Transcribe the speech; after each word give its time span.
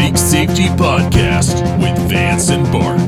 Fake 0.00 0.16
Safety 0.16 0.68
Podcast 0.78 1.60
with 1.78 1.98
Vance 2.08 2.48
and 2.48 2.64
Bart. 2.72 3.02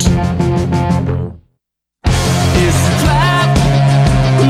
It's 2.04 2.82
a 2.86 2.94
trap. 3.02 3.56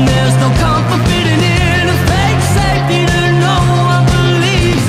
There's 0.05 0.35
no 0.43 0.49
comfort 0.59 1.07
fitting 1.07 1.39
in 1.39 1.87
a 1.87 1.97
fake 2.05 2.43
safety 2.51 3.05
that 3.07 3.31
no 3.39 3.55
one 3.87 4.03
believes 4.11 4.87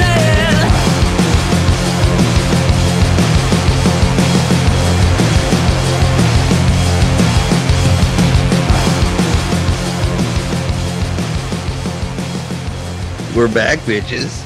in. 13.30 13.36
We're 13.36 13.46
back, 13.54 13.78
bitches. 13.86 14.43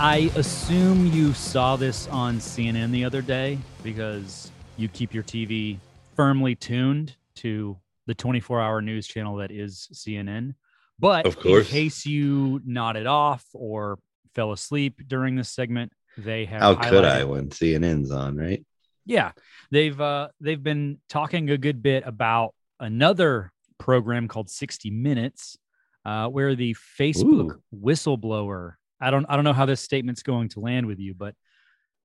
I 0.00 0.30
assume 0.36 1.06
you 1.06 1.34
saw 1.34 1.74
this 1.74 2.06
on 2.06 2.38
CNN 2.38 2.92
the 2.92 3.04
other 3.04 3.20
day 3.20 3.58
because 3.82 4.52
you 4.76 4.86
keep 4.86 5.12
your 5.12 5.24
TV 5.24 5.78
firmly 6.14 6.54
tuned 6.54 7.16
to 7.36 7.76
the 8.06 8.14
24 8.14 8.60
hour 8.60 8.80
news 8.80 9.08
channel 9.08 9.36
that 9.36 9.50
is 9.50 9.88
CNN. 9.92 10.54
But 11.00 11.26
Of 11.26 11.40
course. 11.40 11.66
in 11.66 11.72
case 11.72 12.06
you 12.06 12.60
nodded 12.64 13.08
off 13.08 13.44
or 13.52 13.98
fell 14.36 14.52
asleep 14.52 15.00
during 15.08 15.34
this 15.34 15.48
segment, 15.48 15.92
they 16.16 16.44
have 16.44 16.60
How 16.60 16.74
could 16.76 17.04
I 17.04 17.24
when 17.24 17.48
CNN's 17.48 18.12
on, 18.12 18.36
right? 18.36 18.64
Yeah, 19.04 19.32
they've 19.72 20.00
uh, 20.00 20.28
they've 20.40 20.62
been 20.62 21.00
talking 21.08 21.50
a 21.50 21.58
good 21.58 21.82
bit 21.82 22.04
about 22.06 22.54
another 22.78 23.52
program 23.78 24.28
called 24.28 24.48
60 24.48 24.90
Minutes, 24.90 25.58
uh, 26.04 26.28
where 26.28 26.54
the 26.54 26.76
Facebook 26.98 27.52
Ooh. 27.52 27.62
whistleblower. 27.74 28.74
I 29.00 29.10
don't 29.10 29.26
I 29.28 29.36
don't 29.36 29.44
know 29.44 29.52
how 29.52 29.66
this 29.66 29.80
statement's 29.80 30.22
going 30.22 30.48
to 30.50 30.60
land 30.60 30.86
with 30.86 30.98
you, 30.98 31.14
but 31.14 31.34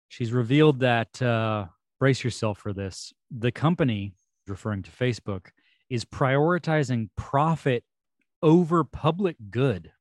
she's 0.09 0.31
revealed 0.31 0.79
that 0.79 1.21
uh, 1.21 1.65
brace 1.99 2.23
yourself 2.23 2.59
for 2.59 2.73
this. 2.73 3.13
The 3.31 3.51
company, 3.51 4.13
referring 4.47 4.83
to 4.83 4.91
Facebook, 4.91 5.47
is 5.89 6.05
prioritizing 6.05 7.09
profit 7.15 7.83
over 8.41 8.83
public 8.83 9.37
good. 9.49 9.91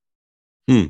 Hmm. 0.69 0.87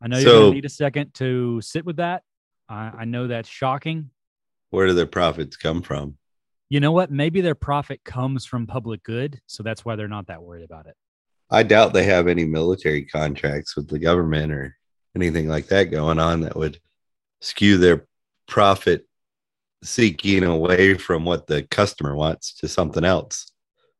I 0.00 0.08
know 0.08 0.18
you're 0.18 0.32
gonna 0.32 0.54
need 0.54 0.64
a 0.64 0.70
second 0.70 1.14
to 1.14 1.60
sit 1.60 1.84
with 1.84 1.96
that. 1.96 2.22
I, 2.68 2.92
I 2.98 3.04
know 3.04 3.26
that's 3.26 3.48
shocking. 3.48 4.10
Where 4.70 4.86
do 4.86 4.94
their 4.94 5.06
profits 5.06 5.56
come 5.56 5.82
from? 5.82 6.18
you 6.70 6.80
know 6.80 6.92
what? 6.92 7.10
Maybe 7.10 7.40
their 7.40 7.54
profit 7.54 8.04
comes 8.04 8.44
from 8.44 8.66
public 8.66 9.02
good, 9.02 9.40
so 9.46 9.62
that's 9.62 9.84
why 9.84 9.96
they're 9.96 10.08
not 10.08 10.26
that 10.26 10.42
worried 10.42 10.64
about 10.64 10.86
it. 10.86 10.94
I 11.50 11.62
doubt 11.62 11.94
they 11.94 12.04
have 12.04 12.28
any 12.28 12.44
military 12.44 13.06
contracts 13.06 13.74
with 13.74 13.88
the 13.88 13.98
government 13.98 14.52
or 14.52 14.76
anything 15.20 15.48
like 15.48 15.66
that 15.66 15.84
going 15.84 16.18
on 16.18 16.42
that 16.42 16.56
would 16.56 16.78
skew 17.40 17.78
their 17.78 18.06
profit 18.46 19.06
seeking 19.82 20.44
away 20.44 20.94
from 20.94 21.24
what 21.24 21.46
the 21.46 21.62
customer 21.62 22.14
wants 22.14 22.54
to 22.54 22.68
something 22.68 23.04
else. 23.04 23.52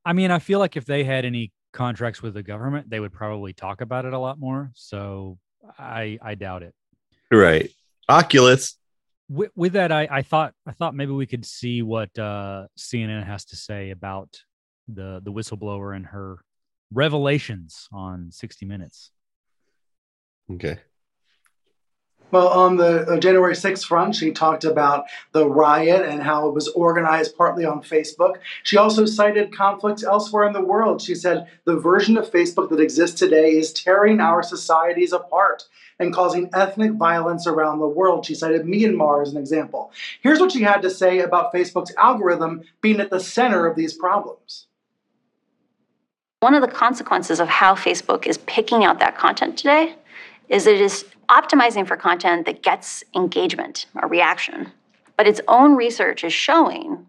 I 0.05 0.12
mean, 0.12 0.30
I 0.30 0.38
feel 0.38 0.58
like 0.58 0.77
if 0.77 0.84
they 0.86 1.05
had 1.05 1.25
any 1.25 1.52
contracts 1.72 2.22
with 2.22 2.34
the 2.34 2.42
government, 2.42 2.91
they 2.91 3.00
would 3.00 3.12
probably 3.12 3.52
talk 3.52 3.80
about 3.80 4.05
it 4.05 4.12
a 4.12 4.19
lot 4.19 4.38
more. 4.38 4.70
So 4.75 5.38
I 5.78 6.19
I 6.22 6.34
doubt 6.34 6.62
it. 6.62 6.75
Right. 7.30 7.70
Oculus. 8.08 8.77
With, 9.28 9.50
with 9.55 9.75
that, 9.75 9.92
I, 9.92 10.08
I 10.10 10.22
thought 10.22 10.55
I 10.66 10.72
thought 10.72 10.94
maybe 10.94 11.12
we 11.12 11.27
could 11.27 11.44
see 11.44 11.82
what 11.82 12.16
uh, 12.19 12.66
CNN 12.78 13.27
has 13.27 13.44
to 13.47 13.56
say 13.56 13.91
about 13.91 14.41
the 14.88 15.20
the 15.22 15.32
whistleblower 15.32 15.94
and 15.94 16.06
her 16.06 16.38
revelations 16.91 17.88
on 17.92 18.30
60 18.32 18.64
Minutes. 18.64 19.10
Okay. 20.50 20.78
Well, 22.30 22.48
on 22.48 22.76
the 22.76 23.06
uh, 23.06 23.18
January 23.18 23.54
6th 23.54 23.86
front, 23.86 24.14
she 24.14 24.32
talked 24.32 24.64
about 24.64 25.06
the 25.32 25.48
riot 25.48 26.04
and 26.04 26.22
how 26.22 26.46
it 26.46 26.54
was 26.54 26.68
organized 26.68 27.36
partly 27.36 27.64
on 27.64 27.82
Facebook. 27.82 28.36
She 28.64 28.76
also 28.76 29.06
cited 29.06 29.56
conflicts 29.56 30.04
elsewhere 30.04 30.47
in 30.47 30.53
the 30.53 30.64
world. 30.64 31.00
She 31.00 31.14
said 31.14 31.47
the 31.64 31.78
version 31.78 32.19
of 32.19 32.30
Facebook 32.30 32.69
that 32.69 32.80
exists 32.80 33.19
today 33.19 33.53
is 33.53 33.72
tearing 33.72 34.20
our 34.20 34.42
societies 34.42 35.12
apart 35.12 35.64
and 35.98 36.12
causing 36.12 36.50
ethnic 36.53 36.92
violence 36.92 37.47
around 37.47 37.78
the 37.78 37.88
world. 37.88 38.26
She 38.26 38.34
cited 38.34 38.66
Myanmar 38.66 39.22
as 39.22 39.32
an 39.32 39.38
example. 39.38 39.91
Here's 40.20 40.38
what 40.38 40.53
she 40.53 40.62
had 40.62 40.82
to 40.82 40.91
say 40.91 41.20
about 41.20 41.53
Facebook's 41.54 41.94
algorithm 41.97 42.62
being 42.82 43.00
at 43.00 43.10
the 43.10 43.20
center 43.20 43.66
of 43.66 43.74
these 43.74 43.94
problems. 43.94 44.66
One 46.41 46.54
of 46.54 46.60
the 46.60 46.69
consequences 46.69 47.41
of 47.41 47.48
how 47.48 47.74
Facebook 47.74 48.26
is 48.26 48.38
picking 48.38 48.84
out 48.84 49.00
that 49.00 49.16
content 49.16 49.56
today 49.56 49.97
is 50.48 50.66
it 50.66 50.81
is 50.81 51.04
optimizing 51.28 51.86
for 51.86 51.97
content 51.97 52.47
that 52.47 52.62
gets 52.62 53.04
engagement 53.14 53.86
or 54.00 54.09
reaction. 54.09 54.72
But 55.16 55.26
its 55.26 55.41
own 55.48 55.75
research 55.76 56.25
is 56.25 56.32
showing 56.32 57.06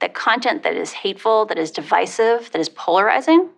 that 0.00 0.14
content 0.14 0.62
that 0.64 0.74
is 0.74 0.92
hateful, 0.92 1.46
that 1.46 1.58
is 1.58 1.70
divisive, 1.70 2.50
that 2.52 2.58
is 2.60 2.68
polarizing, 2.68 3.48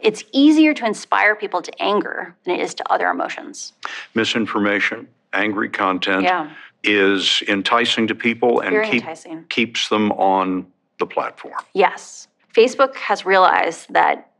it's 0.00 0.22
easier 0.32 0.74
to 0.74 0.84
inspire 0.86 1.34
people 1.34 1.62
to 1.62 1.82
anger 1.82 2.36
than 2.44 2.56
it 2.56 2.60
is 2.60 2.74
to 2.74 2.92
other 2.92 3.08
emotions. 3.08 3.72
misinformation, 4.14 5.08
angry 5.32 5.68
content 5.68 6.22
Yeah. 6.24 6.50
is 6.82 7.42
enticing 7.48 8.06
to 8.08 8.14
people 8.14 8.60
and 8.60 8.70
Very 8.70 8.86
keep- 8.88 9.02
enticing. 9.02 9.44
keeps 9.48 9.88
them 9.88 10.12
on 10.12 10.66
the 10.98 11.06
platform. 11.06 11.54
Yes. 11.72 12.28
Facebook 12.54 12.94
has 12.96 13.24
realized 13.26 13.92
that 13.92 14.30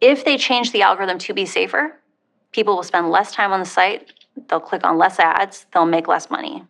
if 0.00 0.24
they 0.24 0.36
change 0.36 0.72
the 0.72 0.82
algorithm 0.82 1.18
to 1.18 1.32
be 1.32 1.46
safer, 1.46 1.98
people 2.54 2.76
will 2.76 2.82
spend 2.82 3.10
less 3.10 3.32
time 3.32 3.52
on 3.52 3.60
the 3.60 3.66
site, 3.66 4.12
they'll 4.48 4.60
click 4.60 4.84
on 4.84 4.96
less 4.96 5.18
ads, 5.18 5.66
they'll 5.72 5.84
make 5.84 6.08
less 6.08 6.30
money. 6.30 6.64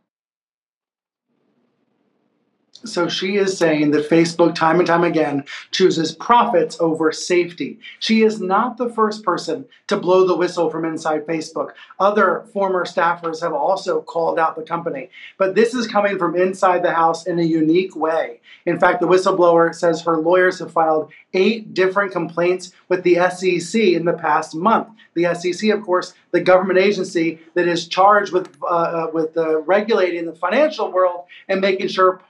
So 2.85 3.09
she 3.09 3.37
is 3.37 3.57
saying 3.57 3.93
that 3.93 4.11
Facebook, 4.11 4.55
time 4.55 4.79
and 4.79 4.87
time 4.87 5.05
again, 5.05 5.45
chooses 5.71 6.13
profits 6.13 6.77
over 6.81 7.13
safety. 7.13 7.79
She 7.99 8.23
is 8.23 8.41
not 8.41 8.77
the 8.77 8.91
first 8.91 9.25
person 9.25 9.65
to 9.87 9.97
blow 9.97 10.27
the 10.27 10.37
whistle 10.37 10.69
from 10.69 10.85
inside 10.85 11.27
Facebook. 11.27 11.71
Other 11.99 12.45
former 12.53 12.85
staffers 12.85 13.41
have 13.41 13.55
also 13.55 14.03
called 14.03 14.39
out 14.39 14.55
the 14.55 14.63
company. 14.63 15.09
But 15.39 15.55
this 15.55 15.73
is 15.73 15.87
coming 15.87 16.19
from 16.19 16.37
inside 16.37 16.83
the 16.83 16.93
house 16.93 17.27
in 17.27 17.39
a 17.39 17.43
unique 17.43 17.97
way. 17.97 18.41
In 18.67 18.79
fact, 18.79 19.01
the 19.01 19.09
whistleblower 19.09 19.75
says 19.75 20.03
her 20.03 20.19
lawyers 20.19 20.59
have 20.59 20.73
filed 20.73 21.11
eight 21.35 21.75
different 21.75 22.13
complaints 22.13 22.73
with 22.89 23.03
the 23.03 23.17
SEC 23.31 23.81
in 23.81 24.05
the 24.05 24.13
past 24.13 24.55
month. 24.55 24.89
The 25.15 25.35
SEC, 25.35 25.71
of 25.71 25.83
course, 25.83 26.15
the 26.31 26.41
government 26.41 26.79
agency 26.79 27.41
that 27.55 27.69
is 27.69 27.87
charged 27.87 28.33
with 28.33 28.49
uh, 28.63 28.67
uh, 28.67 29.11
with 29.13 29.37
uh, 29.37 29.61
regulating 29.63 30.27
the 30.27 30.35
financial 30.35 30.91
world 30.91 31.27
and 31.49 31.61
making 31.61 31.89
sure 31.89 32.21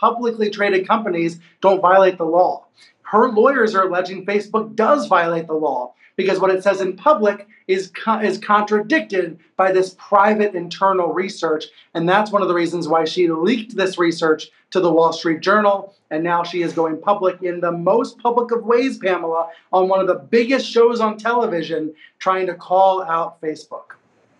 publicly 0.00 0.50
traded 0.50 0.88
companies 0.88 1.38
don't 1.60 1.80
violate 1.80 2.18
the 2.18 2.24
law. 2.24 2.66
Her 3.12 3.28
lawyers 3.28 3.74
are 3.74 3.86
alleging 3.86 4.24
Facebook 4.24 4.74
does 4.74 5.06
violate 5.06 5.46
the 5.46 5.52
law 5.52 5.92
because 6.16 6.40
what 6.40 6.50
it 6.50 6.62
says 6.62 6.80
in 6.80 6.96
public 6.96 7.46
is 7.68 7.92
co- 7.94 8.20
is 8.20 8.38
contradicted 8.38 9.38
by 9.54 9.70
this 9.70 9.94
private 9.98 10.54
internal 10.54 11.12
research, 11.12 11.66
and 11.92 12.08
that's 12.08 12.32
one 12.32 12.40
of 12.40 12.48
the 12.48 12.54
reasons 12.54 12.88
why 12.88 13.04
she 13.04 13.28
leaked 13.28 13.76
this 13.76 13.98
research 13.98 14.50
to 14.70 14.80
the 14.80 14.90
Wall 14.90 15.12
Street 15.12 15.42
Journal, 15.42 15.94
and 16.10 16.24
now 16.24 16.42
she 16.42 16.62
is 16.62 16.72
going 16.72 17.02
public 17.02 17.42
in 17.42 17.60
the 17.60 17.70
most 17.70 18.18
public 18.18 18.50
of 18.50 18.64
ways, 18.64 18.96
Pamela, 18.96 19.50
on 19.74 19.88
one 19.90 20.00
of 20.00 20.06
the 20.06 20.14
biggest 20.14 20.66
shows 20.66 20.98
on 20.98 21.18
television, 21.18 21.92
trying 22.18 22.46
to 22.46 22.54
call 22.54 23.02
out 23.02 23.42
Facebook. 23.42 23.91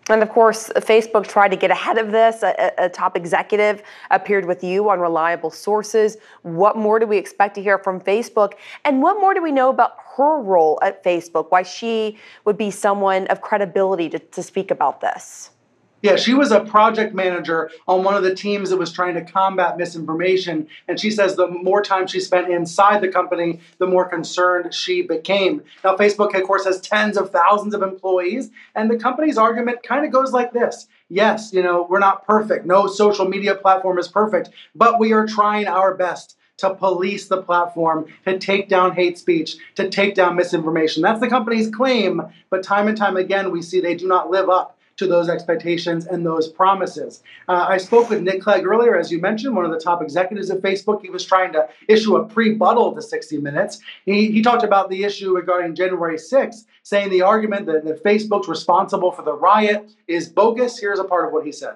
And 0.09 0.21
of 0.21 0.29
course, 0.29 0.69
Facebook 0.75 1.27
tried 1.27 1.49
to 1.49 1.57
get 1.57 1.71
ahead 1.71 1.97
of 1.97 2.11
this. 2.11 2.43
A, 2.43 2.71
a- 2.77 2.89
top 2.89 3.15
executive 3.15 3.81
appeared 4.11 4.45
with 4.45 4.63
you 4.63 4.89
on 4.89 4.99
reliable 4.99 5.49
sources. 5.49 6.17
What 6.41 6.77
more 6.77 6.99
do 6.99 7.07
we 7.07 7.17
expect 7.17 7.55
to 7.55 7.63
hear 7.63 7.77
from 7.77 8.01
Facebook? 8.01 8.53
And 8.83 9.01
what 9.01 9.19
more 9.19 9.33
do 9.33 9.41
we 9.41 9.51
know 9.51 9.69
about 9.69 9.93
her 10.17 10.41
role 10.41 10.77
at 10.81 11.03
Facebook? 11.03 11.47
Why 11.49 11.63
she 11.63 12.19
would 12.45 12.57
be 12.57 12.69
someone 12.69 13.27
of 13.27 13.41
credibility 13.41 14.09
to, 14.09 14.19
to 14.19 14.43
speak 14.43 14.71
about 14.71 14.99
this? 14.99 15.52
Yeah, 16.03 16.17
she 16.17 16.33
was 16.33 16.51
a 16.51 16.59
project 16.59 17.13
manager 17.13 17.71
on 17.87 18.03
one 18.03 18.15
of 18.15 18.23
the 18.23 18.35
teams 18.35 18.69
that 18.69 18.77
was 18.77 18.91
trying 18.91 19.13
to 19.13 19.23
combat 19.23 19.77
misinformation. 19.77 20.67
And 20.85 20.99
she 20.99 21.09
says 21.09 21.37
the 21.37 21.47
more 21.47 21.81
time 21.81 22.07
she 22.07 22.19
spent 22.19 22.51
inside 22.51 22.99
the 22.99 23.07
company, 23.07 23.61
the 23.77 23.87
more 23.87 24.09
concerned 24.09 24.73
she 24.73 25.01
became. 25.01 25.63
Now, 25.81 25.95
Facebook, 25.95 26.35
of 26.35 26.43
course, 26.43 26.65
has 26.65 26.81
tens 26.81 27.15
of 27.15 27.29
thousands 27.29 27.73
of 27.73 27.81
employees. 27.81 28.51
And 28.75 28.91
the 28.91 28.97
company's 28.97 29.37
argument 29.37 29.81
kind 29.81 30.05
of 30.05 30.11
goes 30.11 30.33
like 30.33 30.51
this 30.51 30.89
Yes, 31.07 31.53
you 31.53 31.63
know, 31.63 31.87
we're 31.89 31.99
not 31.99 32.27
perfect. 32.27 32.65
No 32.65 32.87
social 32.87 33.25
media 33.25 33.55
platform 33.55 33.97
is 33.97 34.09
perfect, 34.09 34.49
but 34.75 34.99
we 34.99 35.13
are 35.13 35.25
trying 35.25 35.67
our 35.67 35.95
best 35.95 36.37
to 36.57 36.75
police 36.75 37.29
the 37.29 37.41
platform, 37.41 38.07
to 38.25 38.37
take 38.37 38.67
down 38.67 38.93
hate 38.93 39.17
speech, 39.17 39.55
to 39.75 39.89
take 39.89 40.15
down 40.15 40.35
misinformation. 40.35 41.01
That's 41.01 41.21
the 41.21 41.29
company's 41.29 41.69
claim, 41.69 42.21
but 42.49 42.61
time 42.61 42.89
and 42.89 42.97
time 42.97 43.15
again, 43.15 43.51
we 43.51 43.61
see 43.61 43.79
they 43.79 43.95
do 43.95 44.07
not 44.07 44.29
live 44.29 44.49
up 44.49 44.77
to 44.97 45.07
those 45.07 45.29
expectations 45.29 46.05
and 46.05 46.25
those 46.25 46.47
promises. 46.47 47.23
Uh, 47.47 47.65
I 47.67 47.77
spoke 47.77 48.09
with 48.09 48.21
Nick 48.21 48.41
Clegg 48.41 48.65
earlier, 48.65 48.97
as 48.97 49.11
you 49.11 49.19
mentioned, 49.19 49.55
one 49.55 49.65
of 49.65 49.71
the 49.71 49.79
top 49.79 50.01
executives 50.01 50.49
of 50.49 50.59
Facebook. 50.59 51.01
He 51.01 51.09
was 51.09 51.25
trying 51.25 51.53
to 51.53 51.67
issue 51.87 52.15
a 52.15 52.25
pre-buttal 52.25 52.93
to 52.93 53.01
60 53.01 53.37
Minutes. 53.37 53.79
He, 54.05 54.31
he 54.31 54.41
talked 54.41 54.63
about 54.63 54.89
the 54.89 55.03
issue 55.03 55.35
regarding 55.35 55.75
January 55.75 56.17
6th, 56.17 56.65
saying 56.83 57.09
the 57.09 57.21
argument 57.21 57.65
that, 57.65 57.83
that 57.85 58.03
Facebook's 58.03 58.47
responsible 58.47 59.11
for 59.11 59.23
the 59.23 59.33
riot 59.33 59.91
is 60.07 60.29
bogus. 60.29 60.79
Here's 60.79 60.99
a 60.99 61.03
part 61.03 61.25
of 61.25 61.33
what 61.33 61.45
he 61.45 61.51
said. 61.51 61.75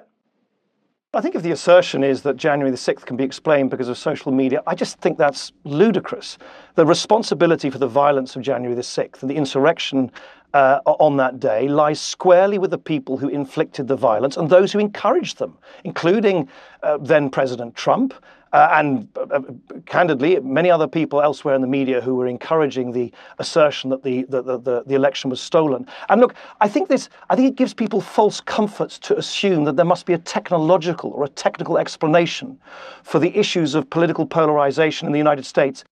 I 1.14 1.22
think 1.22 1.36
if 1.36 1.42
the 1.42 1.52
assertion 1.52 2.04
is 2.04 2.24
that 2.24 2.36
January 2.36 2.70
the 2.70 2.76
6th 2.76 3.06
can 3.06 3.16
be 3.16 3.24
explained 3.24 3.70
because 3.70 3.88
of 3.88 3.98
social 3.98 4.34
media, 4.34 4.62
I 4.68 4.76
just 4.76 4.98
think 5.00 5.18
that's 5.18 5.54
ludicrous. 5.64 6.38
The 6.76 6.86
responsibility 6.86 7.70
for 7.70 7.78
the 7.78 7.88
violence 7.88 8.36
of 8.36 8.42
January 8.42 8.76
the 8.76 8.82
6th 8.82 9.22
and 9.22 9.32
the 9.32 9.36
insurrection 9.36 10.12
uh, 10.54 10.80
on 10.86 11.16
that 11.16 11.40
day 11.40 11.70
lies 11.70 12.02
squarely 12.02 12.58
with 12.58 12.72
the 12.72 12.78
people 12.78 13.16
who 13.16 13.30
inflicted 13.30 13.88
the 13.88 13.96
violence 13.96 14.36
and 14.36 14.50
those 14.50 14.74
who 14.74 14.80
encouraged 14.80 15.38
them, 15.40 15.58
including 15.86 16.50
uh, 16.84 16.98
then 16.98 17.30
President 17.30 17.74
Trump. 17.74 18.14
Uh, 18.58 18.70
and 18.72 19.08
uh, 19.16 19.36
uh, 19.36 19.42
candidly, 19.86 20.40
many 20.40 20.72
other 20.72 20.88
people 20.88 21.22
elsewhere 21.22 21.54
in 21.54 21.62
the 21.62 21.68
media 21.68 22.02
who 22.02 22.16
were 22.16 22.26
encouraging 22.26 22.92
the 22.92 23.14
assertion 23.38 23.92
that 23.92 24.02
the, 24.02 24.24
the, 24.30 24.42
the, 24.42 24.84
the, 24.84 24.96
election 24.96 25.30
was 25.30 25.40
stolen. 25.40 25.86
And 26.10 26.20
look, 26.20 26.34
I 26.60 26.68
think 26.68 26.90
this, 26.90 27.08
I 27.30 27.36
think 27.36 27.50
it 27.50 27.56
gives 27.56 27.76
people 27.76 28.02
false 28.02 28.42
comforts 28.42 28.98
to 29.00 29.16
assume 29.16 29.66
that 29.66 29.76
there 29.76 29.86
must 29.86 30.08
be 30.08 30.14
a 30.14 30.18
technological 30.18 31.12
or 31.12 31.24
a 31.24 31.30
technical 31.30 31.78
explanation 31.78 32.60
for 33.04 33.20
the 33.20 33.38
issues 33.38 33.76
of 33.76 33.88
political 33.92 34.26
polarization 34.26 35.06
in 35.06 35.12
the 35.12 35.20
United 35.20 35.46
States. 35.46 35.84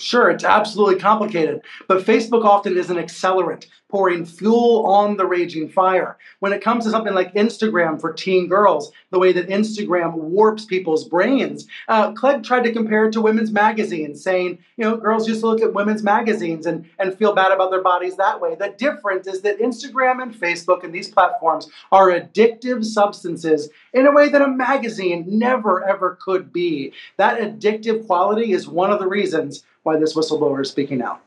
Sure, 0.00 0.30
it's 0.30 0.44
absolutely 0.44 0.98
complicated, 0.98 1.60
but 1.86 2.04
Facebook 2.06 2.42
often 2.42 2.78
is 2.78 2.88
an 2.88 2.96
accelerant, 2.96 3.66
pouring 3.90 4.24
fuel 4.24 4.86
on 4.86 5.18
the 5.18 5.26
raging 5.26 5.68
fire. 5.68 6.16
When 6.38 6.54
it 6.54 6.64
comes 6.64 6.84
to 6.84 6.90
something 6.90 7.12
like 7.12 7.34
Instagram 7.34 8.00
for 8.00 8.10
teen 8.10 8.48
girls, 8.48 8.92
the 9.10 9.18
way 9.18 9.32
that 9.34 9.48
Instagram 9.48 10.14
warps 10.14 10.64
people's 10.64 11.06
brains, 11.06 11.66
uh, 11.88 12.12
Clegg 12.12 12.44
tried 12.44 12.64
to 12.64 12.72
compare 12.72 13.06
it 13.06 13.12
to 13.12 13.20
women's 13.20 13.50
magazines, 13.50 14.22
saying, 14.22 14.58
you 14.78 14.84
know, 14.84 14.96
girls 14.96 15.28
used 15.28 15.40
to 15.40 15.46
look 15.46 15.60
at 15.60 15.74
women's 15.74 16.02
magazines 16.02 16.64
and, 16.64 16.88
and 16.98 17.18
feel 17.18 17.34
bad 17.34 17.52
about 17.52 17.70
their 17.70 17.82
bodies 17.82 18.16
that 18.16 18.40
way. 18.40 18.54
The 18.54 18.74
difference 18.78 19.26
is 19.26 19.42
that 19.42 19.58
Instagram 19.58 20.22
and 20.22 20.34
Facebook 20.34 20.82
and 20.82 20.94
these 20.94 21.10
platforms 21.10 21.68
are 21.92 22.08
addictive 22.08 22.86
substances 22.86 23.68
in 23.92 24.06
a 24.06 24.12
way 24.12 24.30
that 24.30 24.40
a 24.40 24.48
magazine 24.48 25.24
never 25.26 25.86
ever 25.86 26.16
could 26.22 26.54
be. 26.54 26.94
That 27.18 27.38
addictive 27.38 28.06
quality 28.06 28.52
is 28.52 28.66
one 28.66 28.90
of 28.90 28.98
the 28.98 29.08
reasons 29.08 29.62
why 29.82 29.98
this 29.98 30.14
whistleblower 30.14 30.62
is 30.62 30.70
speaking 30.70 31.02
out. 31.02 31.20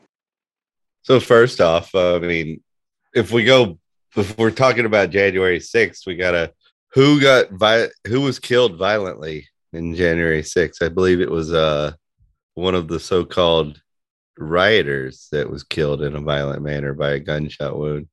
So 1.02 1.20
first 1.20 1.60
off, 1.60 1.94
uh, 1.94 2.16
I 2.16 2.20
mean, 2.20 2.62
if 3.14 3.30
we 3.30 3.44
go, 3.44 3.78
if 4.16 4.36
we're 4.38 4.50
talking 4.50 4.86
about 4.86 5.10
January 5.10 5.58
6th, 5.58 6.06
we 6.06 6.16
gotta 6.16 6.52
who 6.92 7.20
got 7.20 7.50
vi- 7.50 7.90
who 8.06 8.20
was 8.20 8.38
killed 8.38 8.78
violently 8.78 9.48
in 9.72 9.94
January 9.94 10.42
6th. 10.42 10.82
I 10.82 10.88
believe 10.88 11.20
it 11.20 11.30
was 11.30 11.52
uh 11.52 11.92
one 12.54 12.74
of 12.74 12.86
the 12.86 13.00
so-called 13.00 13.80
rioters 14.38 15.28
that 15.32 15.50
was 15.50 15.64
killed 15.64 16.02
in 16.02 16.14
a 16.14 16.20
violent 16.20 16.62
manner 16.62 16.94
by 16.94 17.12
a 17.12 17.20
gunshot 17.20 17.76
wound. 17.76 18.08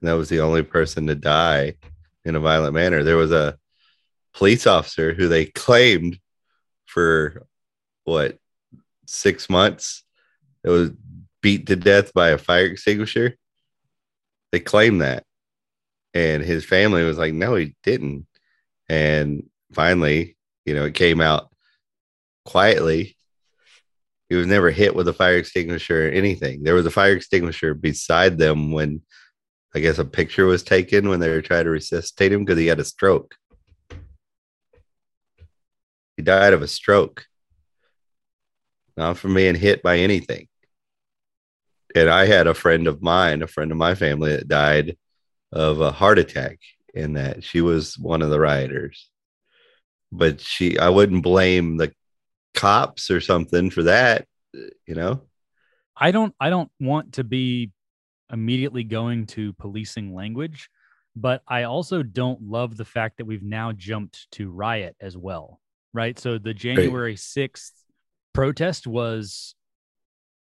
And 0.00 0.08
that 0.08 0.16
was 0.16 0.28
the 0.28 0.40
only 0.40 0.62
person 0.62 1.06
to 1.06 1.14
die 1.14 1.74
in 2.24 2.34
a 2.34 2.40
violent 2.40 2.74
manner. 2.74 3.02
There 3.02 3.16
was 3.16 3.32
a 3.32 3.56
police 4.34 4.66
officer 4.66 5.14
who 5.14 5.28
they 5.28 5.46
claimed 5.46 6.18
for 6.86 7.46
what 8.04 8.38
six 9.14 9.48
months. 9.48 10.04
It 10.62 10.70
was 10.70 10.90
beat 11.42 11.66
to 11.66 11.76
death 11.76 12.12
by 12.12 12.30
a 12.30 12.38
fire 12.38 12.66
extinguisher. 12.66 13.36
They 14.52 14.60
claimed 14.60 15.02
that. 15.02 15.24
And 16.14 16.42
his 16.42 16.64
family 16.64 17.04
was 17.04 17.18
like, 17.18 17.34
no, 17.34 17.54
he 17.54 17.74
didn't. 17.82 18.26
And 18.88 19.48
finally, 19.72 20.36
you 20.64 20.74
know, 20.74 20.84
it 20.84 20.94
came 20.94 21.20
out 21.20 21.50
quietly. 22.44 23.16
He 24.28 24.36
was 24.36 24.46
never 24.46 24.70
hit 24.70 24.94
with 24.94 25.08
a 25.08 25.12
fire 25.12 25.36
extinguisher 25.36 26.08
or 26.08 26.10
anything. 26.10 26.62
There 26.62 26.74
was 26.74 26.86
a 26.86 26.90
fire 26.90 27.12
extinguisher 27.12 27.74
beside 27.74 28.38
them 28.38 28.72
when 28.72 29.02
I 29.74 29.80
guess 29.80 29.98
a 29.98 30.04
picture 30.04 30.46
was 30.46 30.62
taken 30.62 31.08
when 31.08 31.20
they 31.20 31.28
were 31.28 31.42
trying 31.42 31.64
to 31.64 31.70
resuscitate 31.70 32.32
him 32.32 32.44
because 32.44 32.58
he 32.58 32.66
had 32.66 32.80
a 32.80 32.84
stroke. 32.84 33.34
He 36.16 36.22
died 36.22 36.52
of 36.52 36.62
a 36.62 36.68
stroke 36.68 37.26
not 38.96 39.18
from 39.18 39.34
being 39.34 39.54
hit 39.54 39.82
by 39.82 39.98
anything. 39.98 40.48
And 41.94 42.08
I 42.08 42.26
had 42.26 42.46
a 42.46 42.54
friend 42.54 42.86
of 42.86 43.02
mine, 43.02 43.42
a 43.42 43.46
friend 43.46 43.70
of 43.70 43.76
my 43.76 43.94
family 43.94 44.30
that 44.30 44.48
died 44.48 44.96
of 45.52 45.80
a 45.80 45.92
heart 45.92 46.18
attack 46.18 46.58
in 46.92 47.14
that 47.14 47.44
she 47.44 47.60
was 47.60 47.98
one 47.98 48.22
of 48.22 48.30
the 48.30 48.40
rioters. 48.40 49.08
But 50.10 50.40
she, 50.40 50.78
I 50.78 50.88
wouldn't 50.88 51.22
blame 51.22 51.76
the 51.76 51.92
cops 52.54 53.10
or 53.10 53.20
something 53.20 53.70
for 53.70 53.84
that, 53.84 54.26
you 54.52 54.94
know? 54.94 55.22
I 55.96 56.10
don't, 56.10 56.34
I 56.40 56.50
don't 56.50 56.70
want 56.80 57.14
to 57.14 57.24
be 57.24 57.70
immediately 58.32 58.84
going 58.84 59.26
to 59.26 59.52
policing 59.54 60.14
language, 60.14 60.68
but 61.14 61.42
I 61.46 61.64
also 61.64 62.02
don't 62.02 62.42
love 62.42 62.76
the 62.76 62.84
fact 62.84 63.18
that 63.18 63.26
we've 63.26 63.42
now 63.42 63.72
jumped 63.72 64.30
to 64.32 64.50
riot 64.50 64.96
as 65.00 65.16
well. 65.16 65.60
Right. 65.92 66.18
So 66.18 66.38
the 66.38 66.54
January 66.54 67.14
6th 67.14 67.70
protest 68.34 68.86
was 68.86 69.54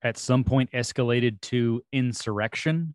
at 0.03 0.17
some 0.17 0.43
point 0.43 0.71
escalated 0.71 1.39
to 1.41 1.81
insurrection. 1.93 2.93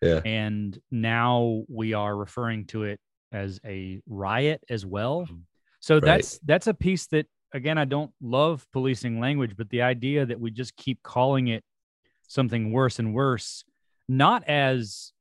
Yeah. 0.00 0.20
And 0.24 0.78
now 0.90 1.64
we 1.68 1.92
are 1.92 2.16
referring 2.16 2.66
to 2.66 2.84
it 2.84 3.00
as 3.32 3.60
a 3.64 4.00
riot 4.08 4.62
as 4.70 4.86
well. 4.86 5.22
Mm-hmm. 5.22 5.36
So 5.80 5.96
right. 5.96 6.04
that's 6.04 6.38
that's 6.44 6.66
a 6.66 6.74
piece 6.74 7.06
that 7.08 7.26
again 7.52 7.78
I 7.78 7.84
don't 7.84 8.12
love 8.20 8.66
policing 8.72 9.20
language, 9.20 9.54
but 9.56 9.70
the 9.70 9.82
idea 9.82 10.26
that 10.26 10.40
we 10.40 10.50
just 10.50 10.76
keep 10.76 11.02
calling 11.02 11.48
it 11.48 11.62
something 12.26 12.72
worse 12.72 12.98
and 12.98 13.14
worse, 13.14 13.64
not 14.08 14.44
as 14.48 15.12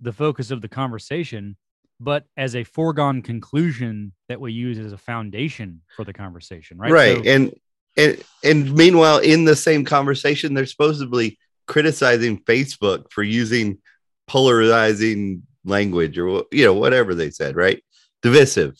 the 0.00 0.12
focus 0.12 0.50
of 0.50 0.60
the 0.60 0.68
conversation, 0.68 1.56
but 2.00 2.24
as 2.36 2.54
a 2.54 2.64
foregone 2.64 3.22
conclusion 3.22 4.12
that 4.28 4.40
we 4.40 4.52
use 4.52 4.78
as 4.78 4.92
a 4.92 4.98
foundation 4.98 5.82
for 5.94 6.04
the 6.04 6.12
conversation, 6.12 6.78
right? 6.78 6.92
Right. 6.92 7.24
So, 7.24 7.30
and 7.30 7.54
and 7.96 8.22
and 8.42 8.74
meanwhile 8.74 9.18
in 9.18 9.44
the 9.44 9.56
same 9.56 9.84
conversation 9.84 10.54
they're 10.54 10.66
supposedly 10.66 11.38
criticizing 11.66 12.38
facebook 12.42 13.10
for 13.10 13.22
using 13.22 13.78
polarizing 14.26 15.42
language 15.64 16.18
or 16.18 16.44
you 16.50 16.64
know 16.64 16.74
whatever 16.74 17.14
they 17.14 17.30
said 17.30 17.56
right? 17.56 17.82
Divisive 18.22 18.78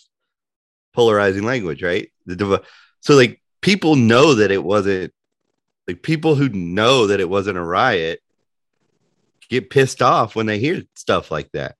polarizing 0.94 1.44
language 1.44 1.82
right? 1.82 2.10
The 2.26 2.36
div- 2.36 2.66
so 3.00 3.14
like 3.14 3.42
people 3.60 3.96
know 3.96 4.34
that 4.34 4.50
it 4.50 4.62
wasn't 4.62 5.12
like 5.86 6.02
people 6.02 6.34
who 6.34 6.48
know 6.48 7.08
that 7.08 7.20
it 7.20 7.28
wasn't 7.28 7.58
a 7.58 7.62
riot 7.62 8.20
get 9.48 9.70
pissed 9.70 10.02
off 10.02 10.34
when 10.34 10.46
they 10.46 10.58
hear 10.58 10.82
stuff 10.94 11.30
like 11.30 11.50
that. 11.52 11.76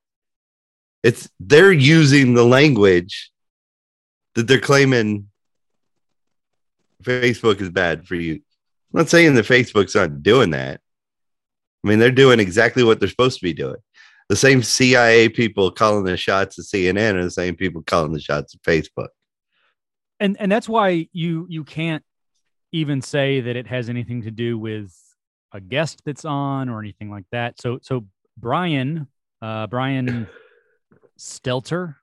It's 1.02 1.28
they're 1.40 1.72
using 1.72 2.34
the 2.34 2.44
language 2.44 3.30
that 4.34 4.46
they're 4.46 4.60
claiming 4.60 5.28
Facebook 7.06 7.60
is 7.60 7.70
bad 7.70 8.06
for 8.06 8.14
you. 8.14 8.34
I'm 8.34 9.00
not 9.00 9.08
saying 9.08 9.34
that 9.34 9.46
Facebook's 9.46 9.94
not 9.94 10.22
doing 10.22 10.50
that. 10.50 10.80
I 11.84 11.88
mean, 11.88 11.98
they're 11.98 12.10
doing 12.10 12.40
exactly 12.40 12.82
what 12.82 12.98
they're 12.98 13.08
supposed 13.08 13.38
to 13.38 13.44
be 13.44 13.52
doing. 13.52 13.76
The 14.28 14.36
same 14.36 14.62
CIA 14.62 15.28
people 15.28 15.70
calling 15.70 16.04
the 16.04 16.16
shots 16.16 16.58
at 16.58 16.64
CNN 16.64 17.14
are 17.14 17.22
the 17.22 17.30
same 17.30 17.54
people 17.54 17.82
calling 17.82 18.12
the 18.12 18.20
shots 18.20 18.54
at 18.54 18.62
Facebook. 18.62 19.08
And 20.18 20.36
and 20.40 20.50
that's 20.50 20.68
why 20.68 21.08
you 21.12 21.46
you 21.48 21.62
can't 21.62 22.02
even 22.72 23.02
say 23.02 23.40
that 23.40 23.54
it 23.54 23.66
has 23.68 23.88
anything 23.88 24.22
to 24.22 24.30
do 24.30 24.58
with 24.58 24.92
a 25.52 25.60
guest 25.60 26.02
that's 26.04 26.24
on 26.24 26.68
or 26.68 26.80
anything 26.80 27.10
like 27.10 27.26
that. 27.30 27.60
So 27.60 27.78
so 27.82 28.06
Brian, 28.36 29.06
uh 29.40 29.68
Brian 29.68 30.26
Stelter. 31.18 31.96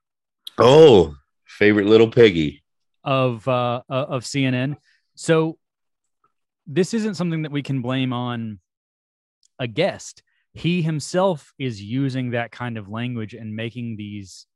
Oh, 0.56 1.16
favorite 1.44 1.86
little 1.86 2.08
piggy 2.08 2.62
of 3.02 3.46
uh 3.48 3.82
of 3.88 4.22
CNN 4.22 4.76
so 5.14 5.58
this 6.66 6.94
isn't 6.94 7.14
something 7.14 7.42
that 7.42 7.52
we 7.52 7.62
can 7.62 7.82
blame 7.82 8.12
on 8.12 8.58
a 9.58 9.66
guest. 9.66 10.22
He 10.52 10.82
himself 10.82 11.52
is 11.58 11.82
using 11.82 12.30
that 12.30 12.52
kind 12.52 12.78
of 12.78 12.88
language 12.88 13.34
and 13.34 13.54
making 13.54 13.96
these 13.96 14.46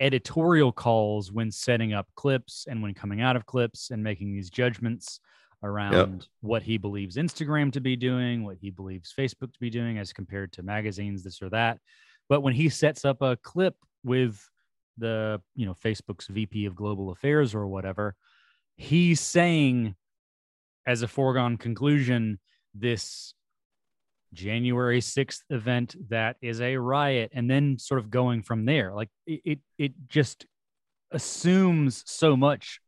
editorial 0.00 0.72
calls 0.72 1.30
when 1.30 1.50
setting 1.50 1.92
up 1.92 2.08
clips 2.16 2.66
and 2.68 2.82
when 2.82 2.94
coming 2.94 3.20
out 3.20 3.36
of 3.36 3.46
clips 3.46 3.90
and 3.90 4.02
making 4.02 4.32
these 4.32 4.50
judgments 4.50 5.20
around 5.62 6.20
yep. 6.20 6.28
what 6.40 6.62
he 6.62 6.76
believes 6.76 7.16
Instagram 7.16 7.72
to 7.72 7.80
be 7.80 7.96
doing, 7.96 8.44
what 8.44 8.58
he 8.60 8.70
believes 8.70 9.14
Facebook 9.16 9.52
to 9.52 9.60
be 9.60 9.70
doing 9.70 9.98
as 9.98 10.12
compared 10.12 10.52
to 10.52 10.62
magazines, 10.62 11.22
this 11.22 11.40
or 11.40 11.48
that. 11.50 11.78
But 12.28 12.42
when 12.42 12.54
he 12.54 12.68
sets 12.68 13.04
up 13.04 13.22
a 13.22 13.36
clip 13.42 13.76
with 14.02 14.42
the, 14.98 15.40
you 15.54 15.66
know, 15.66 15.74
Facebook's 15.74 16.26
VP 16.26 16.66
of 16.66 16.74
global 16.74 17.10
affairs 17.10 17.54
or 17.54 17.66
whatever, 17.66 18.14
he's 18.76 19.20
saying 19.20 19.94
as 20.86 21.02
a 21.02 21.08
foregone 21.08 21.56
conclusion 21.56 22.38
this 22.74 23.34
January 24.32 25.00
6th 25.00 25.40
event 25.48 25.96
that 26.10 26.36
is 26.42 26.60
a 26.60 26.76
riot 26.76 27.30
and 27.34 27.48
then 27.48 27.78
sort 27.78 28.00
of 28.00 28.10
going 28.10 28.42
from 28.42 28.64
there. 28.64 28.92
Like 28.92 29.08
it 29.26 29.40
it, 29.44 29.58
it 29.78 29.92
just 30.08 30.46
assumes 31.12 32.02
so 32.06 32.36
much 32.36 32.80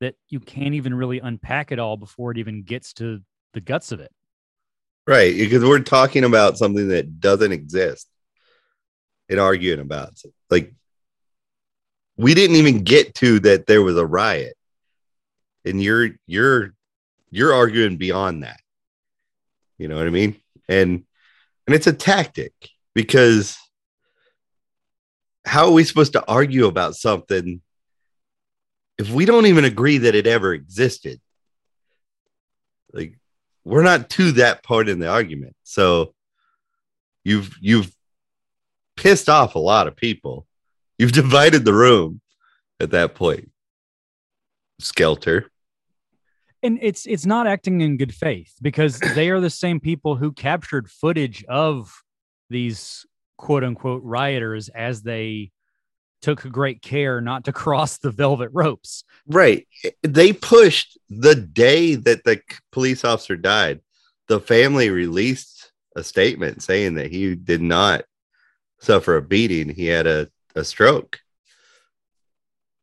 that 0.00 0.16
you 0.28 0.40
can't 0.40 0.74
even 0.74 0.94
really 0.94 1.20
unpack 1.20 1.72
it 1.72 1.78
all 1.78 1.96
before 1.96 2.32
it 2.32 2.38
even 2.38 2.62
gets 2.62 2.92
to 2.94 3.20
the 3.54 3.60
guts 3.60 3.92
of 3.92 4.00
it. 4.00 4.10
Right 5.06 5.34
because 5.34 5.64
we're 5.64 5.78
talking 5.78 6.24
about 6.24 6.58
something 6.58 6.88
that 6.88 7.20
doesn't 7.20 7.52
exist 7.52 8.08
and 9.28 9.40
arguing 9.40 9.80
about 9.80 10.18
like 10.50 10.74
We 12.16 12.34
didn't 12.34 12.56
even 12.56 12.82
get 12.82 13.14
to 13.16 13.38
that 13.40 13.66
there 13.66 13.82
was 13.82 13.96
a 13.96 14.04
riot. 14.04 14.57
And 15.68 15.82
you're 15.82 16.10
you're 16.26 16.74
you're 17.30 17.52
arguing 17.52 17.96
beyond 17.96 18.42
that. 18.42 18.60
You 19.78 19.88
know 19.88 19.96
what 19.96 20.06
I 20.06 20.10
mean? 20.10 20.36
And 20.68 21.04
and 21.66 21.74
it's 21.74 21.86
a 21.86 21.92
tactic 21.92 22.52
because 22.94 23.56
how 25.44 25.66
are 25.66 25.72
we 25.72 25.84
supposed 25.84 26.12
to 26.14 26.24
argue 26.26 26.66
about 26.66 26.96
something 26.96 27.60
if 28.98 29.10
we 29.10 29.24
don't 29.24 29.46
even 29.46 29.64
agree 29.64 29.98
that 29.98 30.14
it 30.14 30.26
ever 30.26 30.52
existed? 30.52 31.20
Like 32.92 33.18
we're 33.64 33.82
not 33.82 34.10
to 34.10 34.32
that 34.32 34.62
part 34.62 34.88
in 34.88 34.98
the 34.98 35.08
argument. 35.08 35.54
So 35.62 36.14
you've 37.24 37.56
you've 37.60 37.94
pissed 38.96 39.28
off 39.28 39.54
a 39.54 39.60
lot 39.60 39.86
of 39.86 39.96
people. 39.96 40.46
You've 40.98 41.12
divided 41.22 41.64
the 41.64 41.74
room 41.74 42.20
at 42.80 42.90
that 42.90 43.14
point. 43.14 43.50
Skelter. 44.80 45.50
And 46.62 46.78
it's 46.82 47.06
it's 47.06 47.26
not 47.26 47.46
acting 47.46 47.80
in 47.80 47.96
good 47.96 48.14
faith 48.14 48.54
because 48.60 48.98
they 49.14 49.30
are 49.30 49.40
the 49.40 49.50
same 49.50 49.80
people 49.80 50.16
who 50.16 50.32
captured 50.32 50.90
footage 50.90 51.44
of 51.44 52.02
these 52.50 53.06
quote 53.36 53.64
unquote 53.64 54.02
rioters 54.02 54.68
as 54.68 55.02
they 55.02 55.50
took 56.20 56.40
great 56.50 56.82
care 56.82 57.20
not 57.20 57.44
to 57.44 57.52
cross 57.64 57.98
the 57.98 58.10
velvet 58.10 58.50
ropes. 58.52 59.04
Right. 59.26 59.66
They 60.02 60.32
pushed 60.32 60.98
the 61.08 61.34
day 61.34 61.94
that 61.94 62.24
the 62.24 62.40
police 62.72 63.04
officer 63.04 63.36
died. 63.36 63.80
The 64.26 64.40
family 64.40 64.90
released 64.90 65.72
a 65.96 66.04
statement 66.04 66.62
saying 66.62 66.94
that 66.94 67.10
he 67.10 67.34
did 67.34 67.62
not 67.62 68.04
suffer 68.80 69.16
a 69.16 69.22
beating, 69.22 69.68
he 69.68 69.86
had 69.86 70.06
a, 70.06 70.28
a 70.54 70.64
stroke. 70.64 71.20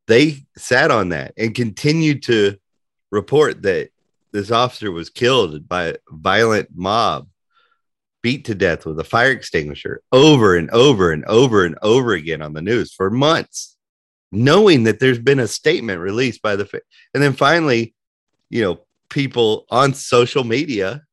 They 0.07 0.45
sat 0.57 0.91
on 0.91 1.09
that 1.09 1.33
and 1.37 1.55
continued 1.55 2.23
to 2.23 2.57
report 3.11 3.61
that 3.63 3.89
this 4.31 4.51
officer 4.51 4.91
was 4.91 5.09
killed 5.09 5.67
by 5.67 5.85
a 5.85 5.95
violent 6.09 6.69
mob, 6.75 7.27
beat 8.21 8.45
to 8.45 8.55
death 8.55 8.85
with 8.85 8.99
a 8.99 9.03
fire 9.03 9.31
extinguisher 9.31 10.01
over 10.11 10.55
and 10.55 10.69
over 10.71 11.11
and 11.11 11.23
over 11.25 11.65
and 11.65 11.77
over 11.81 12.13
again 12.13 12.41
on 12.41 12.53
the 12.53 12.61
news 12.61 12.93
for 12.93 13.09
months, 13.09 13.77
knowing 14.31 14.83
that 14.83 14.99
there's 14.99 15.19
been 15.19 15.39
a 15.39 15.47
statement 15.47 16.01
released 16.01 16.41
by 16.41 16.55
the, 16.55 16.67
and 17.13 17.23
then 17.23 17.33
finally, 17.33 17.93
you 18.49 18.61
know, 18.61 18.79
people 19.09 19.65
on 19.69 19.93
social 19.93 20.43
media 20.43 21.03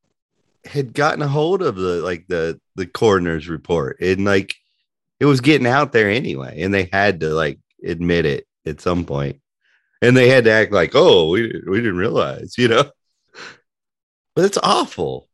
had 0.64 0.94
gotten 0.94 1.22
a 1.22 1.28
hold 1.28 1.62
of 1.62 1.76
the 1.76 2.00
like 2.02 2.26
the 2.28 2.58
the 2.76 2.86
coroner's 2.86 3.48
report 3.48 4.00
and 4.00 4.24
like 4.24 4.54
it 5.18 5.24
was 5.24 5.40
getting 5.40 5.66
out 5.66 5.92
there 5.92 6.08
anyway 6.08 6.62
and 6.62 6.72
they 6.72 6.88
had 6.92 7.20
to 7.20 7.28
like 7.30 7.58
admit 7.84 8.24
it 8.24 8.46
at 8.64 8.80
some 8.80 9.04
point 9.04 9.40
and 10.02 10.14
they 10.14 10.28
had 10.28 10.44
to 10.44 10.50
act 10.50 10.72
like 10.72 10.92
oh 10.94 11.30
we, 11.30 11.62
we 11.66 11.78
didn't 11.78 11.96
realize 11.96 12.58
you 12.58 12.68
know? 12.68 12.84
But 14.34 14.46
it's 14.46 14.58
awful. 14.62 15.28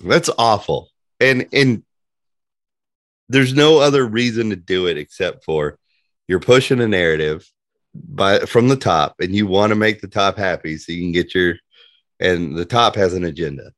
That's 0.00 0.30
awful. 0.38 0.90
And 1.20 1.48
and 1.52 1.84
there's 3.28 3.54
no 3.54 3.78
other 3.78 4.04
reason 4.04 4.50
to 4.50 4.56
do 4.56 4.86
it 4.86 4.98
except 4.98 5.44
for 5.44 5.78
you're 6.28 6.40
pushing 6.40 6.80
a 6.80 6.88
narrative 6.88 7.48
by 7.94 8.40
from 8.40 8.68
the 8.68 8.76
top 8.76 9.16
and 9.20 9.34
you 9.34 9.46
want 9.46 9.70
to 9.70 9.76
make 9.76 10.00
the 10.00 10.08
top 10.08 10.36
happy 10.36 10.76
so 10.76 10.92
you 10.92 11.02
can 11.02 11.12
get 11.12 11.34
your 11.34 11.56
and 12.18 12.56
the 12.56 12.64
top 12.64 12.94
has 12.96 13.14
an 13.14 13.24
agenda. 13.24 13.72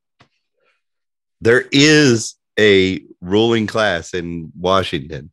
There 1.41 1.65
is 1.73 2.37
a 2.59 3.03
ruling 3.21 3.67
class 3.67 4.15
in 4.15 4.53
Washington 4.59 5.31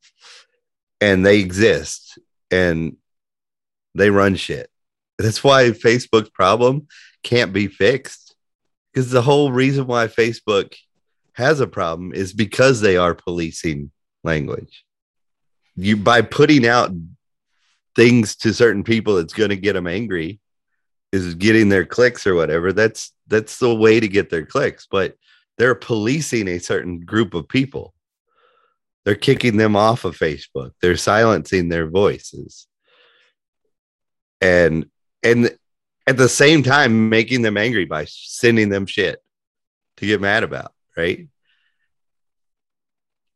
and 0.99 1.25
they 1.25 1.39
exist 1.39 2.17
and 2.49 2.97
they 3.95 4.09
run 4.09 4.35
shit. 4.35 4.69
That's 5.17 5.43
why 5.43 5.69
Facebook's 5.71 6.29
problem 6.29 6.87
can't 7.23 7.53
be 7.53 7.67
fixed 7.67 8.35
because 8.93 9.11
the 9.11 9.21
whole 9.21 9.51
reason 9.51 9.87
why 9.87 10.07
Facebook 10.07 10.73
has 11.33 11.59
a 11.59 11.67
problem 11.67 12.13
is 12.13 12.33
because 12.33 12.81
they 12.81 12.97
are 12.97 13.13
policing 13.13 13.91
language. 14.23 14.83
You 15.75 15.97
by 15.97 16.21
putting 16.21 16.67
out 16.67 16.91
things 17.95 18.35
to 18.37 18.53
certain 18.53 18.83
people 18.83 19.15
that's 19.15 19.33
going 19.33 19.49
to 19.49 19.55
get 19.55 19.73
them 19.73 19.87
angry 19.87 20.39
is 21.11 21.35
getting 21.35 21.69
their 21.69 21.85
clicks 21.85 22.25
or 22.25 22.35
whatever. 22.35 22.73
That's 22.73 23.13
that's 23.27 23.59
the 23.59 23.73
way 23.73 23.99
to 23.99 24.07
get 24.07 24.29
their 24.29 24.45
clicks, 24.45 24.87
but 24.89 25.15
they're 25.57 25.75
policing 25.75 26.47
a 26.47 26.59
certain 26.59 27.01
group 27.01 27.33
of 27.33 27.47
people. 27.47 27.93
They're 29.05 29.15
kicking 29.15 29.57
them 29.57 29.75
off 29.75 30.05
of 30.05 30.17
Facebook. 30.17 30.71
They're 30.81 30.97
silencing 30.97 31.69
their 31.69 31.89
voices. 31.89 32.67
And 34.41 34.89
and 35.23 35.55
at 36.07 36.17
the 36.17 36.29
same 36.29 36.63
time 36.63 37.09
making 37.09 37.43
them 37.43 37.57
angry 37.57 37.85
by 37.85 38.05
sending 38.05 38.69
them 38.69 38.85
shit 38.85 39.23
to 39.97 40.05
get 40.05 40.19
mad 40.19 40.43
about, 40.43 40.73
right? 40.97 41.27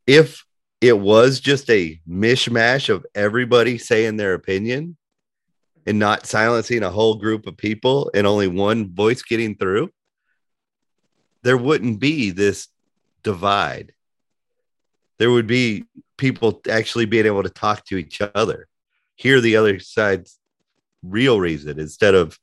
If 0.08 0.46
it 0.82 0.98
was 0.98 1.40
just 1.40 1.70
a 1.70 2.00
mishmash 2.08 2.90
of 2.90 3.06
everybody 3.16 3.78
saying 3.78 4.18
their 4.18 4.34
opinion 4.34 4.98
and 5.86 6.00
not 6.00 6.26
silencing 6.26 6.84
a 6.84 6.90
whole 6.90 7.16
group 7.16 7.48
of 7.48 7.58
people 7.58 8.12
and 8.14 8.26
only 8.26 8.48
one 8.48 8.94
voice 8.94 9.22
getting 9.22 9.56
through, 9.56 9.92
there 11.44 11.58
wouldn't 11.58 12.00
be 12.00 12.32
this 12.32 12.68
divide. 13.24 13.94
There 15.18 15.32
would 15.32 15.48
be 15.48 15.86
people 16.18 16.62
actually 16.70 17.06
being 17.06 17.26
able 17.26 17.44
to 17.44 17.50
talk 17.50 17.86
to 17.86 17.98
each 17.98 18.20
other, 18.34 18.68
hear 19.16 19.42
the 19.42 19.56
other 19.56 19.80
side's 19.80 20.40
real 21.08 21.40
reason 21.40 21.80
instead 21.80 22.16
of 22.16 22.38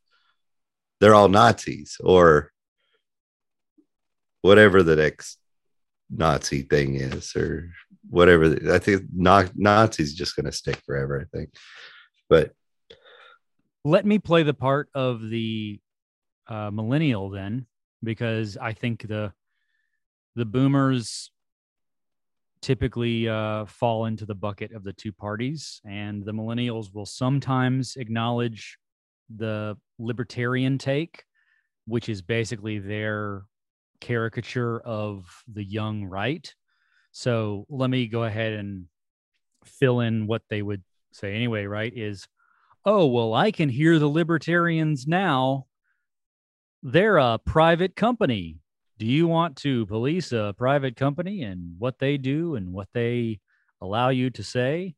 they're 1.00 1.14
all 1.14 1.28
Nazis 1.28 1.96
or 2.00 2.50
whatever 4.42 4.82
the 4.82 4.96
next 4.96 5.38
Nazi 6.10 6.62
thing 6.62 6.94
is 6.94 7.34
or 7.34 7.70
whatever. 8.08 8.56
I 8.72 8.78
think 8.78 9.02
na- 9.14 9.48
Nazis 9.54 10.14
just 10.14 10.36
going 10.36 10.46
to 10.46 10.52
stick 10.52 10.76
forever, 10.84 11.20
I 11.20 11.36
think. 11.36 11.50
But 12.28 12.52
Let 13.84 14.06
me 14.06 14.18
play 14.18 14.42
the 14.42 14.54
part 14.54 14.88
of 14.94 15.28
the 15.28 15.80
uh, 16.48 16.70
millennial 16.70 17.30
then, 17.30 17.66
because 18.02 18.56
I 18.56 18.72
think 18.72 19.06
the 19.08 19.32
the 20.34 20.44
boomers 20.44 21.30
typically 22.62 23.28
uh, 23.28 23.66
fall 23.66 24.06
into 24.06 24.24
the 24.24 24.34
bucket 24.34 24.72
of 24.72 24.84
the 24.84 24.92
two 24.92 25.12
parties, 25.12 25.80
and 25.84 26.24
the 26.24 26.32
millennials 26.32 26.94
will 26.94 27.04
sometimes 27.04 27.96
acknowledge 27.96 28.78
the 29.36 29.76
libertarian 29.98 30.78
take, 30.78 31.24
which 31.86 32.08
is 32.08 32.22
basically 32.22 32.78
their 32.78 33.42
caricature 34.00 34.80
of 34.80 35.24
the 35.52 35.64
young 35.64 36.04
right. 36.04 36.54
So 37.10 37.66
let 37.68 37.90
me 37.90 38.06
go 38.06 38.24
ahead 38.24 38.52
and 38.52 38.86
fill 39.64 40.00
in 40.00 40.26
what 40.26 40.42
they 40.48 40.62
would 40.62 40.82
say 41.12 41.34
anyway, 41.34 41.66
right? 41.66 41.92
Is, 41.94 42.26
oh, 42.84 43.06
well, 43.06 43.34
I 43.34 43.50
can 43.50 43.68
hear 43.68 43.98
the 43.98 44.08
libertarians 44.08 45.06
now. 45.06 45.66
They're 46.82 47.18
a 47.18 47.38
private 47.38 47.96
company. 47.96 48.61
Do 49.02 49.08
you 49.08 49.26
want 49.26 49.56
to 49.56 49.84
police 49.86 50.30
a 50.30 50.54
private 50.56 50.94
company 50.94 51.42
and 51.42 51.74
what 51.76 51.98
they 51.98 52.18
do 52.18 52.54
and 52.54 52.72
what 52.72 52.86
they 52.94 53.40
allow 53.80 54.10
you 54.10 54.30
to 54.30 54.44
say? 54.44 54.94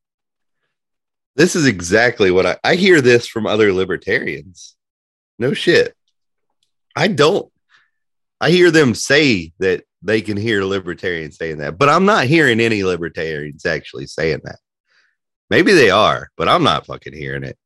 this 1.37 1.57
is 1.57 1.67
exactly 1.67 2.31
what 2.31 2.45
I, 2.45 2.59
I 2.63 2.75
hear 2.75 3.01
this 3.01 3.27
from 3.27 3.47
other 3.47 3.73
libertarians. 3.73 4.77
No 5.39 5.55
shit. 5.55 5.95
I 6.95 7.09
don't. 7.09 7.51
I 8.43 8.51
hear 8.51 8.71
them 8.71 8.95
say 8.95 9.55
that 9.59 9.85
they 10.03 10.21
can 10.21 10.37
hear 10.37 10.65
libertarians 10.65 11.39
saying 11.39 11.57
that, 11.59 11.79
but 11.79 11.89
I'm 11.89 12.05
not 12.05 12.27
hearing 12.27 12.61
any 12.61 12.85
libertarians 12.85 13.65
actually 13.65 14.07
saying 14.07 14.41
that. 14.45 14.59
Maybe 15.49 15.73
they 15.73 15.89
are, 15.89 16.29
but 16.37 16.47
I'm 16.47 16.63
not 16.63 16.85
fucking 16.85 17.15
hearing 17.15 17.45
it. 17.45 17.57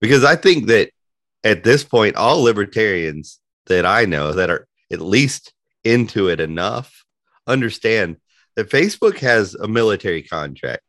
Because 0.00 0.22
I 0.22 0.36
think 0.36 0.68
that 0.68 0.90
at 1.42 1.64
this 1.64 1.82
point, 1.82 2.14
all 2.14 2.40
libertarians 2.40 3.40
that 3.66 3.84
I 3.84 4.04
know 4.04 4.32
that 4.32 4.48
are 4.48 4.68
at 4.92 5.00
least 5.00 5.52
into 5.84 6.28
it 6.28 6.40
enough 6.40 7.04
understand 7.46 8.16
that 8.56 8.70
Facebook 8.70 9.18
has 9.18 9.54
a 9.54 9.68
military 9.68 10.22
contract. 10.22 10.82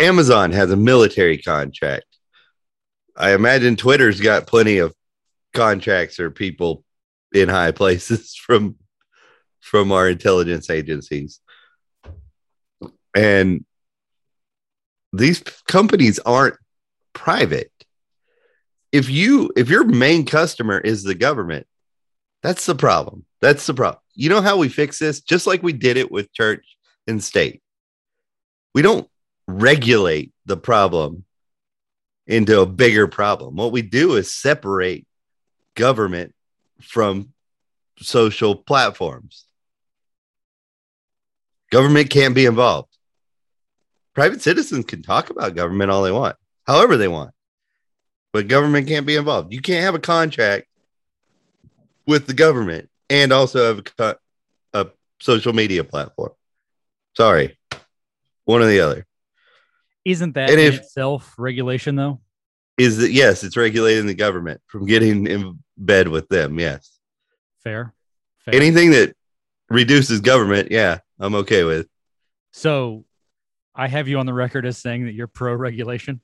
Amazon 0.00 0.52
has 0.52 0.70
a 0.70 0.76
military 0.76 1.38
contract. 1.38 2.06
I 3.16 3.32
imagine 3.32 3.76
Twitter's 3.76 4.20
got 4.20 4.46
plenty 4.46 4.78
of 4.78 4.94
contracts 5.54 6.20
or 6.20 6.30
people 6.30 6.84
in 7.32 7.48
high 7.48 7.72
places 7.72 8.34
from 8.46 8.76
from 9.60 9.90
our 9.90 10.08
intelligence 10.08 10.70
agencies. 10.70 11.40
And 13.14 13.64
these 15.12 15.40
companies 15.66 16.18
aren't 16.20 16.56
private. 17.14 17.72
If 18.92 19.08
you 19.08 19.50
if 19.56 19.68
your 19.68 19.84
main 19.84 20.24
customer 20.24 20.78
is 20.78 21.02
the 21.02 21.14
government, 21.14 21.66
that's 22.46 22.64
the 22.64 22.76
problem. 22.76 23.24
That's 23.40 23.66
the 23.66 23.74
problem. 23.74 24.00
You 24.14 24.28
know 24.28 24.40
how 24.40 24.56
we 24.56 24.68
fix 24.68 25.00
this? 25.00 25.20
Just 25.20 25.48
like 25.48 25.64
we 25.64 25.72
did 25.72 25.96
it 25.96 26.12
with 26.12 26.32
church 26.32 26.64
and 27.08 27.22
state. 27.22 27.60
We 28.72 28.82
don't 28.82 29.08
regulate 29.48 30.32
the 30.44 30.56
problem 30.56 31.24
into 32.24 32.60
a 32.60 32.66
bigger 32.66 33.08
problem. 33.08 33.56
What 33.56 33.72
we 33.72 33.82
do 33.82 34.14
is 34.14 34.32
separate 34.32 35.08
government 35.74 36.36
from 36.80 37.32
social 37.98 38.54
platforms. 38.54 39.44
Government 41.72 42.10
can't 42.10 42.36
be 42.36 42.46
involved. 42.46 42.96
Private 44.14 44.40
citizens 44.40 44.84
can 44.84 45.02
talk 45.02 45.30
about 45.30 45.56
government 45.56 45.90
all 45.90 46.04
they 46.04 46.12
want, 46.12 46.36
however 46.64 46.96
they 46.96 47.08
want, 47.08 47.32
but 48.32 48.46
government 48.46 48.86
can't 48.86 49.04
be 49.04 49.16
involved. 49.16 49.52
You 49.52 49.60
can't 49.60 49.82
have 49.82 49.96
a 49.96 49.98
contract 49.98 50.68
with 52.06 52.26
the 52.26 52.34
government 52.34 52.88
and 53.10 53.32
also 53.32 53.74
have 53.76 53.84
a, 53.98 54.16
a 54.72 54.86
social 55.20 55.52
media 55.52 55.84
platform. 55.84 56.32
Sorry, 57.16 57.58
one 58.44 58.62
or 58.62 58.66
the 58.66 58.80
other. 58.80 59.06
Isn't 60.04 60.34
that 60.34 60.50
And 60.50 60.60
in 60.60 60.72
if- 60.74 60.80
itself 60.80 61.34
regulation 61.38 61.96
though? 61.96 62.20
Is 62.78 62.98
that 62.98 63.10
yes? 63.10 63.42
It's 63.42 63.56
regulating 63.56 64.06
the 64.06 64.14
government 64.14 64.60
from 64.66 64.84
getting 64.84 65.26
in 65.26 65.58
bed 65.78 66.08
with 66.08 66.28
them. 66.28 66.58
Yes, 66.60 66.98
Fair. 67.64 67.94
Fair. 68.44 68.54
anything 68.54 68.90
that 68.90 69.16
reduces 69.70 70.20
government, 70.20 70.70
yeah, 70.70 70.98
I'm 71.18 71.34
okay 71.36 71.64
with. 71.64 71.86
so 72.52 73.04
I 73.74 73.88
have 73.88 74.08
you 74.08 74.18
on 74.18 74.26
the 74.26 74.34
record 74.34 74.64
as 74.66 74.76
saying 74.78 75.06
that 75.06 75.12
you're 75.14 75.26
pro 75.26 75.54
regulation. 75.54 76.20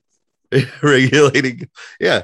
regulating. 0.83 1.67
Yeah. 1.99 2.23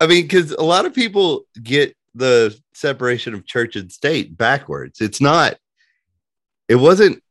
I 0.00 0.06
mean, 0.06 0.22
because 0.22 0.52
a 0.52 0.62
lot 0.62 0.86
of 0.86 0.94
people 0.94 1.46
get 1.60 1.95
the 2.16 2.58
separation 2.74 3.34
of 3.34 3.46
church 3.46 3.76
and 3.76 3.92
state 3.92 4.36
backwards. 4.36 5.00
It's 5.00 5.20
not, 5.20 5.56
it 6.68 6.76
wasn't 6.76 7.22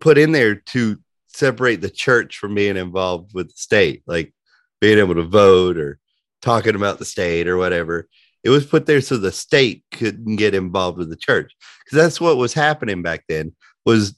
put 0.00 0.18
in 0.18 0.32
there 0.32 0.56
to 0.56 0.98
separate 1.28 1.80
the 1.80 1.90
church 1.90 2.38
from 2.38 2.54
being 2.54 2.76
involved 2.76 3.32
with 3.34 3.48
the 3.48 3.56
state, 3.56 4.02
like 4.06 4.32
being 4.80 4.98
able 4.98 5.14
to 5.14 5.22
vote 5.22 5.78
or 5.78 5.98
talking 6.42 6.74
about 6.74 6.98
the 6.98 7.04
state 7.04 7.48
or 7.48 7.56
whatever. 7.56 8.08
It 8.42 8.50
was 8.50 8.66
put 8.66 8.86
there 8.86 9.00
so 9.00 9.16
the 9.16 9.32
state 9.32 9.82
couldn't 9.90 10.36
get 10.36 10.54
involved 10.54 10.98
with 10.98 11.08
the 11.08 11.16
church. 11.16 11.56
Because 11.84 11.96
that's 11.96 12.20
what 12.20 12.36
was 12.36 12.52
happening 12.52 13.02
back 13.02 13.24
then 13.28 13.54
was 13.84 14.14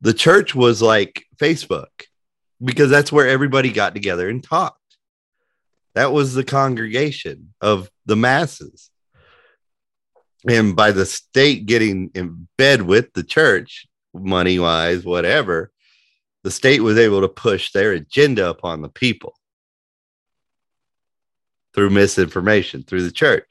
the 0.00 0.14
church 0.14 0.54
was 0.54 0.82
like 0.82 1.24
Facebook 1.36 1.88
because 2.64 2.90
that's 2.90 3.12
where 3.12 3.28
everybody 3.28 3.70
got 3.72 3.94
together 3.94 4.28
and 4.28 4.42
talked. 4.42 4.78
That 5.94 6.12
was 6.12 6.34
the 6.34 6.44
congregation 6.44 7.52
of 7.60 7.90
the 8.06 8.16
masses. 8.16 8.90
And 10.48 10.74
by 10.74 10.90
the 10.90 11.06
state 11.06 11.66
getting 11.66 12.10
in 12.14 12.48
bed 12.58 12.82
with 12.82 13.12
the 13.12 13.22
church, 13.22 13.86
money 14.12 14.58
wise, 14.58 15.04
whatever, 15.04 15.70
the 16.42 16.50
state 16.50 16.80
was 16.80 16.98
able 16.98 17.20
to 17.20 17.28
push 17.28 17.70
their 17.72 17.92
agenda 17.92 18.48
upon 18.48 18.82
the 18.82 18.88
people 18.88 19.34
through 21.74 21.90
misinformation, 21.90 22.82
through 22.82 23.04
the 23.04 23.12
church. 23.12 23.48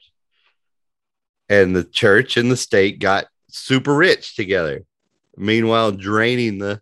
And 1.48 1.74
the 1.74 1.84
church 1.84 2.36
and 2.36 2.50
the 2.50 2.56
state 2.56 2.98
got 2.98 3.26
super 3.48 3.94
rich 3.94 4.36
together, 4.36 4.84
meanwhile, 5.36 5.92
draining 5.92 6.58
the 6.58 6.80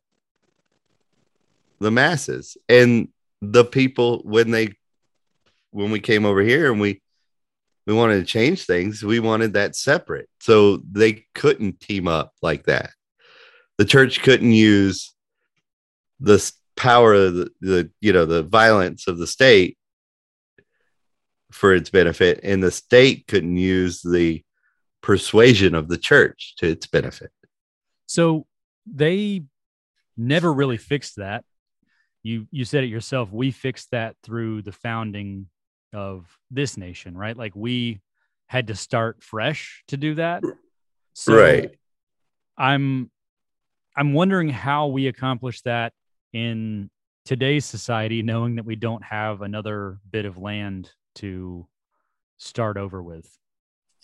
the 1.81 1.91
masses 1.91 2.59
and 2.69 3.09
the 3.41 3.65
people 3.65 4.21
when 4.25 4.51
they 4.51 4.75
when 5.71 5.91
we 5.91 5.99
came 5.99 6.27
over 6.27 6.43
here 6.43 6.71
and 6.71 6.81
we 6.81 7.01
we 7.91 7.97
wanted 7.97 8.21
to 8.21 8.25
change 8.25 8.67
things 8.67 9.03
we 9.03 9.19
wanted 9.19 9.55
that 9.55 9.75
separate 9.75 10.29
so 10.41 10.77
they 10.93 11.25
couldn't 11.35 11.81
team 11.81 12.07
up 12.07 12.33
like 12.41 12.63
that 12.67 12.91
the 13.79 13.85
church 13.85 14.23
couldn't 14.23 14.53
use 14.53 15.13
the 16.21 16.53
power 16.77 17.15
of 17.15 17.35
the, 17.35 17.51
the 17.61 17.91
you 18.01 18.13
know 18.13 18.27
the 18.27 18.45
violence 18.45 19.09
of 19.09 19.19
the 19.19 19.27
state 19.27 19.77
for 21.51 21.75
its 21.75 21.91
benefit 21.91 22.39
and 22.45 22.63
the 22.63 22.71
state 22.71 23.27
couldn't 23.27 23.57
use 23.57 24.03
the 24.03 24.45
persuasion 25.03 25.75
of 25.75 25.89
the 25.89 25.99
church 25.99 26.55
to 26.59 26.69
its 26.69 26.87
benefit 26.87 27.33
So 28.07 28.47
they 28.87 29.43
never 30.17 30.53
really 30.53 30.77
fixed 30.77 31.17
that. 31.17 31.45
You 32.23 32.47
you 32.53 32.65
said 32.65 32.85
it 32.85 32.89
yourself. 32.89 33.33
We 33.33 33.51
fixed 33.51 33.91
that 33.91 34.15
through 34.23 34.63
the 34.63 34.73
founding 34.73 35.47
of 35.93 36.27
this 36.51 36.77
nation, 36.77 37.17
right? 37.17 37.37
Like 37.37 37.53
we 37.55 38.01
had 38.47 38.69
to 38.69 38.75
start 38.75 39.23
fresh 39.23 39.85
to 39.89 39.97
do 39.97 40.15
that. 40.15 40.43
So 41.15 41.41
Right. 41.41 41.71
I'm 42.57 43.11
I'm 43.97 44.13
wondering 44.13 44.49
how 44.49 44.87
we 44.89 45.09
accomplish 45.09 45.63
that 45.63 45.93
in 46.33 46.91
today's 47.25 47.65
society, 47.65 48.23
knowing 48.23 48.57
that 48.57 48.65
we 48.65 48.77
don't 48.77 49.05
have 49.05 49.43
another 49.43 49.99
bit 50.11 50.25
of 50.25 50.39
land 50.39 50.91
to 51.17 51.67
start 52.39 52.77
over 52.77 53.03
with. 53.03 53.29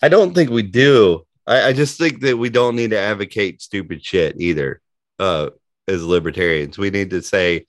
I 0.02 0.08
don't 0.08 0.34
think 0.34 0.50
we 0.50 0.62
do. 0.62 1.24
I, 1.46 1.68
I 1.68 1.72
just 1.72 1.98
think 1.98 2.20
that 2.20 2.36
we 2.36 2.50
don't 2.50 2.76
need 2.76 2.90
to 2.90 2.98
advocate 2.98 3.62
stupid 3.62 4.04
shit 4.04 4.40
either. 4.40 4.80
Uh, 5.18 5.50
as 5.88 6.04
libertarians, 6.04 6.76
we 6.76 6.90
need 6.90 7.10
to 7.10 7.22
say, 7.22 7.66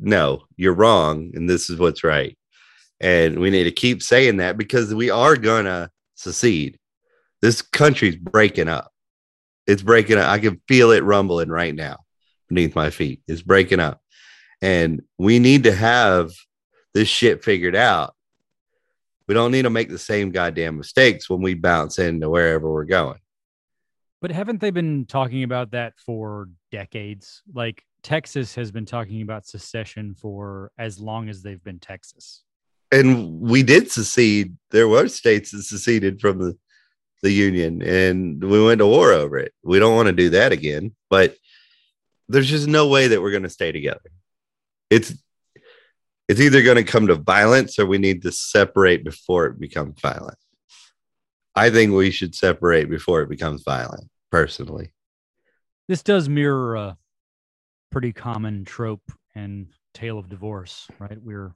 no, 0.00 0.44
you're 0.56 0.74
wrong, 0.74 1.30
and 1.34 1.48
this 1.48 1.70
is 1.70 1.78
what's 1.78 2.02
right. 2.02 2.36
And 3.02 3.38
we 3.38 3.50
need 3.50 3.64
to 3.64 3.72
keep 3.72 4.02
saying 4.02 4.38
that 4.38 4.56
because 4.56 4.94
we 4.94 5.10
are 5.10 5.36
gonna 5.36 5.90
secede. 6.14 6.78
This 7.42 7.60
country's 7.60 8.16
breaking 8.16 8.68
up. 8.68 8.90
It's 9.66 9.82
breaking 9.82 10.18
up. 10.18 10.30
I 10.30 10.38
can 10.38 10.62
feel 10.68 10.92
it 10.92 11.04
rumbling 11.04 11.50
right 11.50 11.74
now 11.74 11.98
beneath 12.48 12.74
my 12.74 12.90
feet. 12.90 13.20
It's 13.28 13.42
breaking 13.42 13.80
up. 13.80 14.00
And 14.62 15.02
we 15.18 15.38
need 15.38 15.64
to 15.64 15.74
have 15.74 16.30
this 16.94 17.08
shit 17.08 17.44
figured 17.44 17.76
out 17.76 18.14
we 19.28 19.34
don't 19.34 19.52
need 19.52 19.62
to 19.62 19.70
make 19.70 19.88
the 19.88 19.98
same 19.98 20.30
goddamn 20.30 20.76
mistakes 20.76 21.30
when 21.30 21.40
we 21.40 21.54
bounce 21.54 21.98
into 21.98 22.28
wherever 22.28 22.70
we're 22.70 22.84
going. 22.84 23.18
But 24.20 24.30
haven't 24.30 24.60
they 24.60 24.70
been 24.70 25.06
talking 25.06 25.42
about 25.42 25.70
that 25.72 25.94
for 25.98 26.48
decades? 26.70 27.42
Like 27.52 27.84
Texas 28.02 28.54
has 28.56 28.70
been 28.70 28.86
talking 28.86 29.22
about 29.22 29.46
secession 29.46 30.14
for 30.14 30.70
as 30.78 31.00
long 31.00 31.28
as 31.28 31.42
they've 31.42 31.62
been 31.62 31.78
Texas. 31.78 32.42
And 32.92 33.40
we 33.40 33.62
did 33.62 33.90
secede. 33.90 34.56
There 34.70 34.86
were 34.86 35.08
states 35.08 35.50
that 35.50 35.62
seceded 35.62 36.20
from 36.20 36.38
the, 36.38 36.58
the 37.22 37.32
union 37.32 37.82
and 37.82 38.42
we 38.42 38.62
went 38.62 38.80
to 38.80 38.86
war 38.86 39.12
over 39.12 39.38
it. 39.38 39.52
We 39.64 39.78
don't 39.78 39.96
want 39.96 40.06
to 40.06 40.12
do 40.12 40.30
that 40.30 40.52
again, 40.52 40.94
but 41.08 41.36
there's 42.28 42.50
just 42.50 42.68
no 42.68 42.88
way 42.88 43.08
that 43.08 43.20
we're 43.20 43.30
going 43.30 43.42
to 43.44 43.48
stay 43.48 43.72
together. 43.72 44.10
It's 44.90 45.14
it's 46.28 46.40
either 46.40 46.62
going 46.62 46.76
to 46.76 46.84
come 46.84 47.08
to 47.08 47.14
violence 47.14 47.78
or 47.78 47.86
we 47.86 47.98
need 47.98 48.22
to 48.22 48.32
separate 48.32 49.04
before 49.04 49.46
it 49.46 49.60
becomes 49.60 50.00
violent. 50.00 50.38
I 51.54 51.68
think 51.70 51.92
we 51.92 52.10
should 52.10 52.34
separate 52.34 52.88
before 52.88 53.20
it 53.22 53.28
becomes 53.28 53.62
violent, 53.62 54.08
personally. 54.30 54.94
This 55.88 56.02
does 56.02 56.28
mirror 56.28 56.76
a 56.76 56.96
pretty 57.90 58.12
common 58.12 58.64
trope 58.64 59.12
and 59.34 59.66
tale 59.92 60.18
of 60.18 60.28
divorce, 60.28 60.88
right? 60.98 61.20
We're 61.20 61.54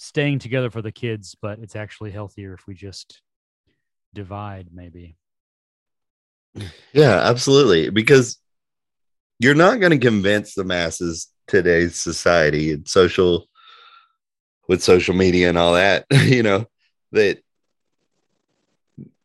staying 0.00 0.38
together 0.38 0.70
for 0.70 0.80
the 0.80 0.90
kids, 0.90 1.36
but 1.42 1.58
it's 1.58 1.76
actually 1.76 2.10
healthier 2.10 2.54
if 2.54 2.66
we 2.66 2.74
just 2.74 3.20
divide, 4.14 4.68
maybe. 4.72 5.14
Yeah, 6.94 7.20
absolutely. 7.20 7.90
Because 7.90 8.38
you're 9.38 9.54
not 9.54 9.78
going 9.78 9.92
to 9.92 9.98
convince 9.98 10.54
the 10.54 10.64
masses 10.64 11.28
today's 11.46 12.00
society 12.00 12.72
and 12.72 12.88
social 12.88 13.46
with 14.68 14.82
social 14.82 15.14
media 15.14 15.50
and 15.50 15.58
all 15.58 15.74
that, 15.74 16.06
you 16.24 16.42
know, 16.42 16.64
that 17.12 17.40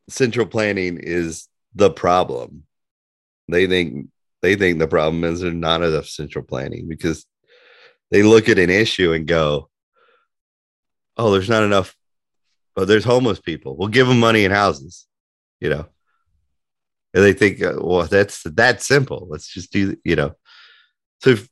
central 0.09 0.45
planning 0.45 0.99
is 1.01 1.47
the 1.73 1.89
problem. 1.89 2.63
They 3.47 3.65
think 3.65 4.09
they 4.41 4.55
think 4.55 4.79
the 4.79 4.87
problem 4.89 5.23
is 5.23 5.39
there's 5.39 5.53
not 5.53 5.83
enough 5.83 6.07
central 6.07 6.43
planning 6.43 6.89
because 6.89 7.25
they 8.11 8.23
look 8.23 8.49
at 8.49 8.59
an 8.59 8.69
issue 8.69 9.13
and 9.13 9.25
go, 9.25 9.69
"Oh, 11.17 11.31
there's 11.31 11.49
not 11.49 11.63
enough. 11.63 11.95
Oh, 12.77 12.85
there's 12.85 13.05
homeless 13.05 13.39
people. 13.39 13.77
We'll 13.77 13.87
give 13.89 14.07
them 14.07 14.19
money 14.19 14.45
and 14.45 14.53
houses," 14.53 15.07
you 15.59 15.69
know 15.69 15.87
and 17.15 17.23
they 17.23 17.31
think, 17.31 17.63
uh, 17.63 17.75
well, 17.79 18.05
that's 18.05 18.43
that 18.43 18.81
simple. 18.81 19.25
Let's 19.29 19.47
just 19.47 19.71
do, 19.71 19.95
you 20.03 20.17
know. 20.17 20.35
So 21.21 21.29
if 21.31 21.49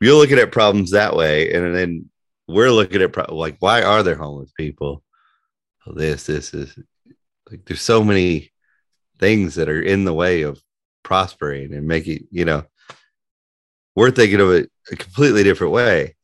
you're 0.00 0.14
looking 0.14 0.38
at 0.38 0.52
problems 0.52 0.92
that 0.92 1.16
way, 1.16 1.52
and 1.52 1.74
then 1.74 2.10
we're 2.46 2.70
looking 2.70 3.02
at 3.02 3.12
pro- 3.12 3.34
like, 3.34 3.56
why 3.58 3.82
are 3.82 4.04
there 4.04 4.14
homeless 4.14 4.52
people? 4.56 5.02
Well, 5.84 5.96
this, 5.96 6.26
this 6.26 6.54
is 6.54 6.78
like, 7.50 7.64
there's 7.64 7.82
so 7.82 8.04
many 8.04 8.52
things 9.18 9.56
that 9.56 9.68
are 9.68 9.82
in 9.82 10.04
the 10.04 10.14
way 10.14 10.42
of 10.42 10.62
prospering 11.02 11.74
and 11.74 11.88
making, 11.88 12.28
you 12.30 12.44
know, 12.44 12.62
we're 13.96 14.12
thinking 14.12 14.40
of 14.40 14.52
it 14.52 14.70
a 14.92 14.96
completely 14.96 15.42
different 15.42 15.72
way. 15.72 16.14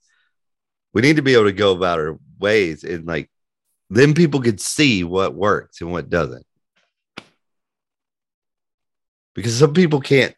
We 0.94 1.03
need 1.03 1.16
to 1.16 1.22
be 1.22 1.35
able 1.35 1.46
to 1.46 1.53
go 1.53 1.72
about 1.72 1.99
our 1.99 2.20
ways 2.38 2.85
and 2.85 3.07
like, 3.07 3.31
then 3.90 4.14
people 4.14 4.40
could 4.40 4.61
see 4.61 5.05
what 5.05 5.35
works 5.35 5.81
and 5.81 5.92
what 5.92 6.11
doesn't 6.11 6.46
because 9.37 9.57
some 9.57 9.75
people 9.75 10.01
can't 10.01 10.35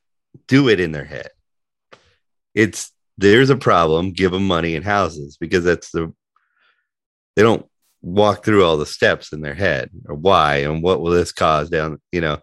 do 0.49 0.69
it 0.69 0.81
in 0.81 0.93
their 0.93 1.05
head. 1.05 1.31
It's 2.55 2.93
there's 3.17 3.49
a 3.49 3.57
problem, 3.57 4.13
give 4.13 4.33
them 4.33 4.47
money 4.47 4.75
and 4.75 4.85
houses 4.85 5.39
because 5.41 5.65
that's 5.65 5.91
the 5.93 6.13
they 7.37 7.43
don't 7.43 7.67
walk 8.03 8.45
through 8.45 8.65
all 8.65 8.77
the 8.77 8.87
steps 8.87 9.33
in 9.33 9.41
their 9.41 9.55
head 9.55 9.91
or 10.07 10.15
why 10.15 10.57
and 10.57 10.83
what 10.83 11.01
will 11.01 11.13
this 11.13 11.33
cause 11.33 11.71
down, 11.71 12.01
you 12.13 12.21
know. 12.21 12.39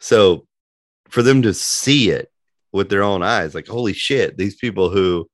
So 0.00 0.46
for 1.08 1.22
them 1.22 1.42
to 1.42 1.52
see 1.52 2.10
it 2.10 2.30
with 2.72 2.88
their 2.88 3.02
own 3.02 3.22
eyes, 3.22 3.54
like, 3.54 3.66
holy 3.66 3.92
shit, 3.92 4.36
these 4.36 4.56
people 4.56 4.90
who 4.90 5.28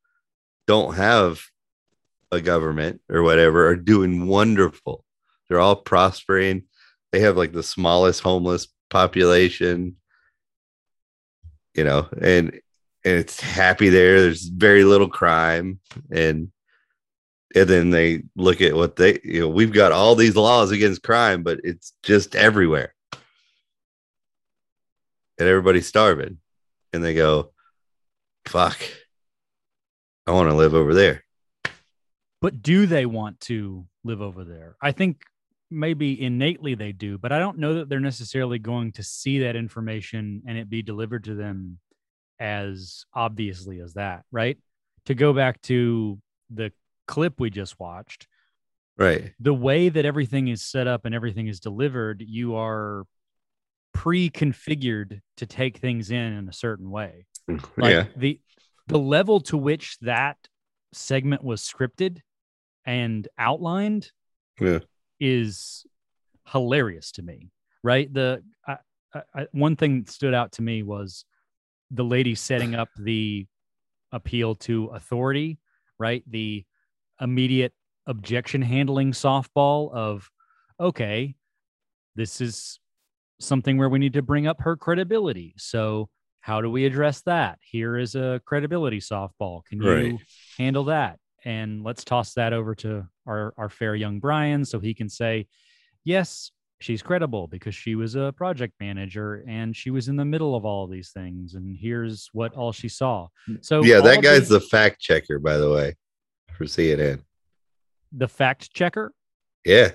don't 0.66 0.94
have 0.94 1.40
a 2.30 2.40
government 2.40 3.00
or 3.08 3.22
whatever 3.22 3.68
are 3.68 3.76
doing 3.76 4.26
wonderful. 4.26 5.04
They're 5.48 5.60
all 5.60 5.76
prospering. 5.76 6.64
They 7.12 7.20
have 7.20 7.36
like 7.36 7.52
the 7.52 7.62
smallest 7.62 8.20
homeless 8.20 8.68
population, 8.90 9.96
you 11.74 11.84
know, 11.84 12.08
and 12.20 12.60
and 13.04 13.14
it's 13.16 13.40
happy 13.40 13.88
there. 13.88 14.20
There's 14.20 14.44
very 14.44 14.84
little 14.84 15.08
crime, 15.08 15.80
and 16.10 16.50
and 17.54 17.68
then 17.68 17.90
they 17.90 18.24
look 18.36 18.60
at 18.60 18.74
what 18.74 18.96
they 18.96 19.20
you 19.24 19.40
know 19.40 19.48
we've 19.48 19.72
got 19.72 19.92
all 19.92 20.14
these 20.14 20.36
laws 20.36 20.70
against 20.70 21.02
crime, 21.02 21.42
but 21.42 21.60
it's 21.64 21.94
just 22.02 22.36
everywhere, 22.36 22.94
and 25.38 25.48
everybody's 25.48 25.86
starving, 25.86 26.38
and 26.92 27.02
they 27.02 27.14
go, 27.14 27.52
"Fuck, 28.46 28.78
I 30.26 30.32
want 30.32 30.50
to 30.50 30.56
live 30.56 30.74
over 30.74 30.92
there." 30.92 31.24
But 32.40 32.62
do 32.62 32.86
they 32.86 33.06
want 33.06 33.40
to 33.42 33.86
live 34.04 34.22
over 34.22 34.44
there? 34.44 34.76
I 34.80 34.92
think 34.92 35.22
maybe 35.70 36.20
innately 36.20 36.74
they 36.74 36.92
do, 36.92 37.18
but 37.18 37.32
I 37.32 37.38
don't 37.38 37.58
know 37.58 37.74
that 37.74 37.88
they're 37.88 38.00
necessarily 38.00 38.58
going 38.58 38.92
to 38.92 39.02
see 39.02 39.40
that 39.40 39.56
information 39.56 40.42
and 40.46 40.56
it 40.56 40.70
be 40.70 40.82
delivered 40.82 41.24
to 41.24 41.34
them 41.34 41.78
as 42.38 43.04
obviously 43.12 43.80
as 43.80 43.94
that, 43.94 44.24
right? 44.30 44.56
To 45.06 45.14
go 45.14 45.32
back 45.32 45.60
to 45.62 46.18
the 46.50 46.72
clip 47.06 47.40
we 47.40 47.50
just 47.50 47.78
watched, 47.80 48.26
Right. 48.96 49.32
the 49.38 49.54
way 49.54 49.88
that 49.88 50.04
everything 50.04 50.48
is 50.48 50.62
set 50.62 50.86
up 50.86 51.04
and 51.04 51.14
everything 51.14 51.46
is 51.48 51.60
delivered, 51.60 52.22
you 52.26 52.56
are 52.56 53.04
pre-configured 53.94 55.20
to 55.36 55.46
take 55.46 55.78
things 55.78 56.10
in 56.10 56.32
in 56.32 56.48
a 56.48 56.52
certain 56.52 56.90
way. 56.90 57.26
Mm, 57.50 57.64
like 57.76 57.92
yeah. 57.92 58.04
the 58.16 58.40
the 58.86 58.98
level 58.98 59.40
to 59.40 59.56
which 59.56 59.98
that 60.00 60.36
segment 60.92 61.42
was 61.44 61.60
scripted 61.60 62.20
and 62.88 63.28
outlined 63.38 64.10
Yeah. 64.58 64.80
is 65.20 65.84
hilarious 66.50 67.12
to 67.12 67.22
me. 67.22 67.50
Right? 67.84 68.12
The 68.12 68.42
I, 68.66 68.78
I, 69.34 69.46
one 69.52 69.76
thing 69.76 70.00
that 70.00 70.10
stood 70.10 70.34
out 70.34 70.52
to 70.52 70.62
me 70.62 70.82
was 70.82 71.24
the 71.90 72.02
lady 72.02 72.34
setting 72.34 72.74
up 72.74 72.88
the 72.96 73.46
appeal 74.10 74.54
to 74.54 74.86
authority. 74.86 75.58
Right? 75.98 76.24
The 76.26 76.64
immediate 77.20 77.74
objection 78.06 78.62
handling 78.62 79.12
softball 79.12 79.92
of 79.92 80.30
okay, 80.80 81.34
this 82.16 82.40
is 82.40 82.80
something 83.38 83.76
where 83.76 83.88
we 83.88 83.98
need 83.98 84.14
to 84.14 84.22
bring 84.22 84.46
up 84.46 84.62
her 84.62 84.76
credibility. 84.76 85.54
So 85.58 86.08
how 86.40 86.62
do 86.62 86.70
we 86.70 86.86
address 86.86 87.20
that? 87.22 87.58
Here 87.60 87.98
is 87.98 88.14
a 88.14 88.40
credibility 88.46 89.00
softball. 89.00 89.64
Can 89.66 89.82
you 89.82 89.88
Right. 89.90 90.14
handle 90.56 90.84
that? 90.84 91.18
And 91.44 91.84
let's 91.84 92.04
toss 92.04 92.34
that 92.34 92.52
over 92.52 92.74
to 92.76 93.06
our, 93.26 93.54
our 93.56 93.68
fair 93.68 93.94
young 93.94 94.18
Brian 94.18 94.64
so 94.64 94.80
he 94.80 94.94
can 94.94 95.08
say, 95.08 95.46
yes, 96.04 96.50
she's 96.80 97.02
credible 97.02 97.46
because 97.48 97.74
she 97.74 97.94
was 97.94 98.14
a 98.14 98.32
project 98.36 98.74
manager 98.80 99.44
and 99.48 99.74
she 99.74 99.90
was 99.90 100.08
in 100.08 100.16
the 100.16 100.24
middle 100.24 100.54
of 100.54 100.64
all 100.64 100.84
of 100.84 100.90
these 100.90 101.10
things. 101.10 101.54
And 101.54 101.76
here's 101.76 102.28
what 102.32 102.54
all 102.54 102.72
she 102.72 102.88
saw. 102.88 103.28
Mm, 103.48 103.64
so 103.64 103.82
yeah, 103.82 104.00
that 104.00 104.22
guy's 104.22 104.48
the, 104.48 104.58
the 104.58 104.66
fact 104.66 105.00
checker, 105.00 105.38
by 105.38 105.56
the 105.58 105.70
way, 105.70 105.94
for 106.56 106.64
CNN. 106.64 107.22
the 108.12 108.28
fact 108.28 108.72
checker. 108.72 109.12
Yeah. 109.64 109.92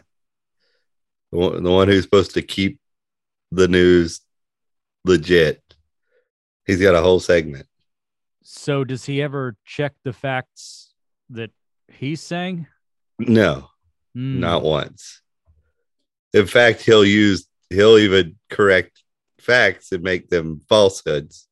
The 1.32 1.38
one, 1.38 1.64
the 1.64 1.72
one 1.72 1.88
who's 1.88 2.04
supposed 2.04 2.34
to 2.36 2.42
keep 2.42 2.80
the 3.52 3.68
news 3.68 4.22
legit. 5.06 5.62
He's 6.66 6.82
got 6.82 6.96
a 6.96 7.02
whole 7.02 7.20
segment. 7.20 7.66
So 8.44 8.84
does 8.84 9.06
he 9.06 9.22
ever 9.22 9.56
check 9.66 9.94
the 10.04 10.14
facts 10.14 10.83
that 11.34 11.52
he's 11.92 12.22
saying? 12.22 12.68
No, 13.20 13.70
Hmm. 14.16 14.40
not 14.40 14.64
once. 14.64 15.22
In 16.34 16.48
fact, 16.48 16.82
he'll 16.82 17.06
use, 17.06 17.48
he'll 17.70 17.98
even 17.98 18.38
correct 18.50 19.04
facts 19.40 19.92
and 19.92 20.02
make 20.04 20.30
them 20.30 20.62
falsehoods 20.70 21.48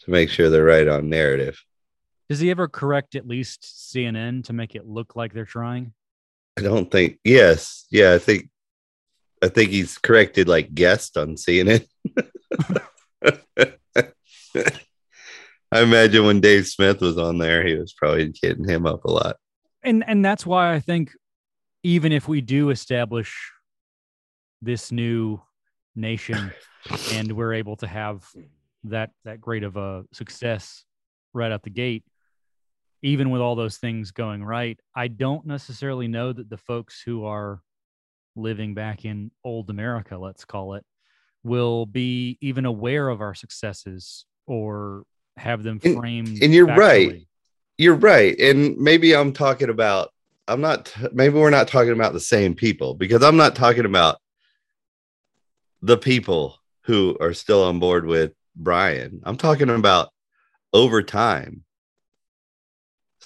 to 0.00 0.10
make 0.10 0.28
sure 0.28 0.50
they're 0.50 0.64
right 0.64 0.88
on 0.88 1.08
narrative. 1.08 1.62
Does 2.28 2.40
he 2.40 2.50
ever 2.50 2.68
correct 2.68 3.14
at 3.14 3.26
least 3.26 3.62
CNN 3.62 4.44
to 4.44 4.52
make 4.52 4.74
it 4.74 4.86
look 4.86 5.16
like 5.16 5.32
they're 5.32 5.44
trying? 5.44 5.92
I 6.58 6.62
don't 6.62 6.90
think, 6.90 7.18
yes. 7.24 7.86
Yeah, 7.90 8.12
I 8.14 8.18
think, 8.18 8.48
I 9.42 9.48
think 9.48 9.70
he's 9.70 9.96
corrected 9.98 10.48
like 10.48 10.74
guest 10.74 11.16
on 11.16 11.36
CNN. 11.36 11.86
I 15.72 15.80
imagine 15.80 16.26
when 16.26 16.40
Dave 16.40 16.66
Smith 16.66 17.00
was 17.00 17.16
on 17.16 17.38
there, 17.38 17.66
he 17.66 17.74
was 17.74 17.94
probably 17.94 18.30
hitting 18.42 18.68
him 18.68 18.84
up 18.86 19.06
a 19.06 19.10
lot. 19.10 19.36
And 19.82 20.04
and 20.06 20.22
that's 20.22 20.44
why 20.44 20.74
I 20.74 20.80
think 20.80 21.12
even 21.82 22.12
if 22.12 22.28
we 22.28 22.42
do 22.42 22.68
establish 22.68 23.50
this 24.60 24.92
new 24.92 25.40
nation 25.96 26.52
and 27.12 27.32
we're 27.32 27.54
able 27.54 27.76
to 27.76 27.86
have 27.86 28.28
that 28.84 29.12
that 29.24 29.40
great 29.40 29.62
of 29.62 29.78
a 29.78 30.04
success 30.12 30.84
right 31.32 31.50
out 31.50 31.62
the 31.62 31.70
gate, 31.70 32.04
even 33.00 33.30
with 33.30 33.40
all 33.40 33.56
those 33.56 33.78
things 33.78 34.10
going 34.10 34.44
right, 34.44 34.78
I 34.94 35.08
don't 35.08 35.46
necessarily 35.46 36.06
know 36.06 36.34
that 36.34 36.50
the 36.50 36.58
folks 36.58 37.02
who 37.02 37.24
are 37.24 37.62
living 38.36 38.74
back 38.74 39.06
in 39.06 39.30
old 39.42 39.70
America, 39.70 40.18
let's 40.18 40.44
call 40.44 40.74
it, 40.74 40.84
will 41.42 41.86
be 41.86 42.36
even 42.42 42.66
aware 42.66 43.08
of 43.08 43.22
our 43.22 43.34
successes 43.34 44.26
or 44.46 45.04
have 45.36 45.62
them 45.62 45.80
And- 45.84 45.96
framed. 45.96 46.42
and 46.42 46.52
you're 46.52 46.66
right. 46.66 47.26
You're 47.78 47.94
right. 47.94 48.38
And 48.38 48.76
maybe 48.76 49.14
I'm 49.16 49.32
talking 49.32 49.68
about, 49.70 50.10
I'm 50.46 50.60
not, 50.60 50.94
maybe 51.12 51.34
we're 51.34 51.50
not 51.50 51.68
talking 51.68 51.92
about 51.92 52.12
the 52.12 52.20
same 52.20 52.54
people 52.54 52.94
because 52.94 53.22
I'm 53.22 53.36
not 53.36 53.56
talking 53.56 53.86
about 53.86 54.18
the 55.80 55.96
people 55.96 56.58
who 56.82 57.16
are 57.20 57.32
still 57.32 57.64
on 57.64 57.78
board 57.78 58.06
with 58.06 58.32
Brian. 58.54 59.20
I'm 59.24 59.36
talking 59.36 59.70
about 59.70 60.10
over 60.72 61.02
time, 61.02 61.64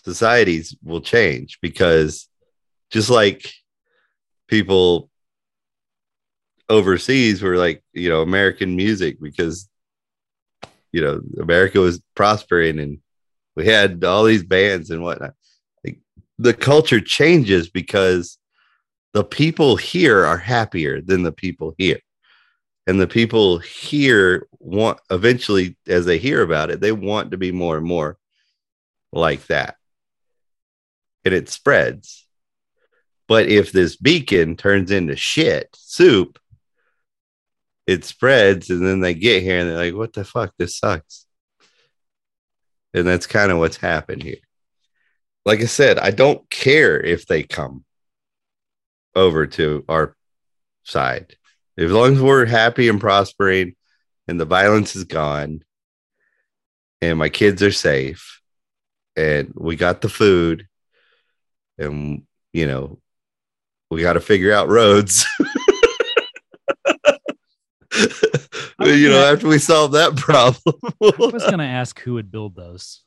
societies 0.04 0.76
will 0.84 1.00
change 1.00 1.58
because 1.60 2.28
just 2.90 3.10
like 3.10 3.52
people 4.46 5.10
overseas 6.68 7.42
were 7.42 7.56
like, 7.56 7.82
you 7.92 8.08
know, 8.08 8.22
American 8.22 8.76
music 8.76 9.20
because, 9.20 9.68
you 10.96 11.02
know, 11.02 11.20
America 11.38 11.78
was 11.78 12.00
prospering 12.14 12.78
and 12.78 12.98
we 13.54 13.66
had 13.66 14.02
all 14.02 14.24
these 14.24 14.44
bands 14.44 14.88
and 14.88 15.02
whatnot. 15.02 15.34
Like, 15.84 15.98
the 16.38 16.54
culture 16.54 17.02
changes 17.02 17.68
because 17.68 18.38
the 19.12 19.22
people 19.22 19.76
here 19.76 20.24
are 20.24 20.38
happier 20.38 21.02
than 21.02 21.22
the 21.22 21.32
people 21.32 21.74
here. 21.76 22.00
And 22.86 22.98
the 22.98 23.06
people 23.06 23.58
here 23.58 24.46
want 24.58 24.98
eventually, 25.10 25.76
as 25.86 26.06
they 26.06 26.16
hear 26.16 26.40
about 26.40 26.70
it, 26.70 26.80
they 26.80 26.92
want 26.92 27.32
to 27.32 27.36
be 27.36 27.52
more 27.52 27.76
and 27.76 27.86
more 27.86 28.16
like 29.12 29.46
that. 29.48 29.76
And 31.26 31.34
it 31.34 31.50
spreads. 31.50 32.26
But 33.28 33.48
if 33.48 33.70
this 33.70 33.96
beacon 33.96 34.56
turns 34.56 34.90
into 34.90 35.14
shit 35.14 35.68
soup, 35.74 36.38
it 37.86 38.04
spreads 38.04 38.70
and 38.70 38.84
then 38.84 39.00
they 39.00 39.14
get 39.14 39.42
here 39.42 39.60
and 39.60 39.70
they're 39.70 39.76
like, 39.76 39.94
what 39.94 40.12
the 40.12 40.24
fuck? 40.24 40.52
This 40.58 40.78
sucks. 40.78 41.26
And 42.92 43.06
that's 43.06 43.26
kind 43.26 43.52
of 43.52 43.58
what's 43.58 43.76
happened 43.76 44.22
here. 44.22 44.38
Like 45.44 45.60
I 45.60 45.66
said, 45.66 45.98
I 45.98 46.10
don't 46.10 46.48
care 46.50 47.00
if 47.00 47.26
they 47.26 47.44
come 47.44 47.84
over 49.14 49.46
to 49.46 49.84
our 49.88 50.16
side. 50.82 51.36
As 51.78 51.92
long 51.92 52.14
as 52.14 52.20
we're 52.20 52.46
happy 52.46 52.88
and 52.88 53.00
prospering 53.00 53.76
and 54.26 54.40
the 54.40 54.44
violence 54.44 54.96
is 54.96 55.04
gone 55.04 55.62
and 57.00 57.18
my 57.18 57.28
kids 57.28 57.62
are 57.62 57.72
safe 57.72 58.40
and 59.14 59.52
we 59.54 59.76
got 59.76 60.00
the 60.00 60.08
food 60.08 60.66
and, 61.78 62.24
you 62.52 62.66
know, 62.66 62.98
we 63.90 64.02
got 64.02 64.14
to 64.14 64.20
figure 64.20 64.52
out 64.52 64.68
roads. 64.68 65.24
you 68.80 69.08
know, 69.08 69.32
after 69.32 69.48
we 69.48 69.58
solve 69.58 69.92
that 69.92 70.16
problem, 70.16 70.74
I 71.02 71.12
was 71.32 71.44
going 71.44 71.58
to 71.58 71.64
ask 71.64 71.98
who 72.00 72.14
would 72.14 72.30
build 72.30 72.54
those. 72.54 73.02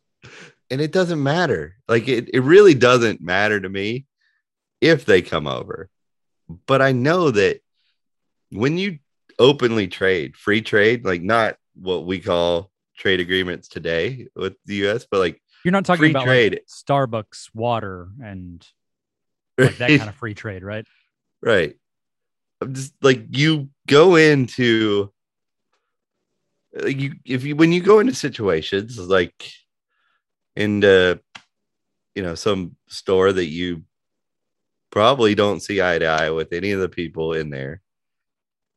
and 0.72 0.82
it 0.82 0.92
doesn't 0.92 1.22
matter. 1.22 1.76
Like 1.88 2.08
it, 2.08 2.30
it 2.34 2.42
really 2.42 2.74
doesn't 2.74 3.22
matter 3.22 3.60
to 3.60 3.70
me 3.70 4.06
if 4.82 5.06
they 5.06 5.22
come 5.22 5.48
over. 5.48 5.90
But 6.66 6.82
I 6.82 6.92
know 6.92 7.32
that 7.32 7.62
when 8.52 8.78
you 8.78 9.00
openly 9.38 9.88
trade, 9.88 10.36
free 10.36 10.62
trade, 10.62 11.06
like 11.06 11.22
not 11.22 11.58
what 11.76 12.06
we 12.06 12.20
call 12.20 12.72
trade 12.98 13.20
agreements 13.20 13.68
today 13.68 14.28
with 14.36 14.56
the 14.66 14.88
US, 14.88 15.06
but 15.10 15.20
like 15.20 15.42
You're 15.64 15.72
not 15.72 15.86
talking 15.86 16.10
about 16.10 16.26
trade. 16.26 16.54
like 16.54 16.66
Starbucks 16.68 17.50
water 17.54 18.10
and 18.24 18.66
like 19.58 19.78
that 19.78 19.90
kind 19.90 20.10
of 20.10 20.16
free 20.16 20.34
trade, 20.34 20.64
right? 20.64 20.86
Right. 21.42 21.76
Just 22.72 22.94
like 23.02 23.26
you 23.32 23.70
go 23.88 24.16
into 24.16 25.12
you 26.86 27.16
if 27.26 27.44
you 27.44 27.56
when 27.56 27.72
you 27.72 27.82
go 27.82 28.00
into 28.00 28.14
situations 28.14 29.00
like 29.00 29.52
in 30.56 30.80
the 30.82 31.20
you 32.16 32.22
know 32.22 32.36
some 32.36 32.76
store 32.88 33.32
that 33.32 33.48
you 33.48 33.84
probably 34.92 35.36
don't 35.36 35.62
see 35.62 35.82
eye 35.82 36.00
to 36.00 36.06
eye 36.06 36.30
with 36.30 36.52
any 36.54 36.72
of 36.72 36.80
the 36.80 36.90
people 36.90 37.34
in 37.34 37.50
there 37.50 37.82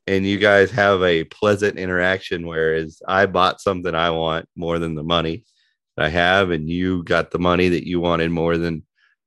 and 0.07 0.27
you 0.27 0.39
guys 0.39 0.71
have 0.71 1.03
a 1.03 1.25
pleasant 1.25 1.79
interaction 1.79 2.47
whereas 2.47 3.01
I 3.07 3.27
bought 3.27 3.61
something 3.61 3.95
I 3.95 4.11
want 4.11 4.49
more 4.57 4.79
than 4.79 4.95
the 4.95 5.03
money 5.03 5.45
I 5.99 6.09
have 6.09 6.51
and 6.51 6.69
you 6.69 7.05
got 7.05 7.31
the 7.31 7.39
money 7.39 7.69
that 7.69 7.87
you 7.87 8.01
wanted 8.01 8.31
more 8.31 8.57
than 8.59 8.85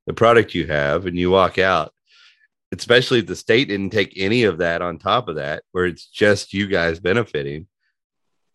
the 0.08 0.14
product 0.14 0.54
you 0.54 0.68
have 0.68 1.06
and 1.06 1.18
you 1.18 1.30
walk 1.30 1.58
out 1.58 1.94
especially 2.80 3.20
if 3.20 3.28
the 3.28 3.36
state 3.36 3.68
didn't 3.68 3.92
take 3.92 4.14
any 4.16 4.44
of 4.44 4.60
that 4.60 4.82
on 4.82 4.98
top 4.98 5.28
of 5.28 5.36
that, 5.36 5.64
where 5.72 5.86
it's 5.86 6.06
just 6.08 6.54
you 6.54 6.68
guys 6.68 7.00
benefiting. 7.00 7.68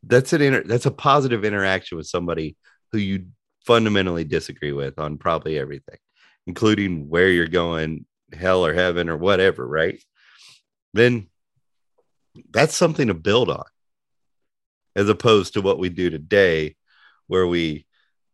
That's 0.02 0.32
an 0.32 0.42
inter- 0.42 0.64
that's 0.64 0.86
a 0.86 0.90
positive 0.90 1.44
interaction 1.44 1.98
with 1.98 2.06
somebody 2.06 2.56
who 2.92 2.98
you 2.98 3.26
fundamentally 3.66 4.24
disagree 4.24 4.72
with 4.72 4.98
on 4.98 5.18
probably 5.18 5.58
everything, 5.58 5.98
including 6.46 7.08
where 7.08 7.28
you're 7.28 7.46
going, 7.46 8.06
hell 8.32 8.64
or 8.64 8.72
heaven 8.72 9.08
or 9.08 9.16
whatever, 9.16 9.66
right? 9.66 10.02
Then 10.94 11.28
that's 12.50 12.74
something 12.74 13.08
to 13.08 13.14
build 13.14 13.50
on, 13.50 13.64
as 14.96 15.08
opposed 15.08 15.54
to 15.54 15.62
what 15.62 15.78
we 15.78 15.88
do 15.88 16.10
today, 16.10 16.76
where 17.26 17.46
we 17.46 17.86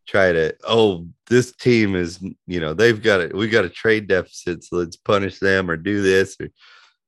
try 0.07 0.31
to 0.31 0.55
oh 0.65 1.05
this 1.29 1.51
team 1.53 1.95
is 1.95 2.19
you 2.45 2.59
know 2.59 2.73
they've 2.73 3.01
got 3.01 3.19
it 3.19 3.35
we 3.35 3.47
got 3.47 3.65
a 3.65 3.69
trade 3.69 4.07
deficit 4.07 4.63
so 4.63 4.77
let's 4.77 4.95
punish 4.95 5.39
them 5.39 5.69
or 5.69 5.75
do 5.75 6.01
this 6.01 6.37
or 6.39 6.49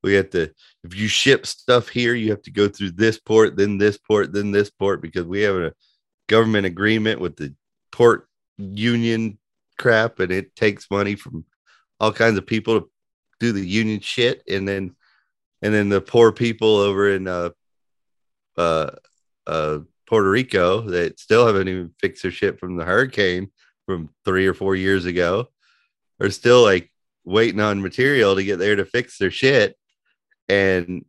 we 0.04 0.14
have 0.14 0.30
to 0.30 0.50
if 0.84 0.96
you 0.96 1.08
ship 1.08 1.46
stuff 1.46 1.90
here 1.90 2.14
you 2.14 2.30
have 2.30 2.42
to 2.42 2.52
go 2.52 2.68
through 2.68 2.92
this 2.92 3.20
port 3.20 3.56
then 3.56 3.78
this 3.78 3.98
port 3.98 4.34
then 4.34 4.52
this 4.52 4.70
port 4.70 5.02
because 5.02 5.26
we 5.26 5.42
have 5.42 5.56
a 5.56 5.74
government 6.28 6.66
agreement 6.66 7.20
with 7.20 7.36
the 7.38 7.54
port 7.92 8.28
union 8.58 9.38
crap 9.80 10.20
and 10.20 10.32
it 10.32 10.56
takes 10.56 10.92
money 10.92 11.16
from 11.16 11.46
all 12.00 12.14
kinds 12.14 12.38
of 12.38 12.46
people 12.46 12.82
to 12.82 12.90
do 13.40 13.52
the 13.52 13.66
union 13.66 14.00
shit. 14.00 14.44
And 14.48 14.68
then 14.68 14.96
and 15.62 15.74
then 15.74 15.90
the 15.90 16.02
poor 16.02 16.32
people 16.32 16.76
over 16.76 17.10
in 17.10 17.28
uh 17.28 17.50
uh 18.58 18.92
uh 19.48 19.80
Puerto 20.10 20.30
Rico 20.30 20.82
that 20.82 21.20
still 21.20 21.46
haven't 21.46 21.68
even 21.68 21.94
fixed 22.00 22.24
their 22.24 22.32
shit 22.32 22.60
from 22.60 22.76
the 22.76 22.84
hurricane 22.84 23.52
from 23.86 24.10
three 24.26 24.48
or 24.48 24.56
four 24.56 24.76
years 24.76 25.06
ago 25.06 25.50
are 26.20 26.32
still 26.32 26.64
like 26.64 26.92
waiting 27.26 27.62
on 27.62 27.82
material 27.82 28.36
to 28.36 28.44
get 28.44 28.58
there 28.58 28.76
to 28.76 28.86
fix 28.86 29.20
their 29.20 29.30
shit. 29.30 29.78
And 30.50 31.06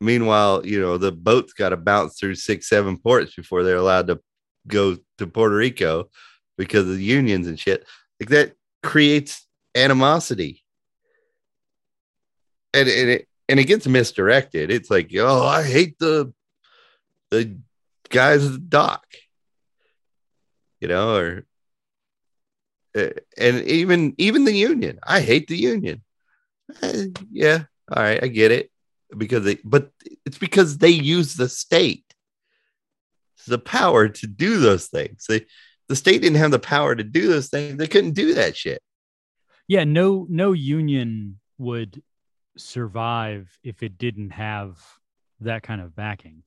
meanwhile, 0.00 0.64
you 0.64 0.80
know, 0.80 0.98
the 0.98 1.10
boat's 1.10 1.52
got 1.52 1.70
to 1.70 1.76
bounce 1.76 2.18
through 2.18 2.36
six, 2.36 2.68
seven 2.68 2.96
ports 2.96 3.34
before 3.34 3.64
they're 3.64 3.76
allowed 3.76 4.06
to 4.06 4.20
go 4.68 4.96
to 5.18 5.26
Puerto 5.26 5.56
Rico 5.56 6.08
because 6.56 6.88
of 6.88 6.96
the 6.96 7.02
unions 7.02 7.48
and 7.48 7.58
shit. 7.58 7.84
Like 8.20 8.28
that 8.28 8.52
creates 8.84 9.48
animosity. 9.74 10.62
And, 12.72 12.88
and 12.88 13.10
it 13.10 13.28
and 13.48 13.58
it 13.58 13.64
gets 13.64 13.86
misdirected. 13.88 14.70
It's 14.70 14.90
like, 14.90 15.10
oh, 15.16 15.44
I 15.44 15.64
hate 15.64 15.98
the 15.98 16.32
the 17.30 17.58
guys 18.10 18.50
the 18.50 18.58
dock, 18.58 19.06
you 20.80 20.88
know, 20.88 21.16
or 21.16 21.46
uh, 22.96 23.10
and 23.36 23.62
even 23.64 24.14
even 24.18 24.44
the 24.44 24.54
union. 24.54 24.98
I 25.06 25.20
hate 25.20 25.48
the 25.48 25.56
union. 25.56 26.02
Eh, 26.82 27.06
yeah, 27.30 27.64
all 27.90 28.02
right, 28.02 28.22
I 28.22 28.28
get 28.28 28.50
it 28.50 28.70
because 29.16 29.44
they, 29.44 29.58
but 29.64 29.90
it's 30.26 30.38
because 30.38 30.78
they 30.78 30.90
use 30.90 31.34
the 31.34 31.48
state, 31.48 32.04
the 33.46 33.58
power 33.58 34.08
to 34.08 34.26
do 34.26 34.60
those 34.60 34.86
things. 34.86 35.24
They, 35.28 35.46
the 35.88 35.96
state 35.96 36.20
didn't 36.22 36.38
have 36.38 36.50
the 36.50 36.58
power 36.58 36.94
to 36.94 37.04
do 37.04 37.28
those 37.28 37.48
things. 37.48 37.78
They 37.78 37.86
couldn't 37.86 38.12
do 38.12 38.34
that 38.34 38.56
shit. 38.56 38.82
Yeah, 39.66 39.84
no 39.84 40.26
no 40.28 40.52
union 40.52 41.40
would 41.58 42.02
survive 42.56 43.58
if 43.62 43.82
it 43.82 43.98
didn't 43.98 44.30
have 44.30 44.78
that 45.40 45.62
kind 45.62 45.80
of 45.80 45.94
backing. 45.94 46.42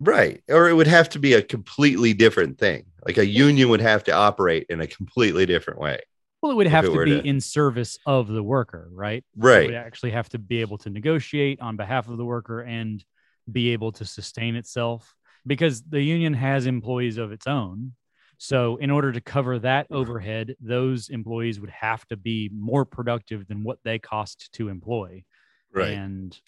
Right. 0.00 0.42
Or 0.48 0.68
it 0.68 0.74
would 0.74 0.86
have 0.86 1.08
to 1.10 1.18
be 1.18 1.34
a 1.34 1.42
completely 1.42 2.14
different 2.14 2.58
thing. 2.58 2.84
Like 3.04 3.18
a 3.18 3.26
union 3.26 3.68
would 3.70 3.80
have 3.80 4.04
to 4.04 4.12
operate 4.12 4.66
in 4.68 4.80
a 4.80 4.86
completely 4.86 5.46
different 5.46 5.80
way. 5.80 6.00
Well, 6.40 6.52
it 6.52 6.54
would 6.54 6.68
have 6.68 6.84
it 6.84 6.92
to 6.92 7.04
be 7.04 7.10
to- 7.20 7.26
in 7.26 7.40
service 7.40 7.98
of 8.06 8.28
the 8.28 8.42
worker, 8.42 8.88
right? 8.92 9.24
Right. 9.36 9.62
It 9.62 9.66
would 9.66 9.74
actually 9.74 10.12
have 10.12 10.28
to 10.30 10.38
be 10.38 10.60
able 10.60 10.78
to 10.78 10.90
negotiate 10.90 11.60
on 11.60 11.76
behalf 11.76 12.08
of 12.08 12.16
the 12.16 12.24
worker 12.24 12.60
and 12.60 13.04
be 13.50 13.70
able 13.70 13.92
to 13.92 14.04
sustain 14.04 14.54
itself 14.54 15.16
because 15.46 15.82
the 15.82 16.02
union 16.02 16.34
has 16.34 16.66
employees 16.66 17.18
of 17.18 17.32
its 17.32 17.46
own. 17.46 17.94
So, 18.40 18.76
in 18.76 18.90
order 18.92 19.10
to 19.10 19.20
cover 19.20 19.58
that 19.60 19.88
overhead, 19.90 20.54
those 20.60 21.08
employees 21.08 21.58
would 21.58 21.70
have 21.70 22.06
to 22.06 22.16
be 22.16 22.50
more 22.54 22.84
productive 22.84 23.48
than 23.48 23.64
what 23.64 23.80
they 23.82 23.98
cost 23.98 24.52
to 24.52 24.68
employ. 24.68 25.24
Right. 25.72 25.88
And 25.88 26.38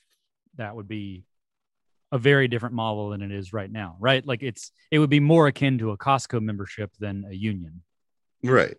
that 0.55 0.77
would 0.77 0.87
be 0.87 1.25
a 2.13 2.19
very 2.19 2.49
different 2.49 2.75
model 2.75 3.11
than 3.11 3.23
it 3.23 3.31
is 3.31 3.53
right 3.53 3.71
now, 3.71 3.97
right? 4.01 4.27
Like 4.27 4.43
it's 4.43 4.73
it 4.91 4.99
would 4.99 5.11
be 5.11 5.21
more 5.21 5.47
akin 5.47 5.79
to 5.79 5.93
a 5.93 5.99
Costco 5.99 6.41
membership 6.41 6.91
than 6.99 7.25
a 7.29 7.35
union. 7.35 7.83
Right. 8.43 8.77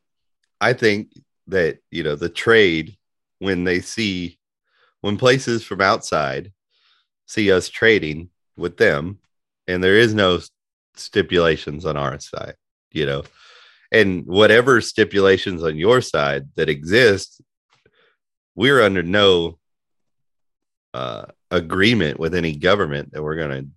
I 0.60 0.74
think 0.74 1.10
that, 1.48 1.80
you 1.90 2.04
know, 2.04 2.16
the 2.16 2.30
trade, 2.30 2.98
when 3.40 3.64
they 3.64 3.80
see, 3.80 4.38
when 5.02 5.18
places 5.18 5.64
from 5.64 5.82
outside 5.82 6.52
see 7.26 7.52
us 7.52 7.70
trading 7.70 8.30
with 8.58 8.78
them, 8.78 9.20
and 9.68 9.84
there 9.84 9.98
is 9.98 10.14
no 10.14 10.40
stipulations 10.96 11.86
on 11.86 11.96
our 11.96 12.20
side, 12.20 12.56
you 12.92 13.06
know, 13.06 13.24
and 13.92 14.26
whatever 14.26 14.82
stipulations 14.82 15.64
on 15.64 15.78
your 15.78 16.02
side 16.02 16.50
that 16.56 16.70
exist, 16.70 17.42
we're 18.56 18.82
under 18.82 19.02
no 19.02 19.58
uh, 20.94 21.26
agreement 21.50 22.20
with 22.20 22.36
any 22.36 22.56
government 22.56 23.14
that 23.14 23.24
we're 23.24 23.36
to, 23.36 23.68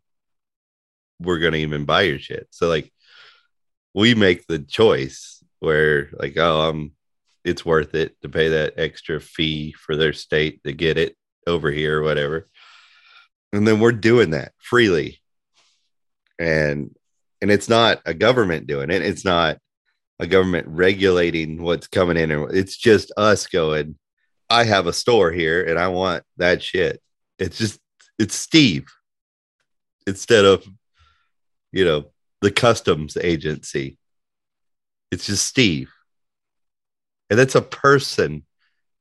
we're 1.20 1.38
to 1.52 1.58
even 1.58 1.84
buy 1.84 2.02
your 2.02 2.18
shit. 2.18 2.48
So, 2.50 2.68
like, 2.68 2.92
we 3.94 4.14
make 4.14 4.46
the 4.46 4.58
choice 4.58 5.42
where 5.60 6.10
like 6.12 6.36
oh 6.36 6.60
um 6.62 6.92
it's 7.44 7.64
worth 7.64 7.94
it 7.94 8.20
to 8.22 8.28
pay 8.28 8.48
that 8.48 8.74
extra 8.76 9.20
fee 9.20 9.72
for 9.72 9.96
their 9.96 10.12
state 10.12 10.62
to 10.64 10.72
get 10.72 10.98
it 10.98 11.14
over 11.46 11.70
here 11.70 12.00
or 12.00 12.02
whatever. 12.02 12.48
And 13.52 13.68
then 13.68 13.80
we're 13.80 13.92
doing 13.92 14.30
that 14.30 14.52
freely. 14.58 15.20
And 16.38 16.94
and 17.40 17.50
it's 17.50 17.68
not 17.68 18.00
a 18.06 18.14
government 18.14 18.66
doing 18.66 18.90
it. 18.90 19.02
It's 19.02 19.24
not 19.24 19.58
a 20.18 20.26
government 20.26 20.66
regulating 20.68 21.62
what's 21.62 21.86
coming 21.86 22.16
in. 22.16 22.30
It's 22.50 22.76
just 22.76 23.12
us 23.16 23.46
going 23.46 23.96
i 24.50 24.64
have 24.64 24.86
a 24.86 24.92
store 24.92 25.32
here 25.32 25.64
and 25.64 25.78
i 25.78 25.88
want 25.88 26.22
that 26.36 26.62
shit 26.62 27.00
it's 27.38 27.58
just 27.58 27.80
it's 28.18 28.34
steve 28.34 28.86
instead 30.06 30.44
of 30.44 30.64
you 31.72 31.84
know 31.84 32.04
the 32.40 32.50
customs 32.50 33.16
agency 33.16 33.98
it's 35.14 35.26
just 35.26 35.46
Steve. 35.46 35.92
And 37.30 37.38
that's 37.38 37.54
a 37.54 37.62
person 37.62 38.44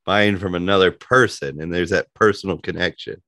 buying 0.06 0.38
from 0.38 0.54
another 0.54 0.92
person. 0.92 1.60
And 1.60 1.74
there's 1.74 1.90
that 1.90 2.14
personal 2.14 2.56
connection. 2.56 3.20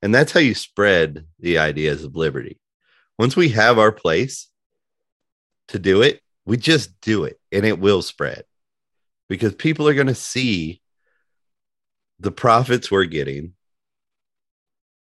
And 0.00 0.14
that's 0.14 0.32
how 0.32 0.40
you 0.40 0.54
spread 0.54 1.26
the 1.38 1.58
ideas 1.58 2.02
of 2.02 2.16
liberty. 2.16 2.58
Once 3.18 3.36
we 3.36 3.50
have 3.50 3.78
our 3.78 3.92
place 3.92 4.48
to 5.68 5.78
do 5.78 6.00
it, 6.00 6.22
we 6.46 6.56
just 6.56 6.98
do 7.02 7.24
it 7.24 7.38
and 7.52 7.66
it 7.66 7.78
will 7.78 8.00
spread 8.00 8.44
because 9.28 9.54
people 9.54 9.86
are 9.86 9.94
going 9.94 10.06
to 10.06 10.14
see 10.14 10.80
the 12.20 12.32
profits 12.32 12.90
we're 12.90 13.04
getting, 13.04 13.52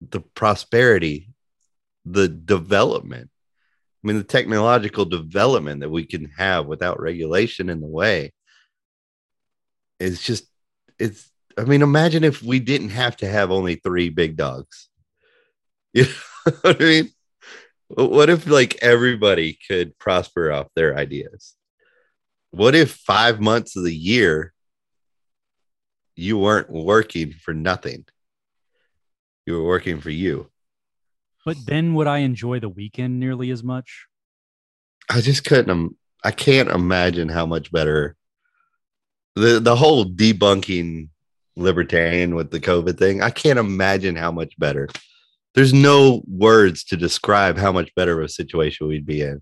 the 0.01 0.21
prosperity, 0.21 1.29
the 2.05 2.27
development. 2.27 3.29
I 4.03 4.07
mean, 4.07 4.17
the 4.17 4.23
technological 4.23 5.05
development 5.05 5.81
that 5.81 5.89
we 5.89 6.05
can 6.05 6.25
have 6.37 6.65
without 6.65 7.01
regulation 7.01 7.69
in 7.69 7.81
the 7.81 7.87
way 7.87 8.31
is 9.99 10.21
just, 10.21 10.45
it's, 10.97 11.29
I 11.57 11.65
mean, 11.65 11.81
imagine 11.81 12.23
if 12.23 12.41
we 12.41 12.59
didn't 12.59 12.89
have 12.89 13.17
to 13.17 13.27
have 13.27 13.51
only 13.51 13.75
three 13.75 14.09
big 14.09 14.37
dogs. 14.37 14.87
You 15.91 16.03
know 16.45 16.53
what 16.61 16.81
I 16.81 16.83
mean? 16.85 17.09
What 17.89 18.29
if 18.29 18.47
like 18.47 18.77
everybody 18.81 19.57
could 19.67 19.97
prosper 19.97 20.51
off 20.51 20.67
their 20.75 20.95
ideas? 20.95 21.55
What 22.51 22.75
if 22.75 22.91
five 22.91 23.41
months 23.41 23.75
of 23.75 23.83
the 23.83 23.93
year 23.93 24.53
you 26.15 26.37
weren't 26.37 26.69
working 26.69 27.33
for 27.33 27.53
nothing? 27.53 28.05
You 29.49 29.55
were 29.55 29.67
working 29.67 29.99
for 29.99 30.11
you. 30.11 30.51
But 31.43 31.57
then 31.65 31.95
would 31.95 32.05
I 32.05 32.19
enjoy 32.19 32.59
the 32.59 32.69
weekend 32.69 33.19
nearly 33.19 33.49
as 33.49 33.63
much? 33.63 34.05
I 35.09 35.21
just 35.21 35.43
couldn't. 35.43 35.71
im- 35.71 35.97
I 36.23 36.29
can't 36.29 36.69
imagine 36.69 37.29
how 37.29 37.47
much 37.47 37.71
better 37.71 38.15
the 39.35 39.59
the 39.59 39.75
whole 39.75 40.05
debunking 40.05 41.09
libertarian 41.55 42.35
with 42.35 42.51
the 42.51 42.59
COVID 42.59 42.99
thing, 42.99 43.23
I 43.23 43.31
can't 43.31 43.57
imagine 43.57 44.15
how 44.15 44.31
much 44.31 44.53
better. 44.59 44.87
There's 45.55 45.73
no 45.73 46.21
words 46.27 46.83
to 46.85 46.95
describe 46.97 47.57
how 47.57 47.71
much 47.71 47.95
better 47.95 48.19
of 48.19 48.25
a 48.25 48.29
situation 48.29 48.87
we'd 48.87 49.07
be 49.07 49.21
in 49.23 49.41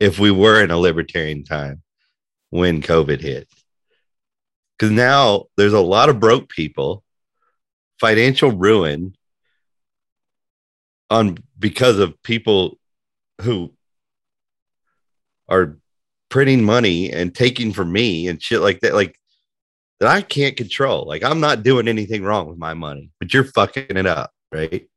if 0.00 0.18
we 0.18 0.30
were 0.30 0.64
in 0.64 0.70
a 0.70 0.78
libertarian 0.78 1.44
time 1.44 1.82
when 2.48 2.80
COVID 2.80 3.20
hit. 3.20 3.48
Because 4.78 4.92
now 4.92 5.44
there's 5.58 5.74
a 5.74 5.80
lot 5.80 6.08
of 6.08 6.20
broke 6.20 6.48
people, 6.48 7.04
financial 8.00 8.50
ruin 8.50 9.14
on 11.12 11.38
because 11.58 11.98
of 11.98 12.20
people 12.22 12.78
who 13.42 13.72
are 15.48 15.76
printing 16.30 16.64
money 16.64 17.12
and 17.12 17.34
taking 17.34 17.72
from 17.72 17.92
me 17.92 18.26
and 18.26 18.42
shit 18.42 18.62
like 18.62 18.80
that. 18.80 18.94
Like 18.94 19.18
that 20.00 20.08
I 20.08 20.22
can't 20.22 20.56
control. 20.56 21.06
Like 21.06 21.22
I'm 21.22 21.38
not 21.38 21.62
doing 21.62 21.86
anything 21.86 22.24
wrong 22.24 22.48
with 22.48 22.58
my 22.58 22.74
money, 22.74 23.10
but 23.20 23.32
you're 23.32 23.44
fucking 23.44 23.96
it 23.96 24.06
up, 24.06 24.32
right? 24.50 24.88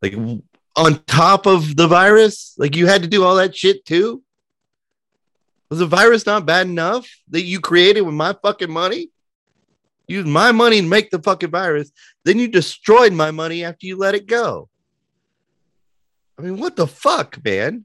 Like 0.00 0.14
on 0.76 1.04
top 1.04 1.46
of 1.46 1.76
the 1.76 1.86
virus, 1.86 2.54
like 2.56 2.74
you 2.74 2.86
had 2.86 3.02
to 3.02 3.08
do 3.08 3.22
all 3.24 3.36
that 3.36 3.54
shit 3.54 3.84
too. 3.84 4.22
Was 5.68 5.80
the 5.80 5.86
virus 5.86 6.24
not 6.24 6.46
bad 6.46 6.66
enough 6.66 7.06
that 7.28 7.42
you 7.42 7.60
created 7.60 8.00
with 8.00 8.14
my 8.14 8.34
fucking 8.42 8.72
money? 8.72 9.10
Use 10.06 10.24
my 10.24 10.50
money 10.50 10.80
to 10.80 10.86
make 10.86 11.10
the 11.10 11.20
fucking 11.20 11.50
virus. 11.50 11.92
Then 12.24 12.38
you 12.38 12.48
destroyed 12.48 13.12
my 13.12 13.30
money 13.30 13.62
after 13.64 13.86
you 13.86 13.98
let 13.98 14.14
it 14.14 14.26
go. 14.26 14.70
I 16.38 16.42
mean, 16.42 16.58
what 16.58 16.76
the 16.76 16.86
fuck, 16.86 17.44
man? 17.44 17.84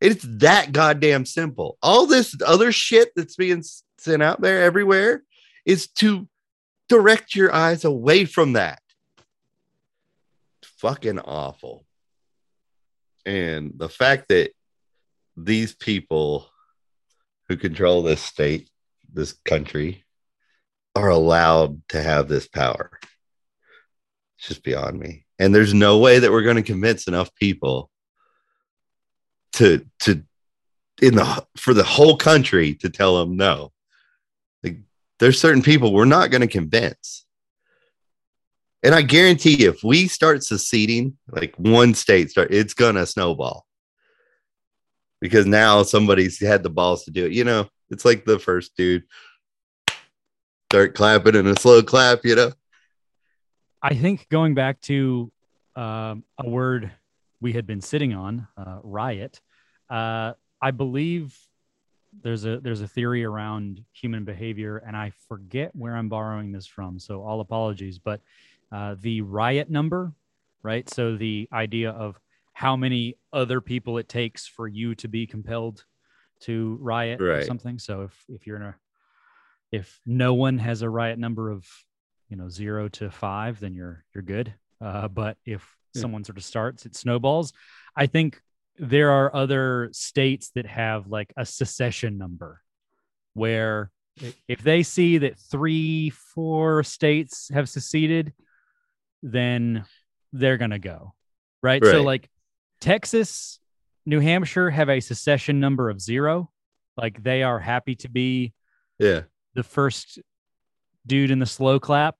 It's 0.00 0.24
that 0.38 0.72
goddamn 0.72 1.26
simple. 1.26 1.76
All 1.82 2.06
this 2.06 2.34
other 2.46 2.72
shit 2.72 3.10
that's 3.14 3.36
being 3.36 3.62
sent 3.98 4.22
out 4.22 4.40
there 4.40 4.62
everywhere 4.62 5.22
is 5.66 5.88
to 5.88 6.28
direct 6.88 7.34
your 7.34 7.52
eyes 7.52 7.84
away 7.84 8.24
from 8.24 8.54
that. 8.54 8.80
It's 10.62 10.70
fucking 10.78 11.18
awful. 11.18 11.84
And 13.26 13.72
the 13.76 13.88
fact 13.88 14.28
that 14.28 14.52
these 15.36 15.74
people 15.74 16.48
who 17.48 17.56
control 17.56 18.02
this 18.02 18.22
state, 18.22 18.70
this 19.12 19.32
country, 19.44 20.04
are 20.94 21.10
allowed 21.10 21.86
to 21.90 22.00
have 22.00 22.28
this 22.28 22.48
power. 22.48 22.90
It's 24.38 24.48
just 24.48 24.62
beyond 24.62 24.98
me. 24.98 25.26
And 25.38 25.54
there's 25.54 25.74
no 25.74 25.98
way 25.98 26.18
that 26.18 26.30
we're 26.30 26.42
going 26.42 26.56
to 26.56 26.62
convince 26.62 27.06
enough 27.06 27.34
people 27.34 27.90
to 29.54 29.84
to 30.00 30.22
in 31.00 31.16
the 31.16 31.46
for 31.56 31.74
the 31.74 31.84
whole 31.84 32.16
country 32.16 32.74
to 32.76 32.90
tell 32.90 33.18
them 33.18 33.36
no. 33.36 33.72
Like 34.62 34.78
there's 35.18 35.40
certain 35.40 35.62
people 35.62 35.92
we're 35.92 36.04
not 36.04 36.30
going 36.30 36.40
to 36.40 36.46
convince. 36.46 37.24
And 38.82 38.94
I 38.94 39.02
guarantee 39.02 39.62
you, 39.62 39.70
if 39.70 39.82
we 39.82 40.06
start 40.06 40.44
seceding, 40.44 41.16
like 41.28 41.54
one 41.56 41.94
state 41.94 42.30
start, 42.30 42.52
it's 42.52 42.74
gonna 42.74 43.06
snowball. 43.06 43.66
Because 45.20 45.46
now 45.46 45.82
somebody's 45.82 46.40
had 46.40 46.62
the 46.62 46.70
balls 46.70 47.04
to 47.04 47.10
do 47.10 47.26
it. 47.26 47.32
You 47.32 47.42
know, 47.42 47.68
it's 47.90 48.04
like 48.04 48.24
the 48.24 48.38
first 48.38 48.76
dude 48.76 49.02
start 50.70 50.94
clapping 50.94 51.34
in 51.34 51.48
a 51.48 51.58
slow 51.58 51.82
clap, 51.82 52.24
you 52.24 52.36
know. 52.36 52.52
I 53.82 53.94
think 53.94 54.28
going 54.28 54.54
back 54.54 54.80
to 54.82 55.30
um, 55.76 56.24
a 56.38 56.48
word 56.48 56.90
we 57.40 57.52
had 57.52 57.66
been 57.66 57.80
sitting 57.80 58.14
on, 58.14 58.48
uh, 58.56 58.78
riot. 58.82 59.40
Uh, 59.88 60.32
I 60.60 60.72
believe 60.72 61.38
there's 62.22 62.44
a 62.44 62.58
there's 62.58 62.80
a 62.80 62.88
theory 62.88 63.24
around 63.24 63.84
human 63.92 64.24
behavior, 64.24 64.78
and 64.78 64.96
I 64.96 65.12
forget 65.28 65.74
where 65.74 65.96
I'm 65.96 66.08
borrowing 66.08 66.52
this 66.52 66.66
from, 66.66 66.98
so 66.98 67.22
all 67.22 67.40
apologies. 67.40 67.98
But 67.98 68.20
uh, 68.72 68.96
the 69.00 69.20
riot 69.20 69.70
number, 69.70 70.12
right? 70.62 70.88
So 70.90 71.16
the 71.16 71.48
idea 71.52 71.90
of 71.90 72.18
how 72.52 72.76
many 72.76 73.16
other 73.32 73.60
people 73.60 73.98
it 73.98 74.08
takes 74.08 74.46
for 74.46 74.66
you 74.66 74.94
to 74.96 75.06
be 75.06 75.26
compelled 75.26 75.84
to 76.40 76.76
riot 76.80 77.20
or 77.20 77.44
something. 77.44 77.78
So 77.78 78.02
if 78.02 78.24
if 78.28 78.46
you're 78.46 78.56
in 78.56 78.62
a 78.62 78.74
if 79.70 80.00
no 80.04 80.34
one 80.34 80.58
has 80.58 80.82
a 80.82 80.90
riot 80.90 81.18
number 81.18 81.50
of 81.50 81.66
you 82.28 82.36
know 82.36 82.48
zero 82.48 82.88
to 82.88 83.10
five, 83.10 83.60
then 83.60 83.74
you're 83.74 84.04
you're 84.14 84.22
good. 84.22 84.52
Uh, 84.80 85.08
but 85.08 85.36
if 85.44 85.76
Yeah. 85.94 86.02
someone 86.02 86.24
sort 86.24 86.38
of 86.38 86.44
starts, 86.44 86.86
it 86.86 86.94
snowballs. 86.94 87.52
I 87.96 88.06
think 88.06 88.40
there 88.78 89.10
are 89.10 89.34
other 89.34 89.88
states 89.92 90.50
that 90.54 90.66
have 90.66 91.08
like 91.08 91.32
a 91.36 91.44
secession 91.44 92.16
number 92.18 92.62
where 93.34 93.90
if 94.48 94.62
they 94.62 94.82
see 94.82 95.18
that 95.18 95.38
three, 95.38 96.10
four 96.10 96.82
states 96.84 97.48
have 97.52 97.68
seceded, 97.68 98.32
then 99.22 99.84
they're 100.32 100.58
to 100.70 100.78
go. 100.78 101.14
Right? 101.62 101.82
So, 101.84 102.02
like 102.02 102.28
Texas, 102.80 103.58
New 104.06 104.20
Hampshire 104.20 104.70
have 104.70 104.88
a 104.88 105.00
secession 105.00 105.60
number 105.60 105.90
of 105.90 106.00
zero. 106.00 106.50
Like 106.96 107.22
they 107.22 107.42
are 107.42 107.58
happy 107.58 107.94
to 107.96 108.08
be 108.08 108.52
Yeah. 108.98 109.22
the 109.54 109.62
first 109.62 110.18
dude 111.06 111.30
in 111.30 111.38
the 111.38 111.46
slow 111.46 111.78
clap. 111.80 112.16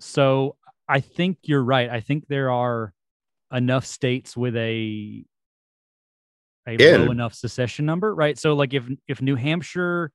So 0.00 0.56
I 0.88 1.00
think 1.00 1.38
you're 1.42 1.62
right. 1.62 1.90
I 1.90 2.00
think 2.00 2.26
there 2.28 2.50
are 2.50 2.92
enough 3.52 3.86
states 3.86 4.36
with 4.36 4.56
a 4.56 5.24
a 6.68 6.72
Yeah. 6.76 6.96
low 6.96 7.10
enough 7.12 7.34
secession 7.34 7.86
number, 7.86 8.14
right? 8.14 8.36
So 8.38 8.54
like 8.54 8.74
if 8.74 8.84
if 9.06 9.22
New 9.22 9.36
Hampshire, 9.36 10.10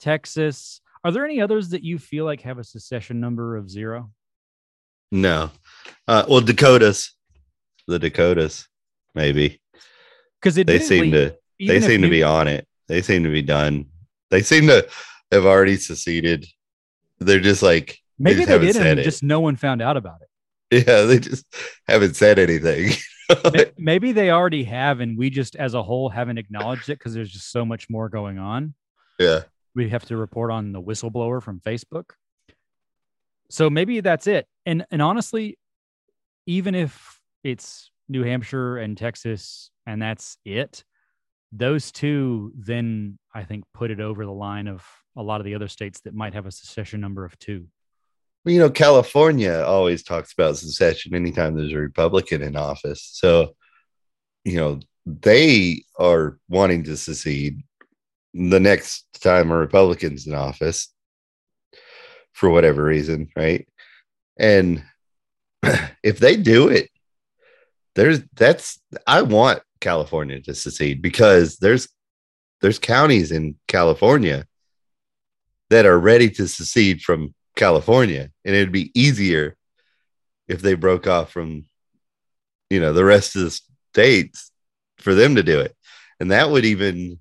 Texas, 0.00 0.80
are 1.04 1.12
there 1.12 1.24
any 1.24 1.40
others 1.40 1.70
that 1.70 1.82
you 1.84 1.98
feel 1.98 2.24
like 2.24 2.40
have 2.42 2.58
a 2.58 2.64
secession 2.64 3.20
number 3.20 3.56
of 3.56 3.70
zero? 3.70 4.10
No. 5.10 5.50
Uh, 6.08 6.24
well, 6.28 6.40
Dakotas, 6.40 7.14
the 7.86 7.98
Dakotas, 7.98 8.66
maybe 9.14 9.60
Because 10.40 10.54
they 10.56 10.78
seem 10.80 11.12
to 11.12 11.36
they 11.60 11.80
seem 11.80 12.02
to 12.02 12.08
be 12.08 12.22
on 12.22 12.48
it. 12.48 12.66
They 12.88 13.02
seem 13.02 13.22
to 13.24 13.30
be 13.30 13.42
done. 13.42 13.86
They 14.30 14.42
seem 14.42 14.66
to 14.66 14.88
have 15.30 15.46
already 15.46 15.76
seceded. 15.76 16.46
They're 17.24 17.40
just 17.40 17.62
like 17.62 17.98
maybe 18.18 18.36
just 18.38 18.48
they 18.48 18.52
haven't 18.52 18.66
did 18.68 18.76
said 18.76 18.86
and 18.86 19.00
it. 19.00 19.04
just 19.04 19.22
no 19.22 19.40
one 19.40 19.56
found 19.56 19.82
out 19.82 19.96
about 19.96 20.20
it. 20.70 20.86
yeah, 20.86 21.02
they 21.02 21.18
just 21.18 21.44
haven't 21.86 22.14
said 22.16 22.38
anything. 22.38 22.92
Maybe 23.78 24.12
they 24.12 24.30
already 24.30 24.64
have, 24.64 25.00
and 25.00 25.16
we 25.16 25.30
just 25.30 25.56
as 25.56 25.74
a 25.74 25.82
whole 25.82 26.08
haven't 26.08 26.38
acknowledged 26.38 26.88
it 26.90 26.98
because 26.98 27.14
there's 27.14 27.30
just 27.32 27.50
so 27.50 27.64
much 27.64 27.88
more 27.88 28.08
going 28.08 28.38
on. 28.38 28.74
yeah, 29.18 29.40
we 29.74 29.88
have 29.90 30.04
to 30.06 30.16
report 30.16 30.50
on 30.50 30.72
the 30.72 30.82
whistleblower 30.82 31.42
from 31.42 31.60
Facebook. 31.60 32.10
So 33.50 33.70
maybe 33.70 34.00
that's 34.00 34.26
it. 34.26 34.46
And 34.66 34.84
and 34.90 35.00
honestly, 35.02 35.58
even 36.46 36.74
if 36.74 37.20
it's 37.44 37.90
New 38.08 38.22
Hampshire 38.22 38.78
and 38.78 38.96
Texas 38.96 39.70
and 39.86 40.00
that's 40.00 40.36
it, 40.44 40.84
those 41.52 41.92
two 41.92 42.52
then 42.56 43.18
I 43.34 43.44
think 43.44 43.64
put 43.74 43.90
it 43.90 44.00
over 44.00 44.24
the 44.24 44.32
line 44.32 44.66
of 44.66 44.84
a 45.16 45.22
lot 45.22 45.40
of 45.40 45.44
the 45.44 45.54
other 45.54 45.68
states 45.68 46.00
that 46.00 46.14
might 46.14 46.34
have 46.34 46.46
a 46.46 46.52
secession 46.52 47.00
number 47.00 47.24
of 47.24 47.38
two. 47.38 47.66
you 48.44 48.58
know, 48.58 48.70
California 48.70 49.62
always 49.66 50.02
talks 50.02 50.32
about 50.32 50.56
secession 50.56 51.14
anytime 51.14 51.54
there's 51.54 51.72
a 51.72 51.76
Republican 51.76 52.42
in 52.42 52.56
office. 52.56 53.10
So, 53.12 53.54
you 54.44 54.56
know, 54.56 54.80
they 55.04 55.82
are 55.98 56.38
wanting 56.48 56.84
to 56.84 56.96
secede 56.96 57.62
the 58.32 58.60
next 58.60 59.06
time 59.20 59.50
a 59.50 59.56
Republican's 59.56 60.26
in 60.26 60.34
office 60.34 60.88
for 62.32 62.48
whatever 62.48 62.82
reason, 62.82 63.28
right? 63.36 63.68
And 64.38 64.82
if 66.02 66.18
they 66.18 66.36
do 66.36 66.68
it, 66.68 66.88
there's 67.94 68.22
that's 68.34 68.80
I 69.06 69.20
want 69.20 69.62
California 69.82 70.40
to 70.40 70.54
secede 70.54 71.02
because 71.02 71.58
there's 71.58 71.88
there's 72.62 72.78
counties 72.78 73.32
in 73.32 73.56
California 73.66 74.46
that 75.68 75.84
are 75.84 75.98
ready 75.98 76.30
to 76.30 76.46
secede 76.46 77.02
from 77.02 77.34
California, 77.56 78.30
and 78.44 78.54
it'd 78.54 78.72
be 78.72 78.92
easier 78.94 79.56
if 80.48 80.62
they 80.62 80.74
broke 80.74 81.06
off 81.06 81.32
from, 81.32 81.64
you 82.70 82.80
know, 82.80 82.92
the 82.92 83.04
rest 83.04 83.36
of 83.36 83.42
the 83.42 83.60
states 83.92 84.50
for 84.98 85.14
them 85.14 85.34
to 85.34 85.42
do 85.42 85.60
it, 85.60 85.76
and 86.20 86.30
that 86.30 86.50
would 86.50 86.64
even 86.64 87.18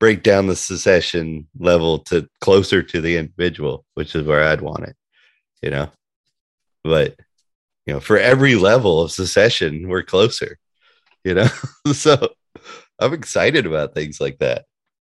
break 0.00 0.22
down 0.22 0.46
the 0.46 0.56
secession 0.56 1.46
level 1.58 2.00
to 2.00 2.28
closer 2.40 2.82
to 2.82 3.00
the 3.00 3.16
individual, 3.16 3.84
which 3.94 4.14
is 4.14 4.26
where 4.26 4.42
I'd 4.42 4.60
want 4.60 4.84
it, 4.84 4.96
you 5.62 5.70
know. 5.70 5.90
But 6.82 7.16
you 7.86 7.92
know, 7.92 8.00
for 8.00 8.18
every 8.18 8.54
level 8.54 9.02
of 9.02 9.12
secession, 9.12 9.88
we're 9.88 10.02
closer, 10.02 10.58
you 11.24 11.34
know. 11.34 11.48
so 11.92 12.28
I'm 12.98 13.12
excited 13.12 13.66
about 13.66 13.94
things 13.94 14.20
like 14.20 14.38
that. 14.38 14.66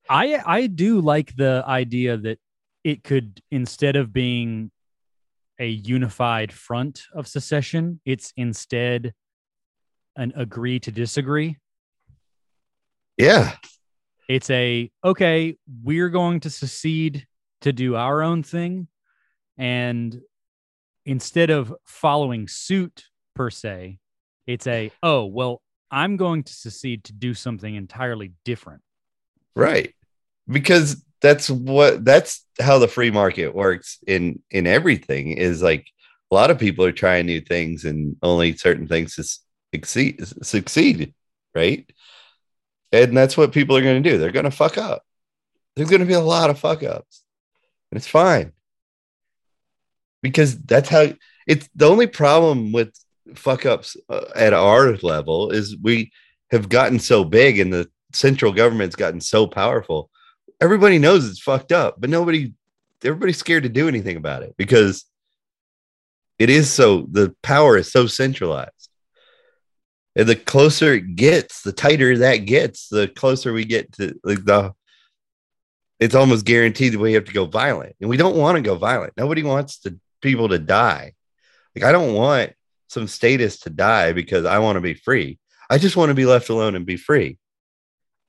I 0.10 0.42
I 0.46 0.68
do 0.68 1.02
like 1.02 1.36
the 1.36 1.64
idea 1.66 2.18
that 2.18 2.40
it 2.84 3.04
could 3.04 3.42
instead 3.52 3.96
of 3.96 4.12
being 4.12 4.72
a 5.60 5.68
unified 5.68 6.52
front 6.52 7.04
of 7.14 7.28
secession, 7.28 8.00
it's 8.06 8.34
instead 8.36 9.14
an 10.16 10.34
agree 10.36 10.80
to 10.80 10.92
disagree. 10.92 11.58
Yeah. 13.18 13.54
It's 14.28 14.50
a 14.50 14.90
okay, 15.04 15.58
we're 15.84 16.10
going 16.10 16.40
to 16.42 16.50
secede 16.50 17.28
to 17.62 17.74
do 17.74 17.96
our 17.96 18.22
own 18.22 18.44
thing. 18.44 18.88
And 19.58 20.22
instead 21.06 21.50
of 21.50 21.74
following 21.86 22.48
suit 22.48 23.06
per 23.36 23.50
se, 23.50 24.00
it's 24.48 24.68
a 24.68 24.92
oh, 25.04 25.26
well, 25.26 25.62
I'm 25.92 26.18
going 26.18 26.44
to 26.44 26.54
secede 26.54 27.04
to 27.06 27.14
do 27.14 27.34
something 27.34 27.76
entirely 27.76 28.34
different. 28.46 28.82
Right. 29.56 29.94
Because 30.48 31.04
that's 31.22 31.50
what 31.50 32.06
that's 32.06 32.46
how 32.60 32.80
the 32.80 32.88
free 32.88 33.12
market 33.12 33.54
works 33.54 34.00
in 34.08 34.42
in 34.52 34.68
everything 34.68 35.32
is 35.32 35.62
like 35.62 35.88
a 36.32 36.36
lot 36.36 36.52
of 36.52 36.60
people 36.60 36.86
are 36.86 36.92
trying 36.92 37.26
new 37.26 37.42
things 37.42 37.86
and 37.86 38.16
only 38.22 38.56
certain 38.56 38.88
things 38.88 39.40
succeed 39.74 40.26
succeed, 40.44 41.14
right? 41.54 41.90
And 42.92 43.16
that's 43.16 43.38
what 43.38 43.52
people 43.52 43.76
are 43.76 43.82
going 43.82 44.02
to 44.02 44.10
do. 44.10 44.18
They're 44.18 44.32
going 44.32 44.46
to 44.46 44.52
fuck 44.52 44.78
up. 44.78 45.04
There's 45.76 45.90
going 45.90 46.02
to 46.02 46.06
be 46.06 46.14
a 46.14 46.20
lot 46.20 46.50
of 46.50 46.60
fuck 46.60 46.84
ups. 46.84 47.24
And 47.92 47.98
it's 47.98 48.08
fine. 48.08 48.54
Because 50.22 50.58
that's 50.58 50.90
how 50.90 51.14
it's 51.48 51.70
the 51.76 51.88
only 51.88 52.08
problem 52.08 52.72
with 52.72 52.94
fuck 53.36 53.66
ups 53.66 53.98
uh, 54.10 54.26
at 54.36 54.54
our 54.54 54.98
level 54.98 55.52
is 55.52 55.78
we 55.82 56.12
have 56.52 56.70
gotten 56.70 57.00
so 57.00 57.24
big 57.24 57.60
and 57.60 57.72
the 57.72 57.90
central 58.14 58.52
government's 58.52 58.96
gotten 58.96 59.22
so 59.22 59.48
powerful. 59.48 60.10
Everybody 60.62 61.00
knows 61.00 61.30
it's 61.30 61.42
fucked 61.42 61.72
up, 61.72 61.96
but 62.00 62.10
nobody 62.10 62.54
everybody's 63.04 63.38
scared 63.38 63.64
to 63.64 63.70
do 63.70 63.88
anything 63.88 64.18
about 64.18 64.44
it 64.44 64.56
because 64.58 65.06
it 66.38 66.50
is 66.50 66.70
so 66.72 67.08
the 67.12 67.36
power 67.44 67.78
is 67.78 67.92
so 67.92 68.08
centralized. 68.08 68.74
And 70.16 70.28
the 70.28 70.36
closer 70.36 70.94
it 70.94 71.16
gets, 71.16 71.62
the 71.62 71.72
tighter 71.72 72.18
that 72.18 72.38
gets, 72.38 72.90
the 72.90 73.08
closer 73.08 73.54
we 73.54 73.64
get 73.64 73.94
to 73.94 74.20
like 74.24 74.44
the 74.44 74.74
it's 76.00 76.16
almost 76.16 76.46
guaranteed 76.46 76.94
that 76.94 77.00
we 77.00 77.14
have 77.14 77.26
to 77.26 77.34
go 77.34 77.46
violent. 77.46 77.96
And 78.00 78.10
we 78.10 78.18
don't 78.18 78.38
want 78.38 78.56
to 78.56 78.62
go 78.62 78.76
violent. 78.76 79.14
Nobody 79.18 79.44
wants 79.44 79.80
the 79.80 79.98
people 80.22 80.48
to 80.50 80.58
die. 80.58 81.14
Like 81.76 81.84
I 81.84 81.92
don't 81.92 82.14
want 82.14 82.54
some 82.90 83.08
statists 83.08 83.62
to 83.64 83.70
die 83.70 84.12
because 84.14 84.46
I 84.46 84.60
want 84.60 84.76
to 84.76 84.82
be 84.82 84.94
free. 84.94 85.40
I 85.70 85.78
just 85.78 85.96
want 85.96 86.10
to 86.10 86.16
be 86.16 86.26
left 86.26 86.50
alone 86.50 86.76
and 86.76 86.86
be 86.86 86.98
free. 86.98 87.38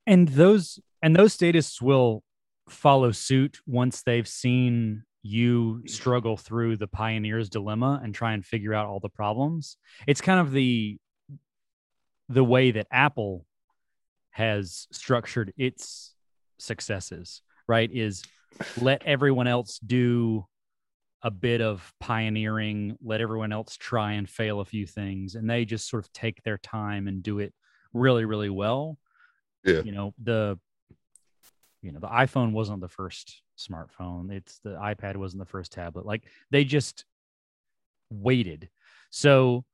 and 0.07 0.27
those 0.29 0.79
and 1.01 1.15
those 1.15 1.33
statists 1.33 1.81
will 1.81 2.23
follow 2.69 3.11
suit 3.11 3.59
once 3.67 4.03
they've 4.03 4.27
seen 4.27 5.03
you 5.23 5.83
struggle 5.87 6.37
through 6.37 6.77
the 6.77 6.87
pioneer's 6.87 7.49
dilemma 7.49 7.99
and 8.03 8.15
try 8.15 8.33
and 8.33 8.45
figure 8.45 8.73
out 8.73 8.87
all 8.87 8.99
the 8.99 9.09
problems 9.09 9.77
it's 10.07 10.21
kind 10.21 10.39
of 10.39 10.51
the 10.51 10.97
the 12.29 12.43
way 12.43 12.71
that 12.71 12.87
apple 12.91 13.45
has 14.31 14.87
structured 14.91 15.53
its 15.57 16.15
successes 16.57 17.41
right 17.67 17.91
is 17.91 18.23
let 18.81 19.03
everyone 19.05 19.47
else 19.47 19.77
do 19.79 20.45
a 21.23 21.31
bit 21.31 21.61
of 21.61 21.93
pioneering 21.99 22.97
let 23.03 23.21
everyone 23.21 23.51
else 23.51 23.77
try 23.77 24.13
and 24.13 24.27
fail 24.29 24.59
a 24.59 24.65
few 24.65 24.87
things 24.87 25.35
and 25.35 25.49
they 25.49 25.65
just 25.65 25.87
sort 25.89 26.03
of 26.03 26.11
take 26.13 26.41
their 26.43 26.57
time 26.57 27.07
and 27.07 27.21
do 27.21 27.39
it 27.39 27.53
really 27.93 28.25
really 28.25 28.49
well. 28.49 28.97
Yeah. 29.63 29.81
you 29.83 29.91
know 29.91 30.13
the 30.21 30.57
you 31.83 31.91
know 31.91 31.99
the 31.99 32.07
iphone 32.07 32.51
wasn't 32.51 32.81
the 32.81 32.87
first 32.87 33.41
smartphone. 33.57 34.31
It's 34.31 34.59
the 34.63 34.71
ipad 34.71 35.17
wasn't 35.17 35.41
the 35.41 35.49
first 35.49 35.71
tablet. 35.71 36.05
Like 36.05 36.23
they 36.49 36.63
just 36.63 37.05
waited. 38.09 38.69
So 39.11 39.65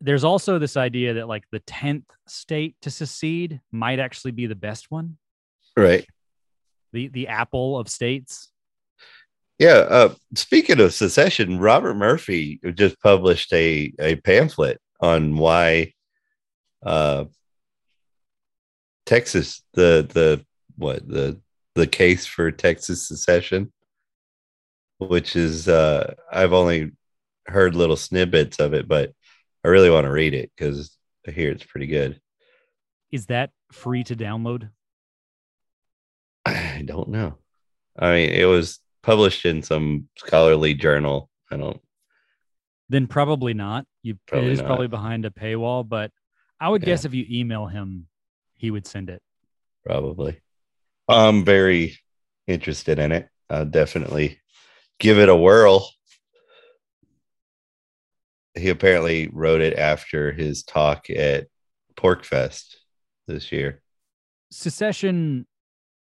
there's 0.00 0.24
also 0.24 0.58
this 0.58 0.76
idea 0.78 1.14
that 1.14 1.28
like 1.28 1.44
the 1.50 1.60
10th 1.60 2.04
state 2.26 2.76
to 2.82 2.90
secede 2.90 3.60
might 3.70 3.98
actually 3.98 4.30
be 4.32 4.46
the 4.46 4.54
best 4.54 4.90
one. 4.90 5.18
Right. 5.76 6.06
the 6.92 7.08
the 7.08 7.28
apple 7.28 7.78
of 7.78 7.88
states 7.88 8.50
Yeah. 9.60 9.84
Uh, 9.90 10.14
speaking 10.34 10.80
of 10.80 10.94
secession, 10.94 11.58
Robert 11.58 11.94
Murphy 11.94 12.58
just 12.74 12.98
published 13.02 13.52
a, 13.52 13.92
a 14.00 14.16
pamphlet 14.16 14.80
on 15.02 15.36
why 15.36 15.92
uh, 16.84 17.26
Texas, 19.04 19.62
the 19.74 20.08
the 20.08 20.44
what 20.76 21.06
the 21.06 21.38
the 21.74 21.86
case 21.86 22.24
for 22.24 22.50
Texas 22.50 23.06
secession, 23.06 23.70
which 24.96 25.36
is 25.36 25.68
uh, 25.68 26.14
I've 26.32 26.54
only 26.54 26.92
heard 27.46 27.74
little 27.74 27.96
snippets 27.96 28.60
of 28.60 28.72
it, 28.72 28.88
but 28.88 29.12
I 29.62 29.68
really 29.68 29.90
want 29.90 30.06
to 30.06 30.10
read 30.10 30.32
it 30.32 30.50
because 30.56 30.96
I 31.28 31.32
hear 31.32 31.50
it's 31.50 31.64
pretty 31.64 31.86
good. 31.86 32.18
is 33.12 33.26
that 33.26 33.50
free 33.70 34.04
to 34.04 34.16
download 34.16 34.70
I 36.46 36.82
don't 36.86 37.08
know. 37.10 37.36
I 37.98 38.12
mean, 38.12 38.30
it 38.30 38.46
was 38.46 38.80
published 39.02 39.44
in 39.46 39.62
some 39.62 40.08
scholarly 40.16 40.74
journal. 40.74 41.30
I 41.50 41.56
don't. 41.56 41.80
then 42.88 43.06
probably 43.06 43.54
not 43.54 43.86
you 44.02 44.16
Probably 44.26 44.48
it 44.50 44.52
is 44.52 44.58
not. 44.60 44.66
probably 44.66 44.88
behind 44.88 45.24
a 45.24 45.30
paywall 45.30 45.88
but 45.88 46.10
i 46.60 46.68
would 46.68 46.82
Yeah. 46.82 46.86
guess 46.86 47.04
if 47.04 47.12
you 47.14 47.24
email 47.30 47.66
him 47.66 48.06
he 48.56 48.70
would 48.70 48.86
send 48.86 49.10
it 49.10 49.20
probably. 49.84 50.40
I'm 51.08 51.44
very 51.44 51.98
interested 52.46 52.98
in 53.00 53.10
it. 53.12 53.28
I'll 53.48 53.64
definitely 53.64 54.38
give 55.00 55.18
it 55.18 55.28
a 55.28 55.34
whirl. 55.34 55.88
He 58.54 58.68
apparently 58.68 59.28
wrote 59.32 59.60
it 59.60 59.76
after 59.78 60.32
his 60.32 60.62
talk 60.62 61.08
at 61.10 61.46
PorcFest 61.96 62.76
this 63.26 63.50
year. 63.52 63.82
secession 64.52 65.46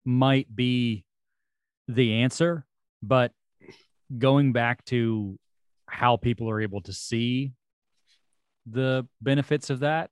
might 0.04 0.54
be 0.54 1.04
the 1.86 2.14
answer, 2.22 2.64
but 3.02 3.32
going 4.16 4.52
back 4.52 4.84
to 4.86 5.38
how 5.86 6.16
people 6.16 6.48
are 6.50 6.60
able 6.60 6.80
to 6.82 6.92
see 6.92 7.52
the 8.66 9.06
benefits 9.20 9.70
of 9.70 9.80
that, 9.80 10.10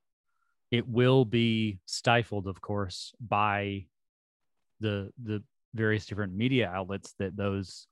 it 0.70 0.87
will 0.89 1.24
be 1.24 1.78
stifled, 1.87 2.47
of 2.47 2.61
course, 2.61 3.14
by 3.20 3.87
the 4.80 5.11
the 5.22 5.43
various 5.74 6.07
different 6.07 6.34
media 6.34 6.68
outlets 6.68 7.14
that 7.18 7.37
those 7.37 7.87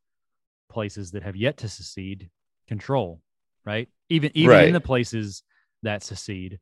places 0.70 1.10
that 1.12 1.22
have 1.22 1.36
yet 1.36 1.56
to 1.58 1.68
secede 1.68 2.30
control, 2.66 3.20
right? 3.64 3.88
Even 4.08 4.30
even 4.34 4.50
Right. 4.50 4.66
in 4.66 4.72
the 4.72 4.80
places 4.80 5.42
that 5.82 6.02
secede, 6.02 6.58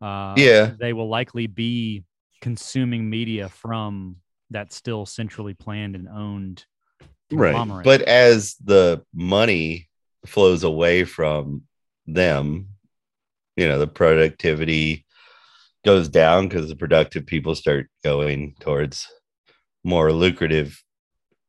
uh, 0.00 0.34
Yeah. 0.38 0.72
they 0.80 0.92
will 0.92 1.08
likely 1.08 1.46
be 1.46 2.04
consuming 2.40 3.08
media 3.08 3.48
from 3.48 4.16
that 4.50 4.72
still 4.72 5.06
centrally 5.06 5.54
planned 5.54 5.94
and 5.94 6.08
owned 6.08 6.64
Right. 7.32 7.82
But 7.84 8.02
as 8.02 8.54
the 8.56 9.04
money 9.14 9.88
flows 10.26 10.62
away 10.62 11.04
from 11.04 11.62
them, 12.06 12.68
you 13.56 13.68
know, 13.68 13.78
the 13.78 13.86
productivity 13.86 15.04
goes 15.84 16.08
down 16.08 16.48
because 16.48 16.68
the 16.68 16.76
productive 16.76 17.26
people 17.26 17.54
start 17.54 17.88
going 18.04 18.54
towards 18.60 19.08
more 19.84 20.12
lucrative 20.12 20.82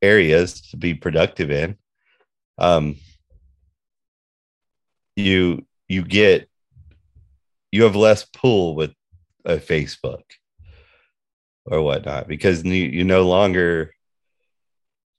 areas 0.01 0.61
to 0.69 0.77
be 0.77 0.93
productive 0.93 1.51
in. 1.51 1.77
Um, 2.57 2.97
you 5.15 5.65
you 5.87 6.03
get 6.03 6.49
you 7.71 7.83
have 7.83 7.95
less 7.95 8.25
pull 8.25 8.75
with 8.75 8.93
a 9.45 9.57
Facebook 9.57 10.21
or 11.65 11.81
whatnot 11.81 12.27
because 12.27 12.63
you, 12.63 12.73
you 12.73 13.03
no 13.03 13.27
longer 13.27 13.92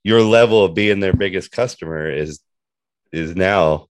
your 0.05 0.21
level 0.21 0.63
of 0.63 0.75
being 0.75 0.99
their 0.99 1.13
biggest 1.13 1.51
customer 1.51 2.07
is 2.07 2.39
is 3.11 3.35
now 3.35 3.87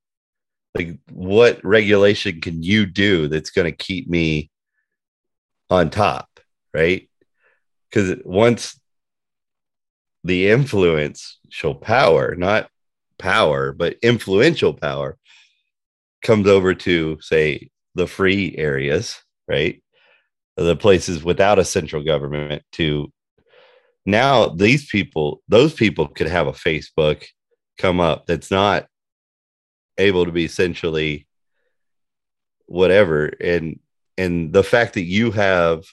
like 0.73 0.97
what 1.11 1.63
regulation 1.63 2.39
can 2.39 2.63
you 2.63 2.85
do 2.85 3.27
that's 3.27 3.49
going 3.49 3.69
to 3.69 3.75
keep 3.75 4.09
me 4.09 4.49
on 5.69 5.89
top 5.89 6.29
right? 6.73 7.09
Because 7.89 8.17
once 8.23 8.79
the 10.23 10.49
influence 10.49 11.37
show 11.49 11.73
power 11.73 12.33
not 12.35 12.69
power 13.19 13.73
but 13.73 13.97
influential 14.01 14.73
power 14.73 15.17
comes 16.23 16.47
over 16.47 16.73
to 16.73 17.17
say 17.19 17.69
the 17.95 18.07
free 18.07 18.55
areas 18.57 19.21
right? 19.49 19.83
The 20.55 20.77
places 20.77 21.25
without 21.25 21.59
a 21.59 21.65
central 21.65 22.05
government 22.05 22.63
to 22.73 23.11
now 24.05 24.47
these 24.47 24.87
people 24.87 25.41
those 25.47 25.73
people 25.73 26.07
could 26.07 26.27
have 26.27 26.47
a 26.47 26.51
facebook 26.51 27.25
come 27.77 27.99
up 27.99 28.25
that's 28.25 28.51
not 28.51 28.87
able 29.97 30.25
to 30.25 30.31
be 30.31 30.45
essentially 30.45 31.27
whatever. 32.65 33.31
And 33.39 33.79
and 34.17 34.53
the 34.53 34.63
fact 34.63 34.93
that 34.93 35.03
you 35.03 35.31
have 35.31 35.83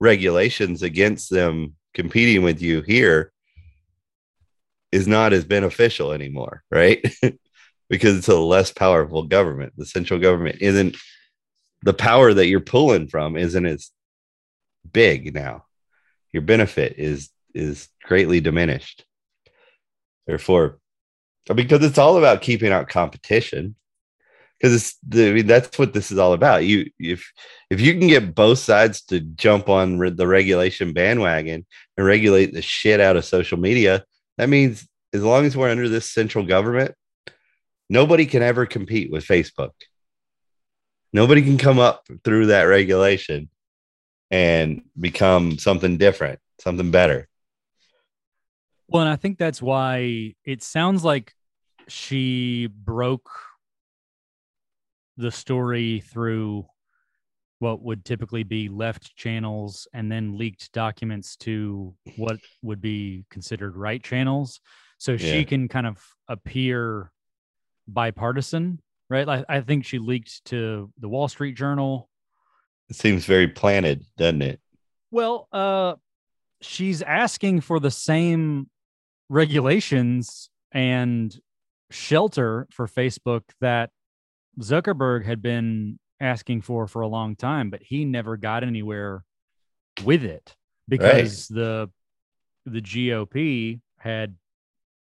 regulations 0.00 0.82
against 0.82 1.30
them 1.30 1.76
competing 1.94 2.42
with 2.42 2.60
you 2.60 2.80
here 2.82 3.32
is 4.92 5.06
not 5.06 5.32
as 5.32 5.44
beneficial 5.44 6.12
anymore 6.12 6.62
right? 6.70 7.04
Because 7.88 8.16
it's 8.16 8.28
a 8.28 8.38
less 8.38 8.70
powerful 8.70 9.24
government. 9.24 9.72
The 9.76 9.84
central 9.84 10.20
government 10.20 10.58
isn't 10.60 10.96
the 11.82 11.92
power 11.92 12.32
that 12.32 12.46
you're 12.46 12.60
pulling 12.60 13.08
from 13.08 13.36
isn't 13.36 13.66
as 13.66 13.90
big 14.92 15.34
now. 15.34 15.64
Your 16.32 16.42
benefit 16.42 16.94
is 16.98 17.30
is 17.54 17.88
greatly 18.04 18.40
diminished. 18.40 19.04
Therefore, 20.26 20.78
because 21.54 21.84
it's 21.84 21.98
all 21.98 22.16
about 22.16 22.42
keeping 22.42 22.72
out 22.72 22.88
competition. 22.88 23.74
Because 24.58 24.74
it's 24.74 24.98
the, 25.08 25.30
I 25.30 25.32
mean 25.32 25.46
that's 25.46 25.78
what 25.78 25.94
this 25.94 26.12
is 26.12 26.18
all 26.18 26.34
about. 26.34 26.64
You 26.64 26.90
if 26.98 27.32
if 27.70 27.80
you 27.80 27.98
can 27.98 28.08
get 28.08 28.34
both 28.34 28.58
sides 28.58 29.02
to 29.06 29.20
jump 29.20 29.70
on 29.70 29.98
re- 29.98 30.10
the 30.10 30.26
regulation 30.26 30.92
bandwagon 30.92 31.66
and 31.96 32.06
regulate 32.06 32.52
the 32.52 32.60
shit 32.60 33.00
out 33.00 33.16
of 33.16 33.24
social 33.24 33.58
media, 33.58 34.04
that 34.36 34.50
means 34.50 34.86
as 35.14 35.22
long 35.22 35.46
as 35.46 35.56
we're 35.56 35.70
under 35.70 35.88
this 35.88 36.10
central 36.10 36.44
government, 36.44 36.94
nobody 37.88 38.26
can 38.26 38.42
ever 38.42 38.66
compete 38.66 39.10
with 39.10 39.24
Facebook. 39.24 39.70
Nobody 41.12 41.42
can 41.42 41.56
come 41.56 41.78
up 41.78 42.06
through 42.22 42.46
that 42.46 42.64
regulation 42.64 43.48
and 44.30 44.82
become 44.98 45.58
something 45.58 45.96
different, 45.96 46.38
something 46.60 46.90
better. 46.90 47.29
Well, 48.90 49.02
and 49.02 49.10
I 49.10 49.16
think 49.16 49.38
that's 49.38 49.62
why 49.62 50.34
it 50.44 50.62
sounds 50.62 51.04
like 51.04 51.32
she 51.86 52.66
broke 52.66 53.30
the 55.16 55.30
story 55.30 56.00
through 56.00 56.66
what 57.60 57.82
would 57.82 58.04
typically 58.04 58.42
be 58.42 58.68
left 58.68 59.14
channels 59.16 59.86
and 59.92 60.10
then 60.10 60.38
leaked 60.38 60.72
documents 60.72 61.36
to 61.36 61.94
what 62.16 62.38
would 62.62 62.80
be 62.80 63.24
considered 63.30 63.76
right 63.76 64.02
channels. 64.02 64.60
So 64.98 65.16
she 65.16 65.44
can 65.44 65.68
kind 65.68 65.86
of 65.86 66.02
appear 66.26 67.12
bipartisan, 67.86 68.80
right? 69.08 69.26
Like 69.26 69.44
I 69.48 69.60
think 69.60 69.84
she 69.84 69.98
leaked 69.98 70.44
to 70.46 70.90
the 70.98 71.08
Wall 71.08 71.28
Street 71.28 71.54
Journal. 71.56 72.08
It 72.88 72.96
seems 72.96 73.24
very 73.24 73.46
planted, 73.46 74.04
doesn't 74.16 74.42
it? 74.42 74.60
Well, 75.10 75.48
uh, 75.52 75.94
she's 76.60 77.02
asking 77.02 77.60
for 77.60 77.78
the 77.78 77.90
same 77.90 78.68
regulations 79.30 80.50
and 80.72 81.34
shelter 81.90 82.66
for 82.70 82.86
Facebook 82.86 83.42
that 83.60 83.90
Zuckerberg 84.60 85.24
had 85.24 85.40
been 85.40 85.98
asking 86.20 86.60
for 86.60 86.86
for 86.86 87.00
a 87.00 87.08
long 87.08 87.36
time, 87.36 87.70
but 87.70 87.82
he 87.82 88.04
never 88.04 88.36
got 88.36 88.62
anywhere 88.62 89.24
with 90.04 90.24
it 90.24 90.54
because 90.88 91.48
the 91.48 91.88
the 92.66 92.82
GOP 92.82 93.80
had 93.98 94.36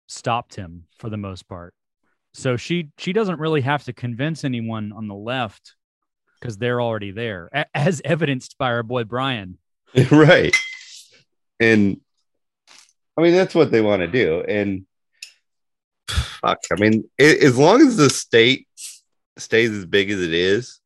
stopped 0.09 0.55
him 0.55 0.85
for 0.99 1.09
the 1.09 1.17
most 1.17 1.49
part. 1.49 1.73
So 2.35 2.57
she 2.57 2.91
she 2.99 3.13
doesn't 3.13 3.41
really 3.41 3.63
have 3.63 3.85
to 3.85 3.93
convince 3.93 4.45
anyone 4.45 4.93
on 4.93 5.09
the 5.09 5.15
left 5.15 5.75
because 6.39 6.59
they're 6.59 6.83
already 6.83 7.13
there, 7.13 7.49
as 7.75 8.03
evidenced 8.05 8.59
by 8.59 8.73
our 8.73 8.83
boy 8.83 9.05
Brian. 9.05 9.59
right. 10.11 10.55
And 11.59 12.01
I 13.17 13.23
mean, 13.23 13.35
that's 13.35 13.55
what 13.55 13.71
they 13.71 13.81
want 13.81 14.01
to 14.01 14.09
do. 14.09 14.43
And 14.47 14.87
fuck, 16.09 16.59
I 16.71 16.79
mean, 16.79 17.09
a- 17.19 17.45
as 17.45 17.57
long 17.57 17.81
as 17.81 17.97
the 17.97 18.11
state 18.11 18.69
stays 19.39 19.71
as 19.71 19.87
big 19.87 20.11
as 20.11 20.21
it 20.21 20.33
is, 20.33 20.81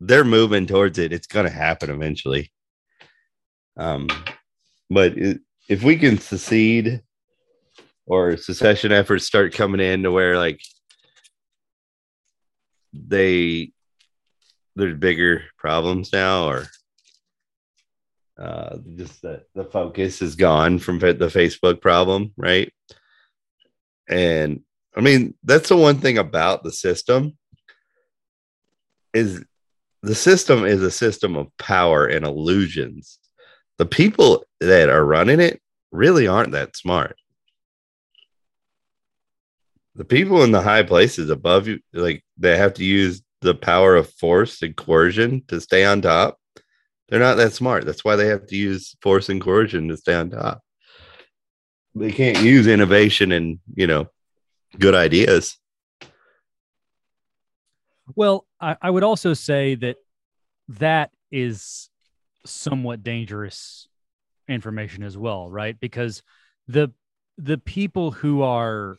they're 0.00 0.24
moving 0.24 0.66
towards 0.66 0.98
it. 0.98 1.12
It's 1.12 1.26
going 1.26 1.46
to 1.46 1.52
happen 1.52 1.90
eventually. 1.90 2.52
Um, 3.76 4.08
but 4.90 5.16
it, 5.16 5.40
if 5.68 5.82
we 5.82 5.96
can 5.96 6.18
secede 6.18 7.02
or 8.06 8.36
secession 8.36 8.92
efforts 8.92 9.26
start 9.26 9.52
coming 9.52 9.80
in 9.80 10.04
to 10.04 10.12
where 10.12 10.36
like 10.38 10.60
they 12.92 13.72
there's 14.76 14.96
bigger 14.96 15.44
problems 15.58 16.12
now 16.12 16.48
or 16.48 16.66
uh 18.38 18.76
just 18.96 19.22
that 19.22 19.44
the 19.54 19.64
focus 19.64 20.20
is 20.20 20.36
gone 20.36 20.78
from 20.78 20.98
the 20.98 21.14
facebook 21.14 21.80
problem 21.80 22.32
right? 22.36 22.72
And 24.08 24.62
i 24.96 25.00
mean 25.00 25.34
that's 25.42 25.68
the 25.68 25.76
one 25.76 25.98
thing 25.98 26.18
about 26.18 26.62
the 26.62 26.72
system 26.72 27.36
is 29.14 29.42
the 30.02 30.14
system 30.14 30.64
is 30.64 30.82
a 30.82 30.90
system 30.90 31.36
of 31.36 31.48
power 31.58 32.06
and 32.06 32.24
illusions. 32.24 33.18
The 33.78 33.86
people 33.86 34.44
that 34.60 34.88
are 34.88 35.04
running 35.04 35.40
it 35.40 35.60
really 35.90 36.28
aren't 36.28 36.52
that 36.52 36.76
smart. 36.76 37.16
The 39.96 40.04
people 40.04 40.44
in 40.44 40.52
the 40.52 40.60
high 40.60 40.82
places 40.82 41.30
above 41.30 41.66
you 41.66 41.80
like 41.92 42.22
they 42.36 42.56
have 42.56 42.74
to 42.74 42.84
use 42.84 43.22
the 43.40 43.54
power 43.54 43.96
of 43.96 44.10
force 44.10 44.62
and 44.62 44.76
coercion 44.76 45.42
to 45.48 45.60
stay 45.60 45.84
on 45.84 46.02
top 46.02 46.38
they're 47.08 47.20
not 47.20 47.36
that 47.36 47.52
smart 47.52 47.84
that's 47.84 48.04
why 48.04 48.16
they 48.16 48.26
have 48.26 48.46
to 48.46 48.56
use 48.56 48.96
force 49.00 49.28
and 49.28 49.40
coercion 49.40 49.88
to 49.88 49.96
stay 49.96 50.14
on 50.14 50.30
top 50.30 50.62
they 51.94 52.12
can't 52.12 52.42
use 52.42 52.66
innovation 52.66 53.32
and 53.32 53.58
you 53.74 53.86
know 53.86 54.08
good 54.78 54.94
ideas 54.94 55.58
Well, 58.14 58.46
I, 58.60 58.76
I 58.80 58.90
would 58.90 59.02
also 59.02 59.34
say 59.34 59.74
that 59.76 59.96
that 60.68 61.10
is 61.32 61.90
somewhat 62.44 63.02
dangerous 63.02 63.88
information 64.48 65.02
as 65.02 65.18
well, 65.18 65.50
right? 65.50 65.78
Because 65.78 66.22
the 66.68 66.92
the 67.38 67.58
people 67.58 68.12
who 68.12 68.42
are 68.42 68.96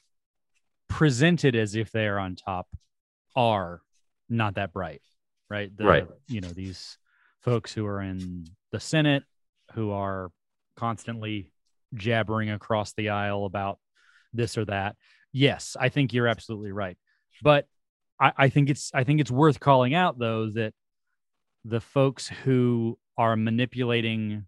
presented 0.90 1.56
as 1.56 1.76
if 1.76 1.92
they 1.92 2.08
are 2.08 2.20
on 2.20 2.36
top 2.36 2.68
are 3.36 3.82
not 4.30 4.56
that 4.56 4.74
bright, 4.74 5.02
right? 5.50 5.76
The, 5.76 5.86
Right. 5.86 6.08
You 6.28 6.42
know, 6.42 6.50
these 6.50 6.98
folks 7.48 7.74
who 7.74 7.86
are 7.86 8.02
in 8.02 8.46
the 8.74 8.80
Senate 8.80 9.24
who 9.74 9.92
are 9.92 10.30
constantly 10.76 11.50
jabbering 11.94 12.50
across 12.50 12.92
the 12.92 13.08
aisle 13.08 13.46
about 13.46 13.80
this 14.34 14.58
or 14.58 14.66
that. 14.66 14.98
Yes, 15.32 15.78
I 15.80 15.88
think 15.88 16.12
you're 16.12 16.28
absolutely 16.28 16.74
right. 16.74 16.98
But 17.42 17.66
I, 18.20 18.34
I 18.38 18.50
think 18.50 18.70
it's 18.70 18.92
I 18.94 19.06
think 19.06 19.22
it's 19.22 19.32
worth 19.32 19.62
calling 19.62 19.94
out 19.94 20.20
though 20.20 20.50
that 20.56 20.74
the 21.64 21.80
folks 21.80 22.28
who 22.28 23.00
are 23.18 23.38
manipulating 23.38 24.46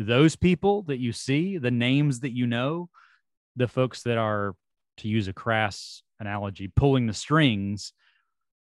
those 0.00 0.34
people 0.34 0.82
that 0.88 0.98
you 0.98 1.12
see, 1.12 1.56
the 1.56 1.70
names 1.70 2.18
that 2.20 2.34
you 2.34 2.48
know, 2.48 2.88
the 3.54 3.68
folks 3.68 4.02
that 4.02 4.18
are, 4.18 4.56
to 4.96 5.06
use 5.08 5.28
a 5.28 5.32
crass 5.32 6.02
analogy, 6.18 6.66
pulling 6.74 7.06
the 7.06 7.14
strings, 7.14 7.92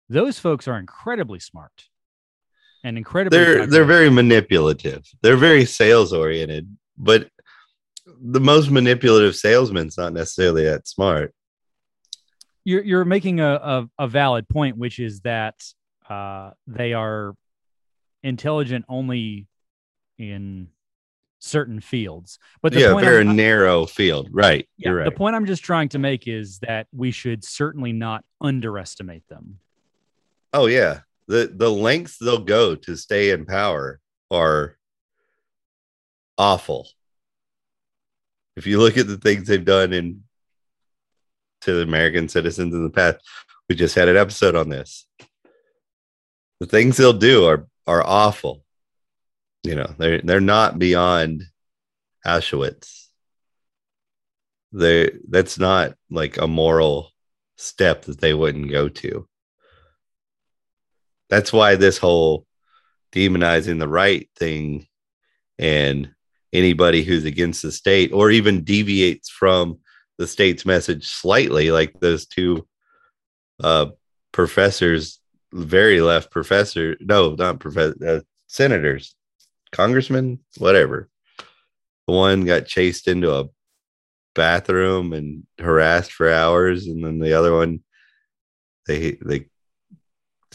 those 0.09 0.39
folks 0.39 0.67
are 0.67 0.79
incredibly 0.79 1.41
smart 1.41 1.89
and 2.87 2.97
incredibly 2.97 3.39
they're 3.39 3.67
they're 3.67 3.85
very 3.85 4.11
manipulative. 4.11 5.05
They're 5.23 5.37
very 5.37 5.65
sales 5.65 6.13
oriented 6.13 6.77
but 6.97 7.29
the 8.07 8.41
most 8.41 8.71
manipulative 8.71 9.37
salesman's 9.37 9.99
not 9.99 10.13
necessarily 10.13 10.65
that 10.65 10.89
smart. 10.89 11.35
You're 12.65 12.83
you're 12.83 13.05
making 13.05 13.41
a, 13.41 13.55
a, 13.55 13.89
a 13.99 14.09
valid 14.09 14.49
point, 14.49 14.77
which 14.77 14.99
is 14.99 15.21
that 15.21 15.63
uh, 16.09 16.51
they 16.67 16.95
are 16.95 17.35
intelligent 18.23 18.85
only 18.89 19.47
in 20.19 20.69
certain 21.39 21.81
fields. 21.81 22.39
But 22.63 22.73
the 22.73 22.81
yeah 22.81 22.93
point 22.93 23.05
very 23.05 23.25
I'm- 23.25 23.37
narrow 23.37 23.87
field. 23.87 24.29
Right 24.33 24.67
yeah, 24.79 24.89
you're 24.89 24.99
right. 24.99 25.05
the 25.05 25.13
point 25.13 25.37
I'm 25.37 25.47
just 25.47 25.63
trying 25.63 25.91
to 25.91 25.99
make 25.99 26.27
is 26.27 26.59
that 26.61 26.87
we 26.93 27.11
should 27.11 27.45
certainly 27.45 27.93
not 27.93 28.25
underestimate 28.41 29.29
them. 29.29 29.59
Oh 30.53 30.67
yeah, 30.67 31.01
the 31.29 31.53
the 31.55 31.71
lengths 31.71 32.19
they'll 32.19 32.39
go 32.39 32.75
to 32.75 32.97
stay 32.97 33.31
in 33.31 33.47
power 33.47 34.01
are 34.31 34.77
awful. 36.39 36.89
If 38.57 38.67
you 38.67 38.79
look 38.79 38.97
at 38.97 39.07
the 39.07 39.19
things 39.19 39.49
they've 39.49 39.65
done 39.65 39.93
in 39.93 40.23
to 41.63 41.75
the 41.75 41.83
American 41.83 42.29
citizens 42.29 42.75
in 42.75 42.83
the 42.83 42.91
past, 42.91 43.19
we 43.69 43.75
just 43.75 43.95
had 43.95 44.09
an 44.09 44.17
episode 44.17 44.55
on 44.55 44.69
this. 44.69 45.07
The 46.61 46.67
things 46.67 46.97
they'll 46.97 47.13
do 47.13 47.45
are 47.47 47.67
are 47.87 48.05
awful. 48.07 48.65
You 49.63 49.75
know, 49.75 49.95
they're 49.99 50.21
they're 50.23 50.41
not 50.41 50.79
beyond 50.79 51.43
Auschwitz. 52.25 53.09
They 54.73 55.11
that's 55.29 55.59
not 55.59 55.97
like 56.11 56.39
a 56.39 56.47
moral 56.47 57.11
step 57.57 58.03
that 58.03 58.21
they 58.21 58.35
wouldn't 58.35 58.71
go 58.71 58.89
to 58.89 59.27
that's 61.29 61.53
why 61.53 61.77
this 61.77 61.99
whole 61.99 62.47
demonizing 63.13 63.79
the 63.79 63.89
right 63.89 64.29
thing 64.37 64.87
and 65.59 66.11
anybody 66.53 67.03
who's 67.03 67.25
against 67.25 67.63
the 67.63 67.73
state 67.73 68.13
or 68.13 68.31
even 68.31 68.65
deviates 68.65 69.29
from 69.29 69.79
the 70.19 70.27
state's 70.27 70.65
message 70.65 71.07
slightly 71.07 71.71
like 71.71 71.99
those 72.01 72.27
two 72.27 72.67
uh 73.63 73.87
professors 74.33 75.21
very 75.53 76.01
left 76.01 76.31
professor 76.31 76.97
no 77.01 77.35
not 77.35 77.61
professor 77.61 77.95
uh, 78.07 78.21
senators 78.47 79.17
congressmen 79.73 80.39
whatever. 80.59 81.09
One 82.07 82.45
got 82.45 82.67
chased 82.67 83.09
into 83.09 83.35
a 83.35 83.49
bathroom 84.35 85.13
and 85.13 85.45
harassed 85.59 86.13
for 86.13 86.31
hours 86.31 86.87
and 86.87 87.05
then 87.05 87.19
the 87.19 87.33
other 87.33 87.53
one 87.53 87.81
they 88.87 89.19
they 89.25 89.47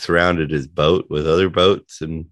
surrounded 0.01 0.51
his 0.51 0.67
boat 0.67 1.07
with 1.09 1.27
other 1.27 1.49
boats 1.49 2.01
and 2.01 2.27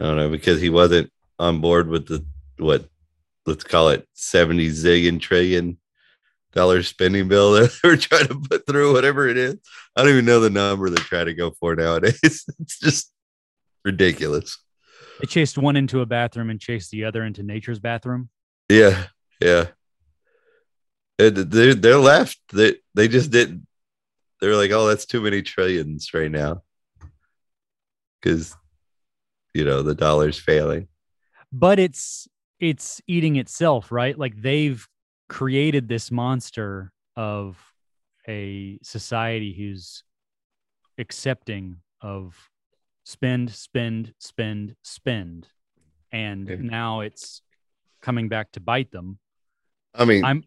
I 0.00 0.04
don't 0.04 0.16
know 0.16 0.30
because 0.30 0.60
he 0.60 0.70
wasn't 0.70 1.12
on 1.38 1.60
board 1.60 1.88
with 1.88 2.06
the 2.06 2.24
what 2.58 2.88
let's 3.46 3.64
call 3.64 3.90
it 3.90 4.08
70 4.14 4.68
zillion 4.70 5.20
trillion 5.20 5.78
dollar 6.52 6.82
spending 6.82 7.28
bill 7.28 7.52
that 7.52 7.72
they're 7.82 7.96
trying 7.96 8.28
to 8.28 8.34
put 8.34 8.66
through, 8.66 8.92
whatever 8.92 9.28
it 9.28 9.36
is. 9.36 9.56
I 9.96 10.02
don't 10.02 10.12
even 10.12 10.24
know 10.24 10.40
the 10.40 10.50
number 10.50 10.90
they're 10.90 11.04
trying 11.04 11.26
to 11.26 11.34
go 11.34 11.52
for 11.58 11.74
nowadays. 11.76 12.44
It's 12.60 12.78
just 12.78 13.12
ridiculous. 13.84 14.58
They 15.20 15.26
chased 15.26 15.58
one 15.58 15.76
into 15.76 16.00
a 16.00 16.06
bathroom 16.06 16.50
and 16.50 16.60
chased 16.60 16.90
the 16.90 17.04
other 17.04 17.24
into 17.24 17.42
nature's 17.42 17.78
bathroom. 17.78 18.30
Yeah, 18.68 19.06
yeah. 19.40 19.66
And 21.18 21.36
they're 21.36 21.74
they're 21.74 21.98
left. 21.98 22.38
They 22.52 22.76
they 22.94 23.08
just 23.08 23.30
didn't. 23.30 23.66
They're 24.40 24.56
like, 24.56 24.70
oh, 24.70 24.86
that's 24.86 25.06
too 25.06 25.20
many 25.20 25.42
trillions 25.42 26.14
right 26.14 26.30
now, 26.30 26.62
because 28.20 28.54
you 29.54 29.64
know 29.64 29.82
the 29.82 29.94
dollar's 29.94 30.38
failing. 30.38 30.88
But 31.52 31.78
it's 31.78 32.28
it's 32.58 33.00
eating 33.06 33.36
itself, 33.36 33.90
right? 33.92 34.18
Like 34.18 34.40
they've 34.40 34.86
created 35.28 35.88
this 35.88 36.10
monster 36.10 36.92
of 37.16 37.58
a 38.28 38.78
society 38.82 39.52
who's 39.52 40.04
accepting 40.98 41.76
of 42.00 42.36
spend, 43.04 43.50
spend, 43.50 44.14
spend, 44.18 44.76
spend. 44.82 45.48
And 46.12 46.50
Okay. 46.50 46.62
now 46.62 47.00
it's 47.00 47.42
coming 48.02 48.28
back 48.28 48.52
to 48.52 48.60
bite 48.60 48.90
them. 48.90 49.18
I 49.94 50.04
mean, 50.04 50.24
I'm 50.24 50.44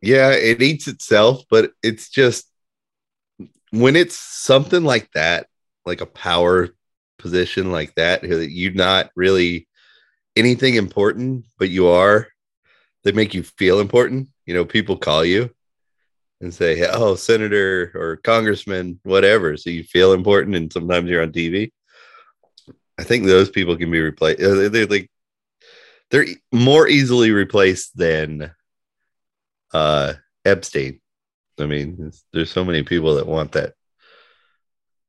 yeah, 0.00 0.30
it 0.30 0.62
eats 0.62 0.88
itself, 0.88 1.44
but 1.50 1.72
it's 1.82 2.08
just 2.08 2.49
when 3.70 3.96
it's 3.96 4.16
something 4.18 4.84
like 4.84 5.10
that, 5.12 5.46
like 5.86 6.00
a 6.00 6.06
power 6.06 6.70
position 7.18 7.70
like 7.72 7.94
that, 7.94 8.22
you're 8.24 8.72
not 8.72 9.10
really 9.14 9.68
anything 10.36 10.74
important, 10.74 11.44
but 11.58 11.70
you 11.70 11.88
are. 11.88 12.28
They 13.04 13.12
make 13.12 13.34
you 13.34 13.42
feel 13.42 13.80
important. 13.80 14.28
You 14.46 14.54
know, 14.54 14.64
people 14.64 14.96
call 14.96 15.24
you 15.24 15.50
and 16.40 16.52
say, 16.52 16.86
"Oh, 16.90 17.14
senator 17.14 17.92
or 17.94 18.16
congressman, 18.16 19.00
whatever." 19.04 19.56
So 19.56 19.70
you 19.70 19.84
feel 19.84 20.12
important, 20.12 20.56
and 20.56 20.72
sometimes 20.72 21.08
you're 21.08 21.22
on 21.22 21.32
TV. 21.32 21.72
I 22.98 23.04
think 23.04 23.24
those 23.24 23.50
people 23.50 23.76
can 23.76 23.90
be 23.90 24.00
replaced. 24.00 24.42
uh, 24.42 24.68
They're 24.68 24.86
like 24.86 25.10
they're 26.10 26.26
more 26.52 26.88
easily 26.88 27.30
replaced 27.30 27.96
than 27.96 28.52
uh 29.72 30.14
Epstein. 30.44 31.00
I 31.60 31.66
mean, 31.66 32.12
there's 32.32 32.50
so 32.50 32.64
many 32.64 32.82
people 32.82 33.14
that 33.16 33.26
want 33.26 33.52
that 33.52 33.74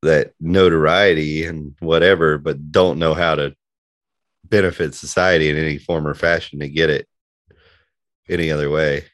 that 0.03 0.33
notoriety 0.39 1.45
and 1.45 1.75
whatever, 1.79 2.37
but 2.37 2.71
don't 2.71 2.97
know 2.97 3.13
how 3.13 3.35
to 3.35 3.55
benefit 4.43 4.95
society 4.95 5.49
in 5.49 5.57
any 5.57 5.77
form 5.77 6.07
or 6.07 6.13
fashion 6.15 6.59
to 6.59 6.67
get 6.67 6.89
it 6.89 7.07
any 8.27 8.51
other 8.51 8.69
way. 8.69 9.05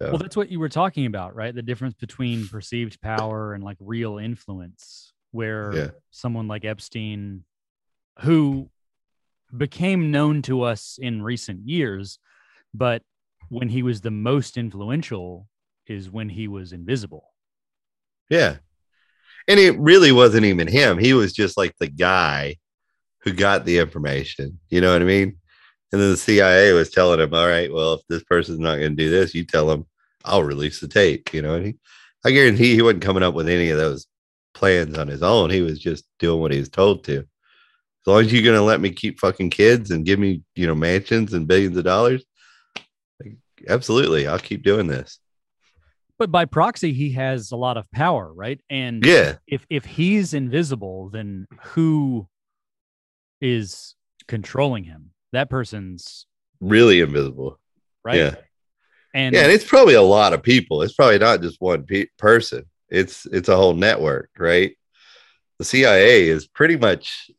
So, 0.00 0.10
well, 0.10 0.18
that's 0.18 0.36
what 0.36 0.50
you 0.50 0.60
were 0.60 0.68
talking 0.68 1.06
about, 1.06 1.34
right? 1.34 1.54
The 1.54 1.62
difference 1.62 1.94
between 1.94 2.48
perceived 2.48 3.00
power 3.00 3.54
and 3.54 3.62
like 3.64 3.76
real 3.80 4.18
influence, 4.18 5.12
where 5.30 5.72
Yeah. 5.74 5.90
someone 6.10 6.48
like 6.48 6.64
Epstein, 6.64 7.44
who 8.20 8.68
became 9.56 10.10
known 10.10 10.42
to 10.42 10.62
us 10.62 10.98
in 11.00 11.22
recent 11.22 11.66
years, 11.68 12.18
but 12.74 13.02
when 13.48 13.68
he 13.68 13.82
was 13.82 14.00
the 14.00 14.10
most 14.10 14.56
influential 14.56 15.46
is 15.86 16.10
when 16.10 16.28
he 16.28 16.48
was 16.48 16.72
invisible. 16.72 17.24
yeah. 18.28 18.56
And 19.48 19.58
it 19.58 19.76
really 19.78 20.12
wasn't 20.12 20.44
even 20.44 20.68
him. 20.68 20.98
He 20.98 21.14
was 21.14 21.32
just 21.32 21.56
like 21.56 21.74
the 21.78 21.88
guy 21.88 22.56
who 23.22 23.32
got 23.32 23.64
the 23.64 23.78
information. 23.78 24.60
You 24.68 24.80
know 24.80 24.92
what 24.92 25.02
I 25.02 25.04
mean? 25.04 25.36
And 25.90 26.00
then 26.00 26.10
the 26.10 26.16
CIA 26.16 26.72
was 26.72 26.90
telling 26.90 27.20
him, 27.20 27.34
all 27.34 27.48
right, 27.48 27.72
well, 27.72 27.94
if 27.94 28.00
this 28.08 28.22
person's 28.22 28.60
not 28.60 28.76
going 28.76 28.96
to 28.96 29.02
do 29.02 29.10
this, 29.10 29.34
you 29.34 29.44
tell 29.44 29.70
him, 29.70 29.84
I'll 30.24 30.44
release 30.44 30.78
the 30.78 30.86
tape. 30.88 31.34
You 31.34 31.42
know, 31.42 31.56
and 31.56 31.66
he, 31.66 31.74
I 32.24 32.30
guarantee 32.30 32.74
he 32.74 32.82
wasn't 32.82 33.02
coming 33.02 33.24
up 33.24 33.34
with 33.34 33.48
any 33.48 33.70
of 33.70 33.78
those 33.78 34.06
plans 34.54 34.96
on 34.96 35.08
his 35.08 35.22
own. 35.22 35.50
He 35.50 35.60
was 35.60 35.78
just 35.80 36.04
doing 36.20 36.40
what 36.40 36.52
he 36.52 36.60
was 36.60 36.68
told 36.68 37.04
to. 37.04 37.18
As 37.18 38.06
long 38.06 38.20
as 38.20 38.32
you're 38.32 38.44
going 38.44 38.56
to 38.56 38.62
let 38.62 38.80
me 38.80 38.90
keep 38.90 39.18
fucking 39.18 39.50
kids 39.50 39.90
and 39.90 40.06
give 40.06 40.18
me, 40.18 40.42
you 40.54 40.66
know, 40.66 40.74
mansions 40.74 41.34
and 41.34 41.48
billions 41.48 41.76
of 41.76 41.84
dollars, 41.84 42.24
like, 43.22 43.36
absolutely, 43.68 44.26
I'll 44.26 44.38
keep 44.38 44.62
doing 44.62 44.86
this. 44.86 45.18
But 46.22 46.30
by 46.30 46.44
proxy, 46.44 46.92
he 46.92 47.10
has 47.14 47.50
a 47.50 47.56
lot 47.56 47.76
of 47.76 47.90
power, 47.90 48.32
right? 48.32 48.60
And 48.70 49.04
Yeah. 49.04 49.38
if 49.48 49.66
if 49.68 49.84
he's 49.84 50.34
invisible, 50.34 51.10
then 51.10 51.48
who 51.74 52.28
is 53.40 53.96
controlling 54.28 54.84
him? 54.84 55.10
That 55.32 55.50
person's 55.50 56.26
Really 56.60 57.00
invisible. 57.00 57.58
right. 58.04 58.18
Yeah. 58.18 58.34
And 59.14 59.34
yeah, 59.34 59.42
and 59.42 59.50
it's 59.50 59.64
probably 59.64 59.94
a 59.94 60.00
lot 60.02 60.32
of 60.32 60.44
people. 60.44 60.82
It's 60.82 60.94
probably 60.94 61.18
not 61.18 61.42
just 61.42 61.60
one 61.60 61.84
pe- 61.86 62.06
person. 62.18 62.66
It's 62.88 63.26
it's 63.26 63.48
a 63.48 63.56
whole 63.56 63.74
network, 63.74 64.30
right? 64.38 64.78
The 65.58 65.64
CIA 65.64 66.28
is 66.28 66.46
pretty 66.46 66.76
much. 66.76 67.32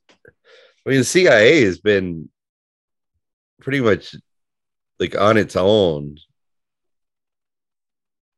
I 0.86 0.90
mean, 0.90 0.98
the 1.00 1.06
CIA 1.06 1.64
has 1.64 1.80
been 1.80 2.28
pretty 3.62 3.80
much 3.80 4.14
like 5.00 5.16
on 5.16 5.38
its 5.38 5.56
own 5.56 6.18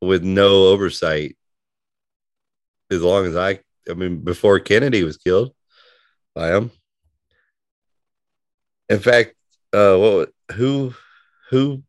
with 0.01 0.23
no 0.23 0.67
oversight 0.67 1.35
as 2.91 3.01
long 3.01 3.25
as 3.25 3.35
I. 3.35 3.59
I 3.89 3.93
mean, 3.93 4.21
before 4.21 4.59
Kennedy 4.59 5.03
was 5.03 5.17
killed 5.17 5.53
by 6.33 6.55
him. 6.55 6.71
In 8.89 8.99
fact, 8.99 9.35
uh, 9.73 9.97
what 9.97 10.29
who 10.53 10.93
who 11.49 11.83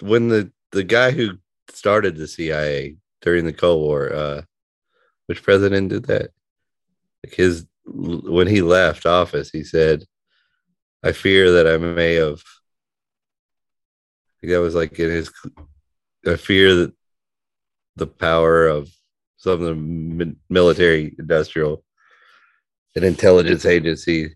when 0.00 0.28
the 0.28 0.52
the 0.72 0.84
guy 0.84 1.10
who 1.10 1.38
started 1.70 2.16
the 2.16 2.28
CIA 2.28 2.96
during 3.22 3.44
the 3.44 3.52
Cold 3.52 3.82
War, 3.82 4.12
uh, 4.12 4.42
which 5.26 5.42
president 5.42 5.90
did 5.90 6.06
that? 6.06 6.30
Like 7.24 7.34
his 7.34 7.66
when 7.84 8.46
he 8.46 8.62
left 8.62 9.06
office, 9.06 9.50
he 9.50 9.64
said, 9.64 10.04
"I 11.02 11.12
fear 11.12 11.52
that 11.52 11.66
I 11.66 11.78
may 11.78 12.14
have." 12.14 12.42
That 14.42 14.60
was 14.60 14.74
like 14.74 14.98
in 14.98 15.10
his. 15.10 15.32
I 16.26 16.36
fear 16.36 16.74
that 16.74 16.92
the 17.98 18.06
power 18.06 18.66
of 18.66 18.90
some 19.36 19.52
of 19.52 19.60
the 19.60 20.36
military, 20.48 21.14
industrial, 21.18 21.84
and 22.96 23.04
intelligence 23.04 23.64
agency 23.66 24.34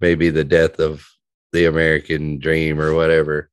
may 0.00 0.14
be 0.14 0.30
the 0.30 0.44
death 0.44 0.78
of 0.78 1.06
the 1.52 1.66
American 1.66 2.38
dream 2.38 2.80
or 2.80 2.94
whatever. 2.94 3.50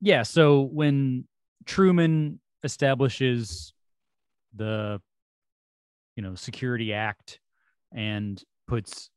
yeah, 0.00 0.22
so 0.22 0.62
when 0.62 1.26
Truman 1.66 2.40
establishes 2.62 3.72
the 4.54 5.00
you 6.16 6.22
know 6.22 6.34
Security 6.34 6.92
Act 6.92 7.40
and 7.92 8.42
puts 8.68 9.10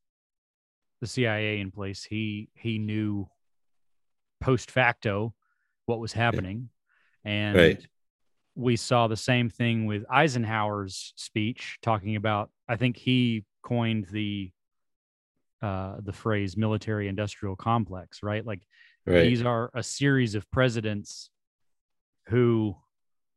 the 1.01 1.07
CIA 1.07 1.59
in 1.59 1.71
place, 1.71 2.03
he 2.03 2.49
he 2.55 2.79
knew 2.79 3.27
post 4.41 4.71
facto 4.71 5.33
what 5.85 5.99
was 5.99 6.13
happening, 6.13 6.69
and 7.23 7.55
Right. 7.55 7.87
We 8.57 8.75
saw 8.75 9.07
the 9.07 9.15
same 9.15 9.49
thing 9.49 9.85
with 9.85 10.03
Eisenhower's 10.09 11.13
speech 11.15 11.77
talking 11.83 12.15
about. 12.15 12.49
I 12.67 12.75
think 12.75 12.97
he 12.97 13.45
coined 13.63 14.07
the 14.11 14.51
uh, 15.61 15.97
the 16.01 16.11
phrase 16.13 16.57
military 16.57 17.07
industrial 17.07 17.55
complex, 17.55 18.21
right? 18.21 18.45
Like 18.45 18.61
Right. 19.05 19.23
these 19.23 19.41
are 19.41 19.71
a 19.73 19.81
series 19.81 20.35
of 20.35 20.49
presidents 20.51 21.29
who, 22.27 22.75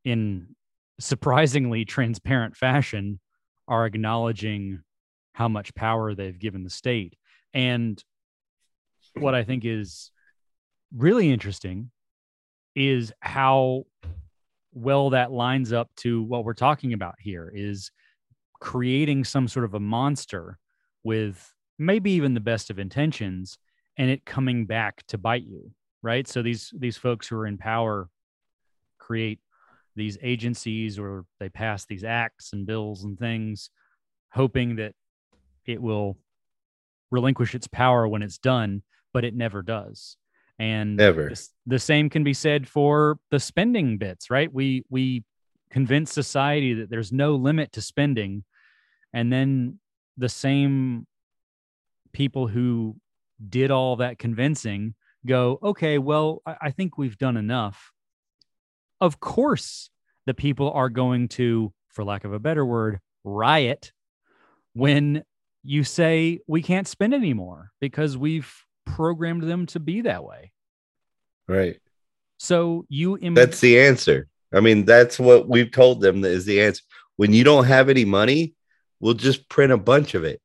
in 0.05 0.57
surprisingly 0.99 1.85
transparent 1.97 2.57
fashion, 2.57 3.21
are 3.69 3.87
acknowledging 3.87 4.81
how 5.33 5.47
much 5.49 5.73
power 5.75 6.15
they've 6.15 6.39
given 6.39 6.65
the 6.65 6.71
state. 6.71 7.15
And 7.55 8.03
what 9.15 9.35
I 9.35 9.45
think 9.45 9.65
is 9.65 10.11
really 10.93 11.31
interesting 11.31 11.93
is 12.75 13.13
how 13.21 13.85
well 14.73 15.11
that 15.11 15.33
lines 15.33 15.73
up 15.73 15.91
to 15.97 16.23
what 16.23 16.45
we're 16.45 16.55
talking 16.55 16.93
about 16.93 17.15
here 17.19 17.51
is 17.55 17.91
creating 18.61 19.25
some 19.25 19.49
sort 19.49 19.65
of 19.65 19.75
a 19.75 19.81
monster 19.81 20.59
with 21.03 21.53
maybe 21.79 22.13
even 22.13 22.35
the 22.35 22.41
best 22.41 22.71
of 22.71 22.79
intentions 22.79 23.59
and 23.97 24.11
it 24.11 24.25
coming 24.25 24.67
back 24.67 25.03
to 25.09 25.19
bite 25.19 25.47
you 25.47 25.73
right? 26.03 26.27
So 26.27 26.43
these 26.43 26.73
these 26.77 26.97
folks 26.97 27.29
who 27.29 27.37
are 27.37 27.47
in 27.47 27.59
power 27.59 28.09
create 28.99 29.41
these 29.97 30.19
agencies 30.23 30.99
or 30.99 31.25
they 31.39 31.49
pass 31.49 31.85
these 31.85 32.05
acts 32.05 32.53
and 32.53 32.67
bills 32.67 33.05
and 33.05 33.19
things 33.19 33.71
hoping 34.33 34.77
that 34.77 34.95
it 35.67 35.83
will 35.83 36.17
relinquish 37.11 37.55
its 37.55 37.67
power 37.67 38.07
when 38.07 38.23
it's 38.23 38.39
done 38.39 38.83
but 39.13 39.25
it 39.25 39.35
never 39.35 39.63
does 39.63 40.17
and 40.61 40.97
Never. 40.97 41.31
this- 41.31 41.51
the 41.67 41.79
same 41.79 42.09
can 42.09 42.23
be 42.23 42.35
said 42.35 42.69
for 42.69 43.19
the 43.31 43.41
spending 43.41 43.99
bits 43.99 44.31
right 44.31 44.53
we 44.53 44.85
we 44.91 45.25
convince 45.71 46.13
society 46.13 46.75
that 46.75 46.91
there's 46.91 47.13
no 47.13 47.35
limit 47.35 47.73
to 47.73 47.81
spending 47.81 48.45
and 49.13 49.33
then 49.33 49.79
the 50.17 50.29
same 50.29 51.07
people 52.13 52.47
who 52.47 52.97
did 53.49 53.71
all 53.71 53.97
that 53.97 54.19
convincing 54.19 54.95
go, 55.27 55.59
okay, 55.63 55.99
well, 55.99 56.43
I, 56.47 56.57
I 56.63 56.71
think 56.71 56.99
we've 56.99 57.19
done 57.19 57.37
enough. 57.37 57.93
Of 59.01 59.21
course, 59.21 59.91
the 60.27 60.35
people 60.35 60.71
are 60.73 60.91
going 60.91 61.29
to, 61.29 61.73
for 61.89 62.05
lack 62.05 62.25
of 62.25 62.33
a 62.33 62.39
better 62.39 62.65
word, 62.65 63.01
riot 63.25 63.93
when 64.75 65.25
you 65.63 65.85
say 65.85 66.41
we 66.47 66.63
can't 66.63 66.89
spend 66.89 67.15
anymore 67.15 67.71
because 67.81 68.17
we've 68.17 68.53
programmed 68.97 69.43
them 69.43 69.67
to 69.67 69.81
be 69.81 70.03
that 70.03 70.25
way. 70.25 70.53
Right. 71.49 71.79
So 72.39 72.87
you 72.89 73.19
Im- 73.19 73.35
That's 73.35 73.61
the 73.61 73.81
answer. 73.81 74.27
I 74.53 74.61
mean, 74.61 74.85
that's 74.85 75.19
what 75.19 75.49
we've 75.49 75.71
told 75.71 76.01
them 76.01 76.23
that 76.23 76.31
is 76.31 76.45
the 76.45 76.61
answer. 76.63 76.83
When 77.17 77.33
you 77.33 77.45
don't 77.45 77.65
have 77.67 77.89
any 77.89 78.05
money, 78.05 78.55
we'll 78.99 79.15
just 79.15 79.49
print 79.49 79.73
a 79.73 79.77
bunch 79.79 80.15
of 80.15 80.25
it. 80.25 80.41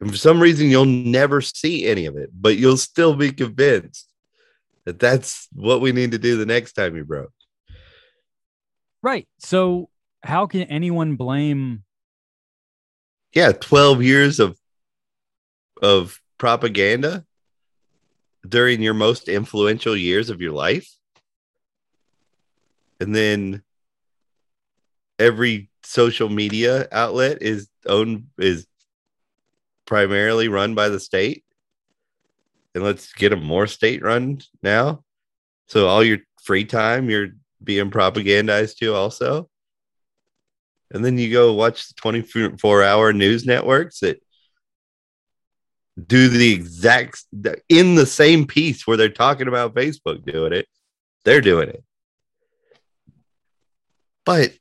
And 0.00 0.10
for 0.10 0.16
some 0.16 0.40
reason, 0.40 0.68
you'll 0.68 0.84
never 0.86 1.40
see 1.40 1.86
any 1.86 2.06
of 2.06 2.16
it, 2.16 2.30
but 2.32 2.56
you'll 2.56 2.76
still 2.76 3.14
be 3.14 3.30
convinced 3.30 4.08
that 4.84 4.98
that's 4.98 5.48
what 5.52 5.80
we 5.80 5.92
need 5.92 6.10
to 6.12 6.18
do 6.18 6.36
the 6.36 6.46
next 6.46 6.72
time 6.72 6.96
you 6.96 7.04
broke. 7.04 7.32
right. 9.02 9.28
So 9.38 9.88
how 10.22 10.46
can 10.46 10.62
anyone 10.62 11.16
blame 11.16 11.84
Yeah, 13.34 13.52
12 13.52 14.02
years 14.02 14.40
of 14.40 14.58
of 15.82 16.20
propaganda 16.38 17.24
during 18.46 18.82
your 18.82 18.94
most 18.94 19.28
influential 19.28 19.96
years 19.96 20.30
of 20.30 20.40
your 20.40 20.52
life. 20.52 20.88
And 23.00 23.14
then 23.14 23.62
every 25.18 25.70
social 25.82 26.28
media 26.28 26.88
outlet 26.92 27.38
is 27.42 27.68
owned 27.86 28.26
is 28.38 28.66
primarily 29.86 30.48
run 30.48 30.74
by 30.74 30.88
the 30.88 31.00
state. 31.00 31.44
And 32.74 32.82
let's 32.82 33.12
get 33.12 33.30
them 33.30 33.44
more 33.44 33.66
state 33.66 34.02
run 34.02 34.40
now. 34.62 35.04
So 35.68 35.86
all 35.86 36.02
your 36.02 36.18
free 36.42 36.64
time 36.64 37.08
you're 37.08 37.28
being 37.62 37.90
propagandized 37.90 38.76
to 38.78 38.94
also. 38.94 39.48
And 40.90 41.04
then 41.04 41.18
you 41.18 41.32
go 41.32 41.52
watch 41.54 41.88
the 41.88 41.94
24 41.94 42.82
hour 42.82 43.12
news 43.12 43.46
networks 43.46 44.00
that 44.00 44.23
do 46.02 46.28
the 46.28 46.52
exact 46.52 47.24
in 47.68 47.94
the 47.94 48.06
same 48.06 48.46
piece 48.46 48.86
where 48.86 48.96
they're 48.96 49.08
talking 49.08 49.48
about 49.48 49.74
Facebook 49.74 50.24
doing 50.24 50.52
it, 50.52 50.66
they're 51.24 51.40
doing 51.40 51.68
it. 51.68 51.84
But 54.24 54.52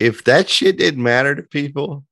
if 0.00 0.24
that 0.24 0.48
shit 0.48 0.78
didn't 0.78 1.02
matter 1.02 1.34
to 1.34 1.42
people 1.42 2.04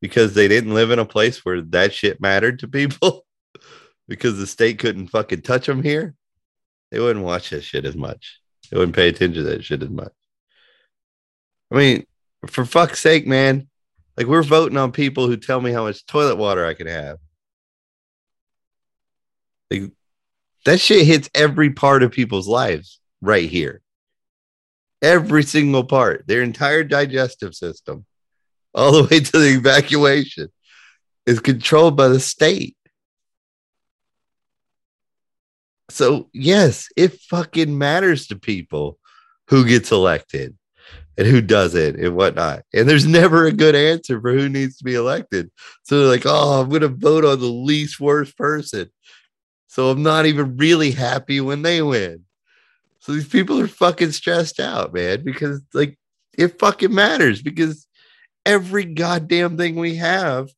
because 0.00 0.34
they 0.34 0.48
didn't 0.48 0.74
live 0.74 0.90
in 0.90 0.98
a 0.98 1.04
place 1.04 1.44
where 1.44 1.60
that 1.60 1.92
shit 1.92 2.20
mattered 2.20 2.58
to 2.60 2.68
people 2.68 3.24
because 4.08 4.38
the 4.38 4.46
state 4.46 4.78
couldn't 4.78 5.08
fucking 5.08 5.42
touch 5.42 5.66
them 5.66 5.82
here, 5.82 6.14
they 6.90 6.98
wouldn't 6.98 7.24
watch 7.24 7.50
that 7.50 7.62
shit 7.62 7.84
as 7.84 7.94
much. 7.94 8.40
They 8.70 8.78
wouldn't 8.78 8.96
pay 8.96 9.08
attention 9.08 9.44
to 9.44 9.50
that 9.50 9.64
shit 9.64 9.82
as 9.82 9.90
much. 9.90 10.12
I 11.70 11.76
mean, 11.76 12.06
for 12.46 12.64
fuck's 12.64 13.00
sake, 13.00 13.26
man. 13.26 13.68
Like 14.16 14.26
we're 14.26 14.42
voting 14.42 14.78
on 14.78 14.92
people 14.92 15.26
who 15.26 15.36
tell 15.36 15.60
me 15.60 15.72
how 15.72 15.84
much 15.84 16.06
toilet 16.06 16.36
water 16.36 16.64
I 16.64 16.74
can 16.74 16.86
have. 16.86 17.18
Like 19.82 19.92
that 20.64 20.80
shit 20.80 21.06
hits 21.06 21.30
every 21.34 21.70
part 21.70 22.02
of 22.02 22.12
people's 22.12 22.48
lives 22.48 23.00
right 23.20 23.48
here. 23.48 23.82
Every 25.02 25.42
single 25.42 25.84
part, 25.84 26.26
their 26.26 26.42
entire 26.42 26.84
digestive 26.84 27.54
system, 27.54 28.06
all 28.74 28.92
the 28.92 29.02
way 29.10 29.20
to 29.20 29.38
the 29.38 29.54
evacuation, 29.56 30.48
is 31.26 31.40
controlled 31.40 31.96
by 31.96 32.08
the 32.08 32.20
state. 32.20 32.76
So, 35.90 36.30
yes, 36.32 36.88
it 36.96 37.20
fucking 37.20 37.76
matters 37.76 38.26
to 38.28 38.36
people 38.36 38.98
who 39.48 39.66
gets 39.66 39.92
elected 39.92 40.56
and 41.16 41.26
who 41.26 41.40
doesn't 41.40 41.96
and 41.96 42.16
whatnot. 42.16 42.62
And 42.72 42.88
there's 42.88 43.06
never 43.06 43.46
a 43.46 43.52
good 43.52 43.74
answer 43.74 44.20
for 44.20 44.32
who 44.32 44.48
needs 44.48 44.78
to 44.78 44.84
be 44.84 44.94
elected. 44.94 45.50
So 45.84 45.98
they're 45.98 46.08
like, 46.08 46.26
oh, 46.26 46.60
I'm 46.60 46.68
going 46.68 46.80
to 46.80 46.88
vote 46.88 47.24
on 47.24 47.38
the 47.38 47.46
least 47.46 48.00
worst 48.00 48.36
person. 48.36 48.90
So 49.74 49.90
I'm 49.90 50.04
not 50.04 50.26
even 50.26 50.56
really 50.56 50.92
happy 50.92 51.40
when 51.40 51.62
they 51.62 51.82
win. 51.82 52.26
So 53.00 53.10
these 53.10 53.26
people 53.26 53.58
are 53.58 53.66
fucking 53.66 54.12
stressed 54.12 54.60
out, 54.60 54.94
man, 54.94 55.24
because 55.24 55.62
like 55.74 55.98
it 56.38 56.60
fucking 56.60 56.94
matters 56.94 57.42
because 57.42 57.88
every 58.46 58.84
goddamn 58.84 59.56
thing 59.56 59.74
we 59.74 59.96
have 59.96 60.48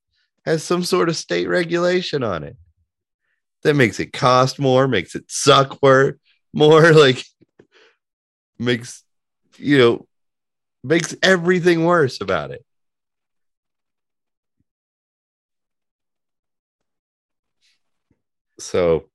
has 0.45 0.62
some 0.62 0.85
sort 0.85 1.09
of 1.09 1.17
state 1.17 1.49
regulation 1.49 2.23
on 2.23 2.45
it. 2.45 2.59
That 3.62 3.73
makes 3.73 4.01
it 4.01 4.12
cost 4.12 4.59
more, 4.59 4.87
makes 4.87 5.14
it 5.14 5.25
suck 5.29 5.83
more, 5.83 6.19
more 6.53 6.93
like 6.93 7.25
makes 8.59 9.03
you 9.57 9.79
know 9.79 10.07
makes 10.85 11.17
everything 11.23 11.87
worse 11.87 12.21
about 12.21 12.51
it. 12.51 12.66
So, 18.59 19.09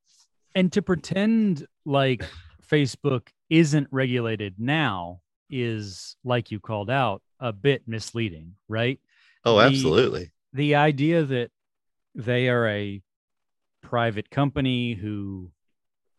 and 0.56 0.72
to 0.74 0.82
pretend 0.82 1.66
like 1.86 2.24
Facebook 2.68 3.28
isn't 3.50 3.88
regulated 3.92 4.56
now 4.58 5.22
is 5.50 6.16
like 6.24 6.52
you 6.52 6.60
called 6.60 6.90
out 6.90 7.22
a 7.40 7.52
bit 7.52 7.84
misleading, 7.88 8.56
right? 8.68 9.00
oh, 9.46 9.58
The- 9.58 9.66
absolutely. 9.66 10.32
the 10.54 10.76
idea 10.76 11.24
that 11.24 11.50
they 12.16 12.50
are 12.50 12.68
a 12.68 13.02
private 13.82 14.30
company 14.30 14.94
who 14.94 15.52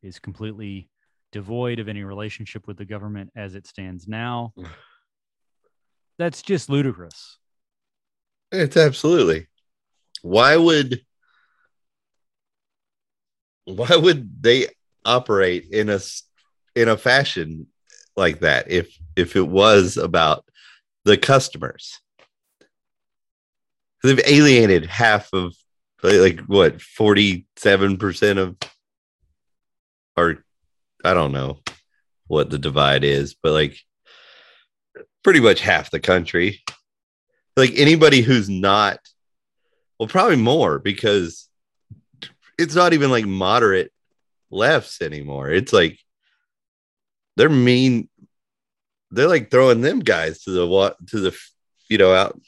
is 0.02 0.18
completely 0.18 0.88
devoid 1.30 1.78
of 1.78 1.88
any 1.88 2.02
relationship 2.02 2.66
with 2.66 2.76
the 2.76 2.84
government 2.84 3.30
as 3.36 3.54
it 3.54 3.66
stands 3.66 4.06
now 4.08 4.52
that's 6.18 6.42
just 6.42 6.68
ludicrous 6.68 7.38
It's 8.50 8.76
absolutely. 8.76 9.46
Why 10.22 10.56
would 10.56 11.00
why 13.64 13.96
would 13.96 14.42
they 14.42 14.68
operate 15.04 15.66
in 15.70 15.88
a 15.88 16.00
in 16.74 16.88
a 16.88 16.96
fashion 16.96 17.66
like 18.16 18.40
that 18.40 18.70
if 18.70 18.96
if 19.16 19.36
it 19.36 19.46
was 19.46 19.96
about 19.96 20.44
the 21.04 21.16
customers? 21.16 21.98
They've 24.02 24.20
alienated 24.26 24.86
half 24.86 25.32
of 25.32 25.54
like, 26.02 26.40
what 26.40 26.78
47% 26.78 28.38
of 28.38 28.56
or 30.16 30.44
I 31.04 31.14
don't 31.14 31.32
know 31.32 31.60
what 32.26 32.50
the 32.50 32.58
divide 32.58 33.04
is, 33.04 33.34
but 33.40 33.52
like 33.52 33.78
pretty 35.22 35.40
much 35.40 35.60
half 35.60 35.90
the 35.90 36.00
country 36.00 36.62
like 37.56 37.72
anybody 37.76 38.20
who's 38.22 38.48
not 38.48 38.98
well 39.98 40.08
probably 40.08 40.36
more 40.36 40.78
because 40.78 41.48
it's 42.58 42.74
not 42.74 42.92
even 42.92 43.10
like 43.10 43.26
moderate 43.26 43.92
lefts 44.50 45.02
anymore. 45.02 45.50
It's 45.50 45.72
like 45.72 45.98
they're 47.36 47.48
mean 47.48 48.08
they're 49.10 49.28
like 49.28 49.50
throwing 49.50 49.80
them 49.80 50.00
guys 50.00 50.42
to 50.42 50.50
the 50.50 50.66
what 50.66 50.96
to 51.08 51.20
the 51.20 51.38
you 51.88 51.98
know 51.98 52.14
out 52.14 52.40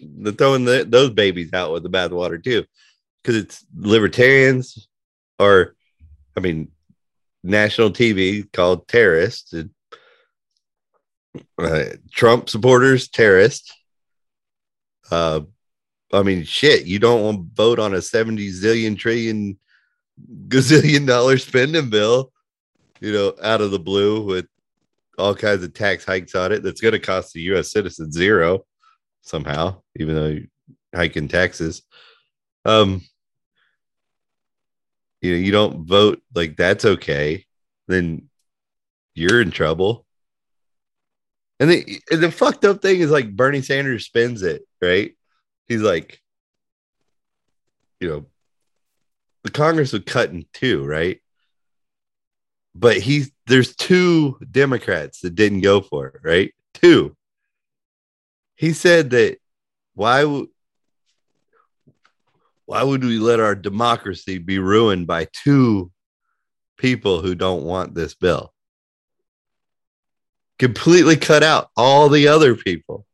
they're 0.00 0.32
throwing 0.32 0.64
the, 0.64 0.84
those 0.88 1.10
babies 1.10 1.52
out 1.52 1.72
with 1.72 1.82
the 1.82 1.90
bathwater 1.90 2.42
too. 2.42 2.64
Because 3.22 3.36
it's 3.36 3.64
libertarians 3.74 4.88
or 5.38 5.74
i 6.36 6.40
mean 6.40 6.68
national 7.42 7.90
tv 7.90 8.50
called 8.52 8.86
terrorists 8.88 9.52
and, 9.52 9.70
uh, 11.58 11.84
trump 12.12 12.48
supporters 12.48 13.08
terrorists 13.08 13.72
uh, 15.10 15.40
I 16.14 16.22
mean, 16.22 16.44
shit, 16.44 16.86
you 16.86 16.98
don't 16.98 17.22
want 17.22 17.38
to 17.38 17.54
vote 17.54 17.78
on 17.78 17.94
a 17.94 18.02
70 18.02 18.48
zillion 18.50 18.96
trillion 18.96 19.58
gazillion 20.48 21.06
dollar 21.06 21.38
spending 21.38 21.90
bill, 21.90 22.32
you 23.00 23.12
know, 23.12 23.34
out 23.42 23.60
of 23.60 23.70
the 23.70 23.78
blue 23.78 24.24
with 24.24 24.46
all 25.18 25.34
kinds 25.34 25.64
of 25.64 25.74
tax 25.74 26.04
hikes 26.04 26.34
on 26.34 26.52
it. 26.52 26.62
That's 26.62 26.80
going 26.80 26.92
to 26.92 27.00
cost 27.00 27.32
the 27.32 27.42
U.S. 27.42 27.72
citizen 27.72 28.12
zero 28.12 28.64
somehow, 29.22 29.80
even 29.96 30.14
though 30.14 30.28
you're 30.28 30.42
hiking 30.94 31.28
taxes. 31.28 31.82
Um, 32.64 33.02
you 35.20 35.32
know, 35.32 35.38
you 35.38 35.52
don't 35.52 35.86
vote 35.86 36.22
like 36.34 36.56
that's 36.56 36.84
okay, 36.84 37.44
then 37.88 38.28
you're 39.14 39.40
in 39.40 39.50
trouble. 39.50 40.06
And 41.60 41.70
the, 41.70 42.00
and 42.10 42.22
the 42.22 42.30
fucked 42.30 42.64
up 42.64 42.82
thing 42.82 43.00
is 43.00 43.10
like 43.10 43.34
Bernie 43.34 43.62
Sanders 43.62 44.06
spends 44.06 44.42
it, 44.42 44.62
right? 44.82 45.14
He's 45.68 45.80
like, 45.80 46.20
you 48.00 48.08
know, 48.08 48.26
the 49.42 49.50
Congress 49.50 49.92
would 49.92 50.06
cut 50.06 50.30
in 50.30 50.46
two, 50.52 50.84
right? 50.84 51.20
But 52.74 52.98
he 52.98 53.26
there's 53.46 53.76
two 53.76 54.38
Democrats 54.50 55.20
that 55.20 55.34
didn't 55.34 55.60
go 55.60 55.80
for 55.80 56.08
it, 56.08 56.20
right? 56.24 56.54
Two. 56.74 57.16
He 58.56 58.72
said 58.72 59.10
that 59.10 59.38
why 59.94 60.24
would 60.24 60.48
why 62.66 62.82
would 62.82 63.04
we 63.04 63.18
let 63.18 63.40
our 63.40 63.54
democracy 63.54 64.38
be 64.38 64.58
ruined 64.58 65.06
by 65.06 65.28
two 65.32 65.92
people 66.78 67.20
who 67.20 67.34
don't 67.34 67.64
want 67.64 67.94
this 67.94 68.14
bill? 68.14 68.52
Completely 70.58 71.16
cut 71.16 71.42
out 71.42 71.68
all 71.76 72.08
the 72.08 72.28
other 72.28 72.54
people. 72.54 73.06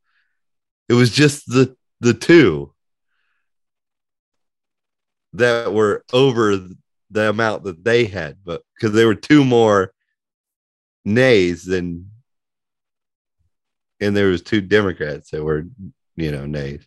It 0.89 0.95
was 0.95 1.11
just 1.11 1.47
the 1.47 1.77
the 2.01 2.15
two 2.15 2.73
that 5.35 5.73
were 5.73 6.05
over 6.13 6.59
the 7.11 7.29
amount 7.29 7.65
that 7.65 7.85
they 7.85 8.05
had, 8.05 8.39
but 8.45 8.63
because 8.75 8.95
there 8.95 9.07
were 9.07 9.15
two 9.15 9.45
more 9.45 9.93
nays 11.05 11.65
than 11.65 12.11
and 14.01 14.17
there 14.17 14.29
was 14.29 14.43
two 14.43 14.61
Democrats 14.61 15.31
that 15.31 15.45
were, 15.45 15.67
you 16.17 16.33
know, 16.33 16.47
nays. 16.47 16.87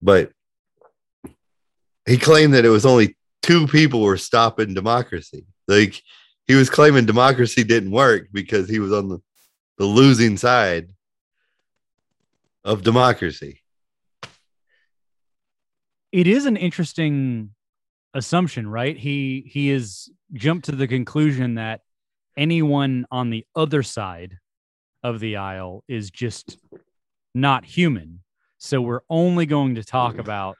But 0.00 0.30
he 2.06 2.16
claimed 2.16 2.54
that 2.54 2.64
it 2.64 2.70
was 2.70 2.86
only 2.86 3.16
two 3.42 3.66
people 3.66 4.00
were 4.00 4.16
stopping 4.16 4.74
democracy. 4.74 5.44
Like 5.66 6.00
he 6.46 6.54
was 6.54 6.70
claiming 6.70 7.06
democracy 7.06 7.64
didn't 7.64 7.90
work 7.90 8.28
because 8.32 8.68
he 8.68 8.78
was 8.78 8.92
on 8.92 9.08
the, 9.08 9.18
the 9.78 9.84
losing 9.84 10.36
side 10.36 10.88
of 12.64 12.82
democracy. 12.82 13.61
It 16.12 16.26
is 16.26 16.44
an 16.46 16.56
interesting 16.56 17.50
assumption, 18.14 18.68
right? 18.68 18.96
He 18.96 19.44
he 19.46 19.70
is 19.70 20.10
jumped 20.34 20.66
to 20.66 20.72
the 20.72 20.86
conclusion 20.86 21.54
that 21.54 21.80
anyone 22.36 23.06
on 23.10 23.30
the 23.30 23.46
other 23.56 23.82
side 23.82 24.38
of 25.02 25.20
the 25.20 25.36
aisle 25.36 25.84
is 25.88 26.10
just 26.10 26.58
not 27.34 27.64
human. 27.64 28.20
So 28.58 28.80
we're 28.80 29.00
only 29.10 29.46
going 29.46 29.74
to 29.76 29.84
talk 29.84 30.18
about 30.18 30.56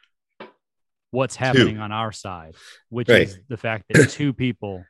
what's 1.11 1.36
happening 1.36 1.78
on 1.78 1.92
our 1.92 2.11
side, 2.12 2.55
which 2.88 3.09
Right. 3.09 3.22
is 3.28 3.38
the 3.48 3.57
fact 3.57 3.84
that 3.90 4.09
two 4.11 4.32
people 4.32 4.84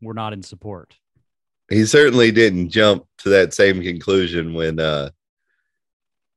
were 0.00 0.14
not 0.14 0.32
in 0.32 0.42
support. 0.42 0.96
He 1.70 1.86
certainly 1.86 2.32
didn't 2.32 2.70
jump 2.70 3.06
to 3.18 3.28
that 3.30 3.54
same 3.54 3.80
conclusion 3.82 4.52
when 4.54 4.80
uh 4.80 5.10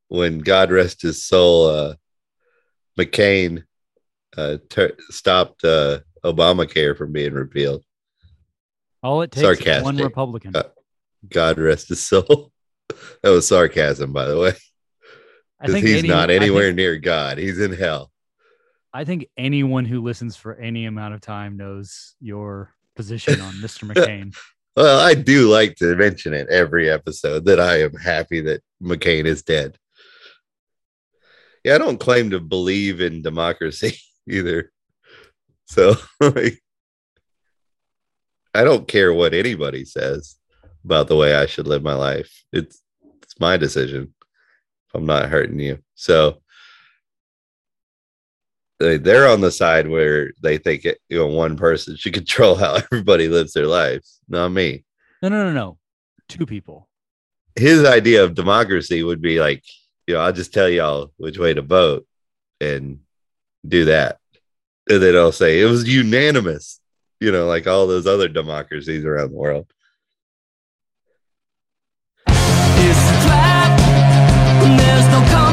when 0.09 0.37
God 0.39 0.69
rest 0.71 1.01
his 1.01 1.23
soul 1.23 1.67
uh 1.67 1.95
McCain 2.99 3.63
uh 4.37 4.57
ter- 4.69 4.95
stopped 5.09 5.63
uh 5.63 5.99
Obamacare 6.23 6.97
from 6.97 7.11
being 7.11 7.33
repealed. 7.33 7.83
All 9.03 9.21
it 9.21 9.31
takes 9.31 9.61
is 9.61 9.83
one 9.83 9.97
Republican. 9.97 10.55
Uh, 10.55 10.63
God 11.29 11.59
rest 11.59 11.89
his 11.89 12.03
soul. 12.05 12.51
that 13.21 13.29
was 13.29 13.47
sarcasm, 13.47 14.11
by 14.13 14.25
the 14.25 14.39
way, 14.39 14.53
because 15.61 15.81
he's 15.81 15.99
any- 15.99 16.07
not 16.07 16.29
I 16.29 16.33
think- 16.33 16.43
anywhere 16.43 16.73
near 16.73 16.97
God. 16.97 17.37
He's 17.37 17.59
in 17.59 17.73
hell. 17.73 18.11
I 18.93 19.03
think 19.03 19.27
anyone 19.37 19.83
who 19.85 20.01
listens 20.01 20.37
for 20.37 20.55
any 20.55 20.85
amount 20.85 21.13
of 21.15 21.21
time 21.21 21.57
knows 21.57 22.15
your 22.21 22.73
position 22.95 23.41
on 23.41 23.53
Mr. 23.55 23.83
McCain. 23.93 24.33
Well, 24.75 24.99
I 24.99 25.13
do 25.15 25.49
like 25.51 25.75
to 25.77 25.95
mention 25.95 26.33
it 26.33 26.47
every 26.49 26.89
episode 26.89 27.45
that 27.45 27.59
I 27.59 27.81
am 27.81 27.93
happy 27.93 28.39
that 28.41 28.61
McCain 28.81 29.25
is 29.25 29.43
dead. 29.43 29.77
Yeah, 31.65 31.73
I 31.73 31.77
don't 31.79 31.99
claim 31.99 32.29
to 32.29 32.39
believe 32.39 33.01
in 33.01 33.23
democracy 33.23 33.97
either. 34.29 34.71
So 35.65 35.95
like, 36.21 36.61
I 38.53 38.63
don't 38.63 38.87
care 38.87 39.11
what 39.11 39.33
anybody 39.33 39.83
says 39.83 40.37
about 40.85 41.07
the 41.07 41.15
way 41.15 41.33
I 41.33 41.47
should 41.47 41.65
live 41.67 41.81
my 41.81 41.95
life. 41.95 42.45
It's 42.53 42.83
it's 43.23 43.39
my 43.39 43.57
decision 43.57 44.13
if 44.21 44.93
I'm 44.93 45.07
not 45.07 45.27
hurting 45.27 45.59
you. 45.59 45.79
So 45.95 46.43
they, 48.79 48.97
they're 48.97 49.27
on 49.27 49.41
the 49.41 49.49
side 49.49 49.89
where 49.89 50.33
they 50.43 50.59
think 50.59 50.85
it, 50.85 50.99
you 51.09 51.17
know 51.17 51.25
one 51.25 51.57
person 51.57 51.95
should 51.95 52.13
control 52.21 52.53
how 52.53 52.75
everybody 52.75 53.27
lives 53.27 53.53
their 53.53 53.65
lives, 53.65 54.19
not 54.29 54.49
me. 54.49 54.85
No, 55.23 55.29
no, 55.29 55.45
no, 55.45 55.51
no. 55.51 55.77
Two 56.29 56.45
people. 56.45 56.87
his 57.55 57.83
idea 57.85 58.23
of 58.23 58.35
democracy 58.35 59.01
would 59.01 59.21
be 59.21 59.39
like, 59.39 59.63
you 60.07 60.13
know, 60.15 60.21
I'll 60.21 60.33
just 60.33 60.53
tell 60.53 60.69
y'all 60.69 61.11
which 61.17 61.37
way 61.37 61.53
to 61.53 61.61
vote 61.61 62.07
and 62.61 62.99
do 63.67 63.85
that. 63.85 64.19
And 64.87 65.01
then 65.01 65.15
I'll 65.15 65.31
say 65.31 65.61
it 65.61 65.65
was 65.65 65.87
unanimous, 65.87 66.79
you 67.19 67.31
know, 67.31 67.47
like 67.47 67.65
all 67.67 67.87
those 67.87 68.05
other 68.05 68.27
democracies 68.27 69.03
around 69.03 69.31
the 69.31 69.37
world. 69.37 69.67
It's 74.67 75.07
no 75.07 75.44